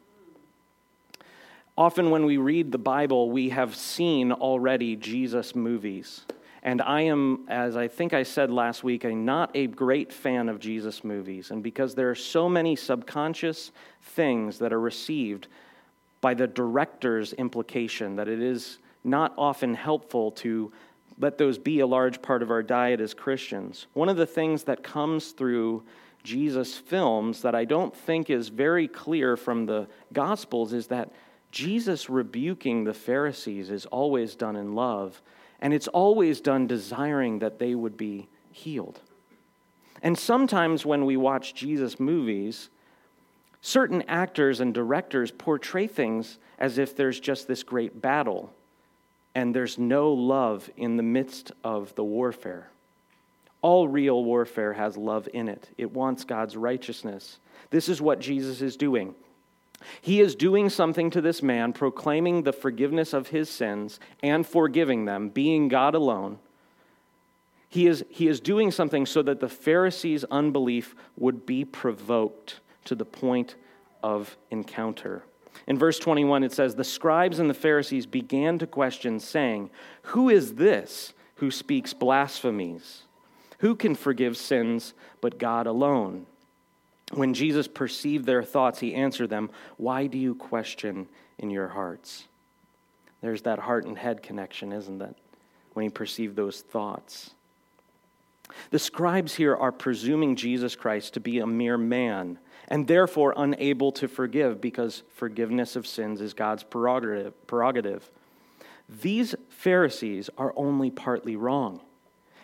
Often, 1.78 2.10
when 2.10 2.24
we 2.24 2.38
read 2.38 2.72
the 2.72 2.78
Bible, 2.78 3.30
we 3.30 3.50
have 3.50 3.76
seen 3.76 4.32
already 4.32 4.96
Jesus 4.96 5.54
movies. 5.54 6.22
And 6.62 6.80
I 6.80 7.02
am, 7.02 7.44
as 7.48 7.76
I 7.76 7.86
think 7.86 8.14
I 8.14 8.22
said 8.22 8.50
last 8.50 8.82
week, 8.82 9.04
a 9.04 9.14
not 9.14 9.50
a 9.54 9.66
great 9.66 10.10
fan 10.10 10.48
of 10.48 10.58
Jesus 10.58 11.04
movies. 11.04 11.50
And 11.50 11.62
because 11.62 11.94
there 11.94 12.10
are 12.10 12.14
so 12.14 12.48
many 12.48 12.76
subconscious 12.76 13.72
things 14.02 14.58
that 14.58 14.72
are 14.72 14.80
received 14.80 15.48
by 16.22 16.32
the 16.32 16.46
director's 16.46 17.34
implication, 17.34 18.16
that 18.16 18.26
it 18.26 18.40
is 18.40 18.78
not 19.04 19.34
often 19.36 19.74
helpful 19.74 20.30
to 20.32 20.72
let 21.18 21.36
those 21.36 21.58
be 21.58 21.80
a 21.80 21.86
large 21.86 22.22
part 22.22 22.42
of 22.42 22.50
our 22.50 22.62
diet 22.62 23.00
as 23.02 23.12
Christians. 23.12 23.86
One 23.92 24.08
of 24.08 24.16
the 24.16 24.26
things 24.26 24.64
that 24.64 24.82
comes 24.82 25.32
through 25.32 25.82
Jesus' 26.24 26.76
films 26.76 27.42
that 27.42 27.54
I 27.54 27.64
don't 27.64 27.94
think 27.94 28.30
is 28.30 28.48
very 28.48 28.88
clear 28.88 29.36
from 29.36 29.66
the 29.66 29.86
Gospels 30.12 30.72
is 30.72 30.88
that 30.88 31.12
Jesus 31.50 32.10
rebuking 32.10 32.84
the 32.84 32.94
Pharisees 32.94 33.70
is 33.70 33.86
always 33.86 34.34
done 34.34 34.56
in 34.56 34.74
love 34.74 35.22
and 35.60 35.72
it's 35.72 35.88
always 35.88 36.40
done 36.40 36.66
desiring 36.66 37.38
that 37.38 37.58
they 37.58 37.74
would 37.74 37.96
be 37.96 38.28
healed. 38.52 39.00
And 40.02 40.18
sometimes 40.18 40.84
when 40.84 41.06
we 41.06 41.16
watch 41.16 41.54
Jesus 41.54 41.98
movies, 41.98 42.68
certain 43.62 44.02
actors 44.02 44.60
and 44.60 44.74
directors 44.74 45.30
portray 45.30 45.86
things 45.86 46.38
as 46.58 46.78
if 46.78 46.94
there's 46.94 47.18
just 47.18 47.48
this 47.48 47.62
great 47.62 48.00
battle 48.00 48.52
and 49.34 49.54
there's 49.54 49.78
no 49.78 50.12
love 50.12 50.70
in 50.76 50.96
the 50.96 51.02
midst 51.02 51.52
of 51.62 51.94
the 51.94 52.04
warfare. 52.04 52.70
All 53.62 53.88
real 53.88 54.24
warfare 54.24 54.72
has 54.72 54.96
love 54.96 55.28
in 55.32 55.48
it, 55.48 55.68
it 55.76 55.92
wants 55.92 56.24
God's 56.24 56.56
righteousness. 56.56 57.38
This 57.70 57.88
is 57.88 58.00
what 58.00 58.20
Jesus 58.20 58.62
is 58.62 58.76
doing. 58.76 59.14
He 60.00 60.20
is 60.20 60.34
doing 60.34 60.70
something 60.70 61.10
to 61.10 61.20
this 61.20 61.42
man, 61.42 61.72
proclaiming 61.72 62.42
the 62.42 62.52
forgiveness 62.52 63.12
of 63.12 63.28
his 63.28 63.48
sins 63.48 64.00
and 64.22 64.46
forgiving 64.46 65.04
them, 65.04 65.28
being 65.28 65.68
God 65.68 65.94
alone. 65.94 66.38
He 67.68 67.86
is, 67.86 68.04
he 68.08 68.28
is 68.28 68.40
doing 68.40 68.70
something 68.70 69.06
so 69.06 69.22
that 69.22 69.40
the 69.40 69.48
Pharisees' 69.48 70.24
unbelief 70.30 70.94
would 71.16 71.44
be 71.44 71.64
provoked 71.64 72.60
to 72.84 72.94
the 72.94 73.04
point 73.04 73.56
of 74.02 74.36
encounter. 74.50 75.24
In 75.66 75.78
verse 75.78 75.98
21, 75.98 76.44
it 76.44 76.52
says, 76.52 76.74
The 76.74 76.84
scribes 76.84 77.38
and 77.38 77.50
the 77.50 77.54
Pharisees 77.54 78.06
began 78.06 78.58
to 78.58 78.66
question, 78.66 79.18
saying, 79.18 79.70
Who 80.02 80.28
is 80.28 80.54
this 80.54 81.12
who 81.36 81.50
speaks 81.50 81.92
blasphemies? 81.92 83.02
Who 83.58 83.74
can 83.74 83.94
forgive 83.94 84.36
sins 84.36 84.94
but 85.20 85.38
God 85.38 85.66
alone? 85.66 86.26
When 87.12 87.34
Jesus 87.34 87.68
perceived 87.68 88.26
their 88.26 88.42
thoughts, 88.42 88.80
he 88.80 88.94
answered 88.94 89.30
them, 89.30 89.50
Why 89.76 90.06
do 90.06 90.18
you 90.18 90.34
question 90.34 91.08
in 91.38 91.50
your 91.50 91.68
hearts? 91.68 92.24
There's 93.20 93.42
that 93.42 93.60
heart 93.60 93.86
and 93.86 93.96
head 93.96 94.22
connection, 94.22 94.72
isn't 94.72 95.00
it? 95.00 95.16
When 95.72 95.84
he 95.84 95.90
perceived 95.90 96.36
those 96.36 96.60
thoughts. 96.60 97.30
The 98.70 98.78
scribes 98.78 99.34
here 99.34 99.56
are 99.56 99.72
presuming 99.72 100.36
Jesus 100.36 100.76
Christ 100.76 101.14
to 101.14 101.20
be 101.20 101.38
a 101.38 101.46
mere 101.46 101.78
man 101.78 102.38
and 102.68 102.86
therefore 102.86 103.34
unable 103.36 103.92
to 103.92 104.08
forgive 104.08 104.60
because 104.60 105.02
forgiveness 105.14 105.76
of 105.76 105.86
sins 105.86 106.20
is 106.20 106.34
God's 106.34 106.64
prerogative. 106.64 108.10
These 108.88 109.34
Pharisees 109.48 110.30
are 110.38 110.52
only 110.56 110.90
partly 110.90 111.36
wrong. 111.36 111.80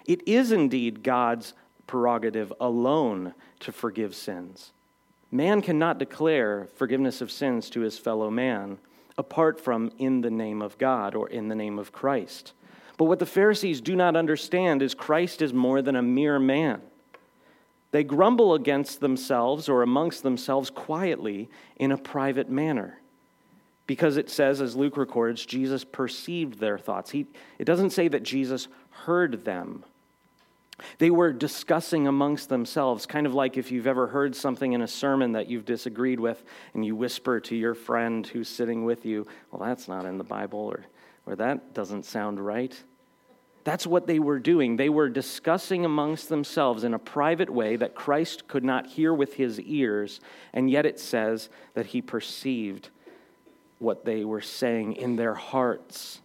It 0.07 0.27
is 0.27 0.53
indeed 0.53 1.03
God's 1.03 1.55
prerogative 1.87 2.53
alone 2.61 3.35
to 3.63 3.73
forgive 3.73 4.15
sins. 4.15 4.73
Man 5.31 5.63
cannot 5.63 5.99
declare 5.99 6.69
forgiveness 6.77 7.21
of 7.21 7.31
sins 7.31 7.71
to 7.71 7.81
his 7.81 7.99
fellow 7.99 8.31
man 8.31 8.79
apart 9.19 9.61
from 9.61 9.91
in 9.99 10.21
the 10.21 10.31
name 10.31 10.63
of 10.63 10.79
God 10.79 11.15
or 11.15 11.29
in 11.29 11.49
the 11.49 11.55
name 11.55 11.79
of 11.79 11.93
Christ. 11.93 12.53
But 12.97 13.05
what 13.05 13.19
the 13.19 13.27
Pharisees 13.27 13.81
do 13.81 13.97
not 13.97 14.17
understand 14.17 14.83
is 14.83 14.95
Christ 14.95 15.43
is 15.43 15.53
more 15.53 15.83
than 15.83 15.97
a 15.97 16.03
mere 16.03 16.39
man. 16.39 16.83
They 17.91 18.05
grumble 18.05 18.55
against 18.55 19.01
themselves 19.01 19.69
or 19.69 19.83
amongst 19.83 20.23
themselves 20.23 20.71
quietly 20.71 21.51
in 21.77 21.93
a 21.93 21.99
private 21.99 22.49
manner. 22.49 23.01
Because 23.87 24.17
it 24.17 24.31
says, 24.31 24.61
as 24.61 24.77
Luke 24.77 24.97
records, 24.97 25.45
Jesus 25.45 25.85
perceived 25.85 26.59
their 26.59 26.79
thoughts. 26.79 27.11
He, 27.11 27.27
it 27.59 27.65
doesn't 27.65 27.91
say 27.91 28.09
that 28.09 28.23
Jesus 28.23 28.69
heard 28.91 29.45
them. 29.45 29.85
They 30.99 31.11
were 31.11 31.33
discussing 31.33 32.07
amongst 32.07 32.49
themselves, 32.49 33.07
kind 33.07 33.27
of 33.27 33.35
like 33.35 33.57
if 33.57 33.71
you've 33.71 33.87
ever 33.87 34.07
heard 34.07 34.35
something 34.35 34.73
in 34.73 34.83
a 34.83 34.89
sermon 34.89 35.33
that 35.33 35.49
you've 35.49 35.65
disagreed 35.65 36.21
with, 36.21 36.43
and 36.75 36.85
you 36.85 36.97
whisper 36.97 37.41
to 37.41 37.57
your 37.57 37.75
friend 37.75 38.27
who's 38.27 38.49
sitting 38.49 38.85
with 38.85 39.05
you, 39.05 39.27
Well, 39.51 39.63
that's 39.63 39.89
not 39.89 40.05
in 40.05 40.19
the 40.19 40.25
Bible, 40.25 40.61
or, 40.61 40.85
or 41.27 41.37
that 41.37 41.75
doesn't 41.75 42.05
sound 42.05 42.41
right. 42.41 42.77
That's 43.65 43.87
what 43.87 44.07
they 44.07 44.19
were 44.19 44.41
doing. 44.41 44.77
They 44.77 44.89
were 44.89 45.09
discussing 45.09 45.85
amongst 45.85 46.29
themselves 46.29 46.83
in 46.83 46.95
a 46.95 46.99
private 46.99 47.51
way 47.51 47.77
that 47.77 47.95
Christ 47.95 48.49
could 48.49 48.65
not 48.65 48.87
hear 48.87 49.15
with 49.15 49.35
his 49.35 49.61
ears, 49.61 50.21
and 50.53 50.69
yet 50.69 50.85
it 50.85 50.99
says 50.99 51.49
that 51.75 51.87
he 51.87 52.03
perceived 52.03 52.91
what 53.79 54.05
they 54.05 54.25
were 54.25 54.41
saying 54.41 54.95
in 54.95 55.17
their 55.17 55.35
hearts. 55.35 56.21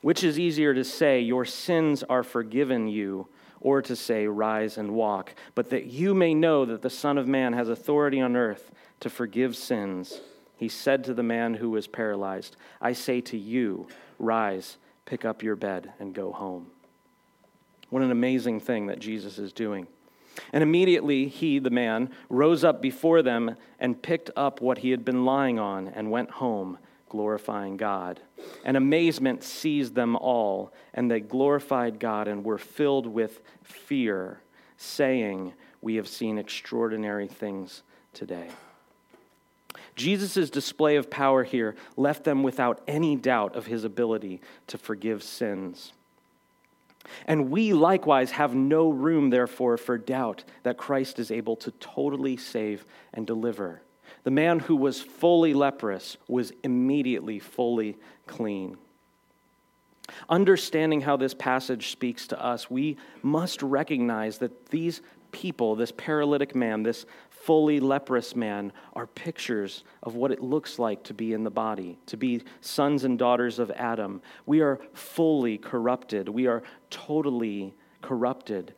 Which 0.00 0.22
is 0.22 0.38
easier 0.38 0.74
to 0.74 0.84
say, 0.84 1.20
Your 1.20 1.44
sins 1.44 2.02
are 2.04 2.22
forgiven 2.22 2.88
you, 2.88 3.28
or 3.60 3.82
to 3.82 3.96
say, 3.96 4.26
Rise 4.26 4.78
and 4.78 4.92
walk? 4.92 5.34
But 5.54 5.70
that 5.70 5.86
you 5.86 6.14
may 6.14 6.34
know 6.34 6.64
that 6.64 6.82
the 6.82 6.90
Son 6.90 7.18
of 7.18 7.26
Man 7.26 7.52
has 7.52 7.68
authority 7.68 8.20
on 8.20 8.36
earth 8.36 8.70
to 9.00 9.10
forgive 9.10 9.56
sins. 9.56 10.20
He 10.56 10.68
said 10.68 11.04
to 11.04 11.14
the 11.14 11.22
man 11.22 11.54
who 11.54 11.70
was 11.70 11.86
paralyzed, 11.86 12.56
I 12.80 12.92
say 12.92 13.20
to 13.22 13.36
you, 13.36 13.88
Rise 14.18 14.76
pick 15.04 15.24
up 15.24 15.42
your 15.42 15.56
bed 15.56 15.92
and 15.98 16.14
go 16.14 16.32
home. 16.32 16.66
What 17.90 18.02
an 18.02 18.10
amazing 18.10 18.60
thing 18.60 18.86
that 18.88 18.98
Jesus 18.98 19.38
is 19.38 19.52
doing. 19.52 19.86
And 20.52 20.62
immediately 20.62 21.28
he, 21.28 21.58
the 21.58 21.70
man, 21.70 22.10
rose 22.28 22.62
up 22.62 22.82
before 22.82 23.22
them 23.22 23.56
and 23.80 24.00
picked 24.00 24.30
up 24.36 24.60
what 24.60 24.78
he 24.78 24.90
had 24.90 25.04
been 25.04 25.24
lying 25.24 25.58
on 25.58 25.88
and 25.88 26.10
went 26.10 26.30
home, 26.30 26.78
glorifying 27.08 27.76
God. 27.76 28.20
And 28.64 28.76
amazement 28.76 29.42
seized 29.42 29.94
them 29.94 30.16
all, 30.16 30.72
and 30.94 31.10
they 31.10 31.20
glorified 31.20 31.98
God 31.98 32.28
and 32.28 32.44
were 32.44 32.58
filled 32.58 33.06
with 33.06 33.40
fear, 33.62 34.40
saying, 34.76 35.52
We 35.80 35.96
have 35.96 36.08
seen 36.08 36.38
extraordinary 36.38 37.28
things 37.28 37.82
today. 38.12 38.48
Jesus' 39.96 40.48
display 40.48 40.96
of 40.96 41.10
power 41.10 41.42
here 41.44 41.74
left 41.96 42.24
them 42.24 42.42
without 42.42 42.80
any 42.86 43.16
doubt 43.16 43.56
of 43.56 43.66
his 43.66 43.84
ability 43.84 44.40
to 44.68 44.78
forgive 44.78 45.22
sins. 45.22 45.92
And 47.26 47.50
we 47.50 47.72
likewise 47.72 48.32
have 48.32 48.54
no 48.54 48.90
room, 48.90 49.30
therefore, 49.30 49.76
for 49.76 49.98
doubt 49.98 50.44
that 50.62 50.76
Christ 50.76 51.18
is 51.18 51.30
able 51.30 51.56
to 51.56 51.70
totally 51.72 52.36
save 52.36 52.84
and 53.12 53.26
deliver. 53.26 53.82
The 54.28 54.32
man 54.32 54.58
who 54.58 54.76
was 54.76 55.00
fully 55.00 55.54
leprous 55.54 56.18
was 56.28 56.52
immediately 56.62 57.38
fully 57.38 57.96
clean. 58.26 58.76
Understanding 60.28 61.00
how 61.00 61.16
this 61.16 61.32
passage 61.32 61.92
speaks 61.92 62.26
to 62.26 62.44
us, 62.44 62.70
we 62.70 62.98
must 63.22 63.62
recognize 63.62 64.36
that 64.36 64.66
these 64.66 65.00
people, 65.32 65.76
this 65.76 65.94
paralytic 65.96 66.54
man, 66.54 66.82
this 66.82 67.06
fully 67.30 67.80
leprous 67.80 68.36
man 68.36 68.70
are 68.92 69.06
pictures 69.06 69.82
of 70.02 70.14
what 70.14 70.30
it 70.30 70.42
looks 70.42 70.78
like 70.78 71.02
to 71.04 71.14
be 71.14 71.32
in 71.32 71.42
the 71.42 71.50
body, 71.50 71.96
to 72.04 72.18
be 72.18 72.42
sons 72.60 73.04
and 73.04 73.18
daughters 73.18 73.58
of 73.58 73.70
Adam. 73.70 74.20
We 74.44 74.60
are 74.60 74.78
fully 74.92 75.56
corrupted. 75.56 76.28
We 76.28 76.48
are 76.48 76.62
totally 76.90 77.74
corrupted. 78.02 78.74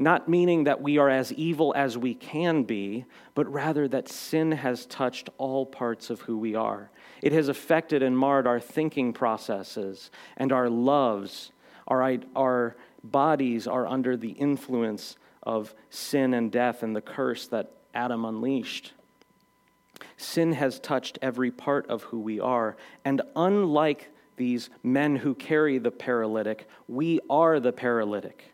Not 0.00 0.30
meaning 0.30 0.64
that 0.64 0.80
we 0.80 0.96
are 0.96 1.10
as 1.10 1.30
evil 1.34 1.74
as 1.76 1.98
we 1.98 2.14
can 2.14 2.62
be, 2.62 3.04
but 3.34 3.52
rather 3.52 3.86
that 3.88 4.08
sin 4.08 4.50
has 4.52 4.86
touched 4.86 5.28
all 5.36 5.66
parts 5.66 6.08
of 6.08 6.22
who 6.22 6.38
we 6.38 6.54
are. 6.54 6.90
It 7.20 7.32
has 7.32 7.48
affected 7.48 8.02
and 8.02 8.16
marred 8.16 8.46
our 8.46 8.60
thinking 8.60 9.12
processes 9.12 10.10
and 10.38 10.52
our 10.52 10.70
loves. 10.70 11.52
Our, 11.86 12.16
our 12.34 12.76
bodies 13.04 13.66
are 13.66 13.86
under 13.86 14.16
the 14.16 14.30
influence 14.30 15.18
of 15.42 15.74
sin 15.90 16.32
and 16.32 16.50
death 16.50 16.82
and 16.82 16.96
the 16.96 17.02
curse 17.02 17.46
that 17.48 17.70
Adam 17.92 18.24
unleashed. 18.24 18.94
Sin 20.16 20.54
has 20.54 20.80
touched 20.80 21.18
every 21.20 21.50
part 21.50 21.86
of 21.90 22.04
who 22.04 22.20
we 22.20 22.40
are, 22.40 22.74
and 23.04 23.20
unlike 23.36 24.08
these 24.38 24.70
men 24.82 25.16
who 25.16 25.34
carry 25.34 25.76
the 25.76 25.90
paralytic, 25.90 26.66
we 26.88 27.20
are 27.28 27.60
the 27.60 27.72
paralytic. 27.72 28.49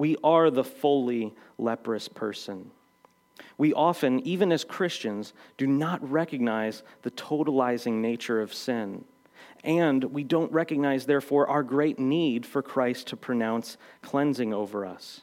We 0.00 0.16
are 0.24 0.50
the 0.50 0.64
fully 0.64 1.34
leprous 1.58 2.08
person. 2.08 2.70
We 3.58 3.74
often, 3.74 4.26
even 4.26 4.50
as 4.50 4.64
Christians, 4.64 5.34
do 5.58 5.66
not 5.66 6.10
recognize 6.10 6.82
the 7.02 7.10
totalizing 7.10 8.00
nature 8.00 8.40
of 8.40 8.54
sin. 8.54 9.04
And 9.62 10.04
we 10.04 10.24
don't 10.24 10.50
recognize, 10.50 11.04
therefore, 11.04 11.48
our 11.48 11.62
great 11.62 11.98
need 11.98 12.46
for 12.46 12.62
Christ 12.62 13.08
to 13.08 13.16
pronounce 13.18 13.76
cleansing 14.00 14.54
over 14.54 14.86
us. 14.86 15.20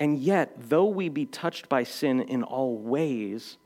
And 0.00 0.18
yet, 0.18 0.56
though 0.68 0.86
we 0.86 1.08
be 1.08 1.24
touched 1.24 1.68
by 1.68 1.84
sin 1.84 2.20
in 2.20 2.42
all 2.42 2.76
ways, 2.76 3.58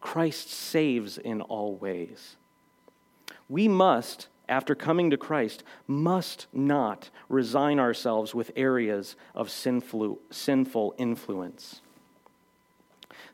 Christ 0.00 0.48
saves 0.48 1.18
in 1.18 1.40
all 1.40 1.74
ways. 1.74 2.36
We 3.48 3.66
must, 3.66 4.28
after 4.50 4.74
coming 4.74 5.10
to 5.10 5.16
Christ, 5.16 5.64
must 5.86 6.48
not 6.52 7.08
resign 7.30 7.78
ourselves 7.78 8.34
with 8.34 8.50
areas 8.56 9.16
of 9.34 9.48
sinful, 9.48 10.18
sinful 10.30 10.94
influence. 10.98 11.80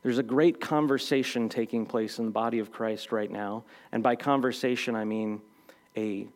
There's 0.03 0.19
a 0.19 0.23
great 0.23 0.61
conversation 0.61 1.49
taking 1.49 1.85
place 1.85 2.19
in 2.19 2.25
the 2.25 2.31
body 2.31 2.59
of 2.59 2.71
Christ 2.71 3.11
right 3.11 3.29
now. 3.29 3.65
And 3.91 4.03
by 4.03 4.15
conversation, 4.15 4.95
I 4.95 5.03
mean 5.03 5.41
a 5.97 6.27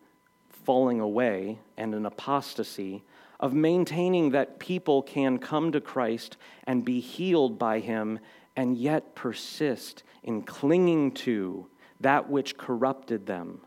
falling 0.66 1.00
away 1.00 1.60
and 1.78 1.94
an 1.96 2.06
apostasy 2.06 3.04
of 3.40 3.54
maintaining 3.54 4.32
that 4.32 4.60
people 4.60 5.02
can 5.02 5.38
come 5.40 5.72
to 5.72 5.82
Christ 5.82 6.38
and 6.66 6.86
be 6.86 7.00
healed 7.00 7.58
by 7.58 7.80
him 7.80 8.20
and 8.56 8.78
yet 8.78 9.16
persist 9.16 10.04
in 10.24 10.44
clinging 10.44 11.12
to 11.12 11.68
that 12.00 12.30
which 12.30 12.58
corrupted 12.58 13.26
them, 13.26 13.62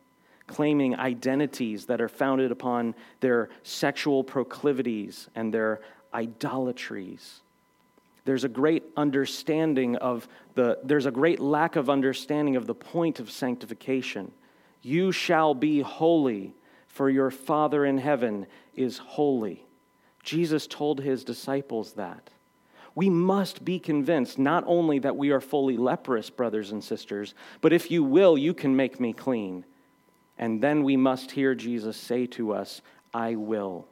claiming 0.46 0.96
identities 0.96 1.86
that 1.86 2.00
are 2.00 2.08
founded 2.08 2.50
upon 2.50 2.94
their 3.20 3.48
sexual 3.62 4.22
proclivities 4.22 5.28
and 5.34 5.52
their 5.52 5.80
idolatries. 6.12 7.40
There's 8.24 8.44
a 8.44 8.48
great 8.48 8.84
understanding 8.96 9.96
of 9.96 10.28
the, 10.54 10.78
there's 10.82 11.06
a 11.06 11.10
great 11.10 11.40
lack 11.40 11.76
of 11.76 11.90
understanding 11.90 12.56
of 12.56 12.66
the 12.66 12.74
point 12.74 13.20
of 13.20 13.30
sanctification. 13.30 14.32
You 14.82 15.12
shall 15.12 15.54
be 15.54 15.80
holy, 15.80 16.54
for 16.86 17.10
your 17.10 17.30
Father 17.30 17.84
in 17.84 17.98
heaven 17.98 18.46
is 18.74 18.98
holy. 18.98 19.64
Jesus 20.22 20.66
told 20.66 21.00
his 21.00 21.24
disciples 21.24 21.94
that. 21.94 22.30
We 22.94 23.10
must 23.10 23.64
be 23.64 23.78
convinced 23.78 24.38
not 24.38 24.62
only 24.66 25.00
that 25.00 25.16
we 25.16 25.30
are 25.30 25.40
fully 25.40 25.76
leprous, 25.76 26.30
brothers 26.30 26.70
and 26.70 26.82
sisters, 26.82 27.34
but 27.60 27.72
if 27.72 27.90
you 27.90 28.04
will, 28.04 28.38
you 28.38 28.54
can 28.54 28.76
make 28.76 29.00
me 29.00 29.12
clean. 29.12 29.64
And 30.38 30.60
then 30.60 30.82
we 30.82 30.96
must 30.96 31.30
hear 31.30 31.54
Jesus 31.54 31.96
say 31.96 32.26
to 32.26 32.52
us, 32.52 32.82
I 33.12 33.36
will 33.36 33.86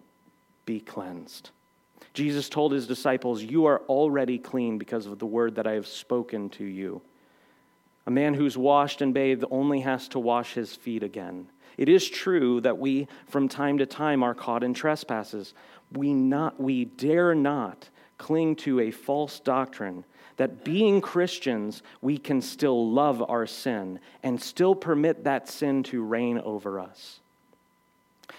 be 0.66 0.80
cleansed. 0.80 1.50
Jesus 2.14 2.48
told 2.48 2.72
his 2.72 2.86
disciples, 2.86 3.42
You 3.42 3.66
are 3.66 3.82
already 3.88 4.38
clean 4.38 4.78
because 4.78 5.06
of 5.06 5.18
the 5.18 5.26
word 5.26 5.54
that 5.54 5.66
I 5.66 5.72
have 5.72 5.86
spoken 5.86 6.50
to 6.50 6.64
you. 6.64 7.00
A 8.06 8.10
man 8.10 8.34
who's 8.34 8.58
washed 8.58 9.00
and 9.00 9.14
bathed 9.14 9.44
only 9.50 9.80
has 9.80 10.08
to 10.08 10.18
wash 10.18 10.54
his 10.54 10.74
feet 10.74 11.02
again. 11.02 11.48
It 11.78 11.88
is 11.88 12.08
true 12.08 12.60
that 12.62 12.78
we, 12.78 13.06
from 13.28 13.48
time 13.48 13.78
to 13.78 13.86
time, 13.86 14.22
are 14.22 14.34
caught 14.34 14.64
in 14.64 14.74
trespasses. 14.74 15.54
We, 15.92 16.12
not, 16.12 16.60
we 16.60 16.84
dare 16.84 17.34
not 17.34 17.88
cling 18.18 18.56
to 18.56 18.80
a 18.80 18.90
false 18.90 19.40
doctrine 19.40 20.04
that 20.36 20.64
being 20.64 21.00
Christians, 21.00 21.82
we 22.00 22.18
can 22.18 22.40
still 22.40 22.90
love 22.90 23.22
our 23.28 23.46
sin 23.46 24.00
and 24.22 24.40
still 24.40 24.74
permit 24.74 25.24
that 25.24 25.48
sin 25.48 25.82
to 25.84 26.02
reign 26.02 26.38
over 26.38 26.80
us. 26.80 27.20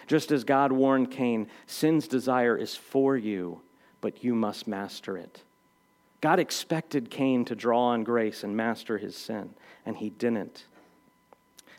Just 0.07 0.31
as 0.31 0.43
God 0.43 0.71
warned 0.71 1.11
Cain, 1.11 1.47
sin's 1.67 2.07
desire 2.07 2.57
is 2.57 2.75
for 2.75 3.15
you, 3.15 3.61
but 4.01 4.23
you 4.23 4.35
must 4.35 4.67
master 4.67 5.17
it. 5.17 5.41
God 6.21 6.39
expected 6.39 7.09
Cain 7.09 7.45
to 7.45 7.55
draw 7.55 7.87
on 7.87 8.03
grace 8.03 8.43
and 8.43 8.55
master 8.55 8.97
his 8.97 9.15
sin, 9.15 9.53
and 9.85 9.97
he 9.97 10.09
didn't. 10.09 10.65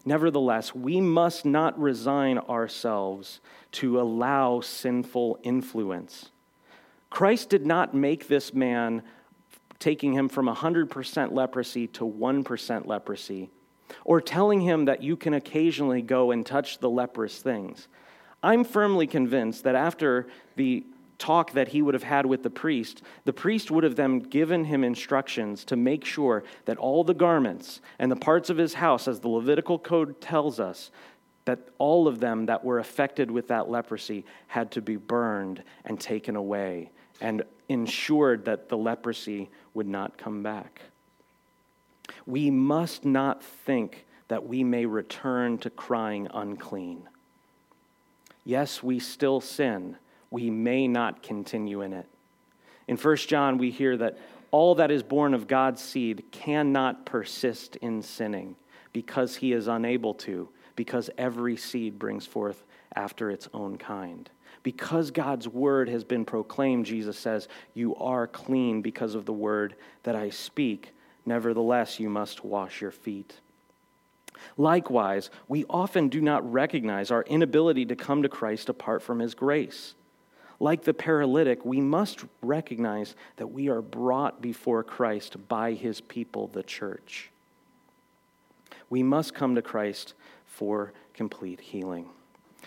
Nevertheless, 0.04 0.74
we 0.74 1.00
must 1.00 1.44
not 1.46 1.78
resign 1.80 2.38
ourselves 2.38 3.40
to 3.72 4.00
allow 4.00 4.60
sinful 4.60 5.38
influence. 5.42 6.28
Christ 7.08 7.48
did 7.48 7.64
not 7.64 7.94
make 7.94 8.28
this 8.28 8.52
man, 8.52 9.02
taking 9.78 10.12
him 10.12 10.28
from 10.28 10.46
100% 10.46 11.32
leprosy 11.32 11.86
to 11.88 12.04
1% 12.04 12.86
leprosy, 12.86 13.50
or 14.04 14.20
telling 14.20 14.60
him 14.60 14.86
that 14.86 15.02
you 15.02 15.16
can 15.16 15.34
occasionally 15.34 16.02
go 16.02 16.30
and 16.30 16.44
touch 16.44 16.78
the 16.78 16.90
leprous 16.90 17.40
things. 17.40 17.88
I'm 18.42 18.64
firmly 18.64 19.06
convinced 19.06 19.64
that 19.64 19.74
after 19.74 20.26
the 20.56 20.84
talk 21.18 21.52
that 21.52 21.68
he 21.68 21.80
would 21.80 21.94
have 21.94 22.02
had 22.02 22.26
with 22.26 22.42
the 22.42 22.50
priest, 22.50 23.02
the 23.24 23.32
priest 23.32 23.70
would 23.70 23.84
have 23.84 23.96
then 23.96 24.18
given 24.18 24.64
him 24.64 24.84
instructions 24.84 25.64
to 25.64 25.76
make 25.76 26.04
sure 26.04 26.44
that 26.64 26.76
all 26.76 27.04
the 27.04 27.14
garments 27.14 27.80
and 27.98 28.10
the 28.10 28.16
parts 28.16 28.50
of 28.50 28.56
his 28.56 28.74
house, 28.74 29.08
as 29.08 29.20
the 29.20 29.28
Levitical 29.28 29.78
code 29.78 30.20
tells 30.20 30.60
us, 30.60 30.90
that 31.44 31.58
all 31.78 32.08
of 32.08 32.20
them 32.20 32.46
that 32.46 32.64
were 32.64 32.78
affected 32.78 33.30
with 33.30 33.48
that 33.48 33.70
leprosy 33.70 34.24
had 34.46 34.70
to 34.72 34.82
be 34.82 34.96
burned 34.96 35.62
and 35.84 36.00
taken 36.00 36.36
away 36.36 36.90
and 37.20 37.42
ensured 37.68 38.44
that 38.44 38.68
the 38.68 38.76
leprosy 38.76 39.50
would 39.74 39.86
not 39.86 40.16
come 40.16 40.42
back. 40.42 40.80
We 42.26 42.50
must 42.50 43.04
not 43.04 43.42
think 43.42 44.06
that 44.28 44.46
we 44.46 44.64
may 44.64 44.86
return 44.86 45.58
to 45.58 45.70
crying 45.70 46.28
unclean. 46.32 47.08
Yes, 48.44 48.82
we 48.82 48.98
still 48.98 49.40
sin 49.40 49.96
we 50.34 50.50
may 50.50 50.88
not 50.88 51.22
continue 51.22 51.80
in 51.80 51.92
it. 51.92 52.06
In 52.88 52.96
1 52.96 53.16
John, 53.18 53.56
we 53.56 53.70
hear 53.70 53.96
that 53.98 54.18
all 54.50 54.74
that 54.74 54.90
is 54.90 55.04
born 55.04 55.32
of 55.32 55.46
God's 55.46 55.80
seed 55.80 56.24
cannot 56.32 57.06
persist 57.06 57.76
in 57.76 58.02
sinning 58.02 58.56
because 58.92 59.36
he 59.36 59.52
is 59.52 59.68
unable 59.68 60.12
to, 60.14 60.48
because 60.74 61.08
every 61.16 61.56
seed 61.56 62.00
brings 62.00 62.26
forth 62.26 62.64
after 62.96 63.30
its 63.30 63.48
own 63.54 63.78
kind. 63.78 64.28
Because 64.64 65.10
God's 65.10 65.46
word 65.46 65.90
has 65.90 66.02
been 66.02 66.24
proclaimed, 66.24 66.86
Jesus 66.86 67.18
says, 67.18 67.46
You 67.74 67.94
are 67.96 68.26
clean 68.26 68.82
because 68.82 69.14
of 69.14 69.26
the 69.26 69.32
word 69.32 69.76
that 70.02 70.16
I 70.16 70.30
speak. 70.30 70.90
Nevertheless, 71.26 72.00
you 72.00 72.08
must 72.08 72.44
wash 72.44 72.80
your 72.80 72.90
feet. 72.90 73.38
Likewise, 74.56 75.30
we 75.48 75.64
often 75.68 76.08
do 76.08 76.20
not 76.20 76.50
recognize 76.50 77.10
our 77.10 77.22
inability 77.24 77.84
to 77.86 77.94
come 77.94 78.22
to 78.22 78.28
Christ 78.28 78.68
apart 78.68 79.02
from 79.02 79.18
his 79.18 79.34
grace. 79.34 79.94
Like 80.58 80.84
the 80.84 80.94
paralytic, 80.94 81.64
we 81.64 81.80
must 81.80 82.24
recognize 82.40 83.14
that 83.36 83.48
we 83.48 83.68
are 83.68 83.82
brought 83.82 84.40
before 84.40 84.82
Christ 84.82 85.46
by 85.46 85.72
his 85.72 86.00
people, 86.00 86.48
the 86.48 86.62
church. 86.62 87.30
We 88.88 89.02
must 89.02 89.34
come 89.34 89.56
to 89.56 89.62
Christ 89.62 90.14
for 90.46 90.92
complete 91.12 91.60
healing. 91.60 92.08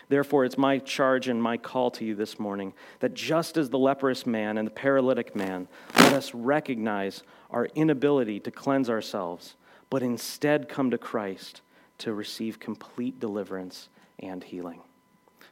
Therefore, 0.09 0.45
it's 0.45 0.57
my 0.57 0.77
charge 0.79 1.27
and 1.27 1.41
my 1.41 1.57
call 1.57 1.91
to 1.91 2.05
you 2.05 2.15
this 2.15 2.39
morning 2.39 2.73
that 2.99 3.13
just 3.13 3.57
as 3.57 3.69
the 3.69 3.77
leprous 3.77 4.25
man 4.25 4.57
and 4.57 4.65
the 4.65 4.71
paralytic 4.71 5.35
man, 5.35 5.67
let 5.95 6.13
us 6.13 6.33
recognize 6.33 7.23
our 7.51 7.65
inability 7.75 8.39
to 8.41 8.51
cleanse 8.51 8.89
ourselves, 8.89 9.55
but 9.89 10.01
instead 10.01 10.69
come 10.69 10.91
to 10.91 10.97
Christ 10.97 11.61
to 11.99 12.13
receive 12.13 12.59
complete 12.59 13.19
deliverance 13.19 13.89
and 14.19 14.43
healing. 14.43 14.81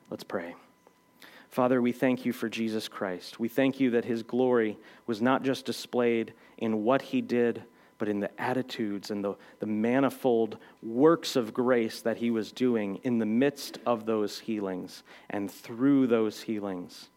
Let's 0.10 0.24
pray. 0.24 0.56
Father, 1.50 1.82
we 1.82 1.92
thank 1.92 2.26
you 2.26 2.34
for 2.34 2.50
Jesus 2.50 2.88
Christ. 2.88 3.40
We 3.40 3.48
thank 3.48 3.80
you 3.80 3.92
that 3.92 4.06
his 4.06 4.24
glory 4.24 4.78
was 5.08 5.22
not 5.22 5.44
just 5.44 5.66
displayed 5.66 6.34
in 6.58 6.84
what 6.84 7.02
he 7.02 7.22
did, 7.22 7.64
but 7.98 8.08
in 8.08 8.20
the 8.20 8.42
attitudes 8.42 9.12
and 9.12 9.24
the, 9.24 9.36
the 9.60 9.66
manifold 9.66 10.58
works 10.84 11.36
of 11.36 11.54
grace 11.54 12.02
that 12.02 12.18
he 12.18 12.30
was 12.30 12.52
doing 12.52 13.00
in 13.04 13.20
the 13.20 13.26
midst 13.26 13.80
of 13.86 14.06
those 14.06 14.40
healings 14.40 15.04
and 15.30 15.50
through 15.50 16.08
those 16.08 16.42
healings. 16.42 17.10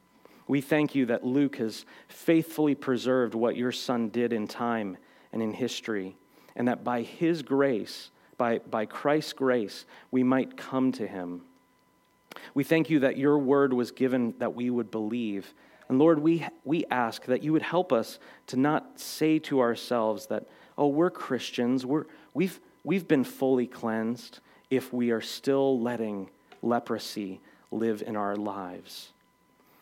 We 0.47 0.61
thank 0.61 0.95
you 0.95 1.07
that 1.07 1.25
Luke 1.25 1.57
has 1.57 1.85
faithfully 2.09 2.75
preserved 2.75 3.35
what 3.35 3.57
your 3.57 3.73
son 3.73 4.09
did 4.09 4.33
in 4.33 4.47
time 4.47 4.97
and 5.33 5.43
in 5.43 5.53
history, 5.53 6.17
and 6.57 6.69
that 6.69 6.85
by 6.85 7.03
his 7.03 7.43
grace, 7.43 8.11
by, 8.39 8.59
by 8.59 8.87
Christ's 8.87 9.35
grace, 9.35 9.85
we 10.11 10.23
might 10.23 10.57
come 10.57 10.93
to 10.93 11.07
him 11.07 11.43
we 12.55 12.65
thank 12.65 12.91
you 12.91 13.01
that 13.01 13.17
your 13.17 13.39
word 13.39 13.73
was 13.73 13.91
given 13.91 14.35
that 14.39 14.55
we 14.55 14.71
would 14.71 14.91
believe. 14.91 15.55
And 15.89 15.99
Lord, 15.99 16.19
we, 16.19 16.47
we 16.65 16.85
ask 16.91 17.25
that 17.27 17.43
you 17.43 17.53
would 17.53 17.63
help 17.63 17.93
us 17.93 18.19
to 18.49 18.57
not 18.57 19.01
say 19.01 19.39
to 19.41 19.61
ourselves 19.61 20.27
that, 20.27 20.47
oh, 20.79 20.87
we're 20.87 21.11
Christians, 21.11 21.85
we're, 21.85 22.05
we've, 22.33 22.61
we've 22.85 23.07
been 23.07 23.25
fully 23.25 23.67
cleansed 23.67 24.39
if 24.71 24.93
we 24.93 25.11
are 25.11 25.21
still 25.21 25.81
letting 25.81 26.31
leprosy 26.63 27.41
live 27.71 28.03
in 28.07 28.17
our 28.17 28.37
lives. 28.37 29.11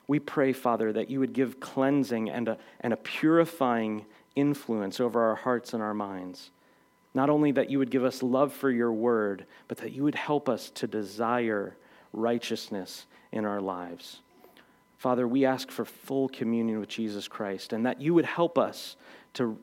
We 0.09 0.19
pray, 0.19 0.53
Father, 0.53 0.93
that 0.93 1.11
you 1.11 1.21
would 1.21 1.33
give 1.33 1.61
cleansing 1.61 2.31
and 2.31 2.49
a, 2.49 2.59
and 2.81 2.93
a 2.93 2.97
purifying 2.97 4.07
influence 4.35 5.01
over 5.01 5.23
our 5.23 5.35
hearts 5.35 5.75
and 5.75 5.83
our 5.83 5.95
minds. 5.95 6.51
Not 7.15 7.31
only 7.31 7.53
that 7.53 7.71
you 7.71 7.79
would 7.79 7.91
give 7.91 8.05
us 8.05 8.23
love 8.23 8.53
for 8.53 8.71
your 8.71 8.93
word, 8.93 9.47
but 9.69 9.79
that 9.79 9.93
you 9.93 10.05
would 10.05 10.15
help 10.15 10.49
us 10.49 10.71
to 10.71 10.87
desire 10.87 11.77
righteousness 12.13 13.07
in 13.33 13.45
our 13.45 13.61
lives. 13.61 14.21
Father, 14.99 15.27
we 15.27 15.45
ask 15.45 15.71
for 15.71 15.85
full 15.85 16.29
communion 16.29 16.79
with 16.79 16.89
Jesus 16.89 17.29
Christ 17.29 17.73
and 17.73 17.85
that 17.87 18.01
you 18.01 18.15
would 18.15 18.25
help 18.25 18.59
us 18.59 18.97
to, 19.35 19.59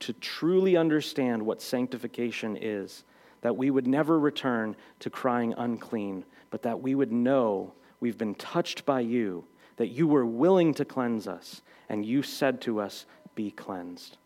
to 0.00 0.12
truly 0.14 0.76
understand 0.76 1.42
what 1.42 1.62
sanctification 1.62 2.56
is, 2.60 3.04
that 3.40 3.56
we 3.56 3.70
would 3.70 3.86
never 3.86 4.18
return 4.18 4.76
to 5.00 5.10
crying 5.10 5.54
unclean, 5.56 6.24
but 6.50 6.62
that 6.62 6.80
we 6.80 6.94
would 6.94 7.12
know 7.12 7.72
we've 8.00 8.18
been 8.18 8.34
touched 8.34 8.84
by 8.84 9.00
you, 9.00 9.44
that 9.76 9.88
you 9.88 10.06
were 10.06 10.26
willing 10.26 10.74
to 10.74 10.84
cleanse 10.84 11.26
us, 11.26 11.62
and 11.88 12.04
you 12.04 12.22
said 12.22 12.60
to 12.62 12.80
us, 12.80 13.06
Be 13.34 13.50
cleansed. 13.50 14.16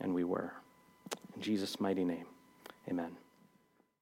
And 0.00 0.14
we 0.14 0.24
were. 0.24 0.52
In 1.36 1.42
Jesus' 1.42 1.80
mighty 1.80 2.04
name, 2.04 2.26
amen. 2.88 3.16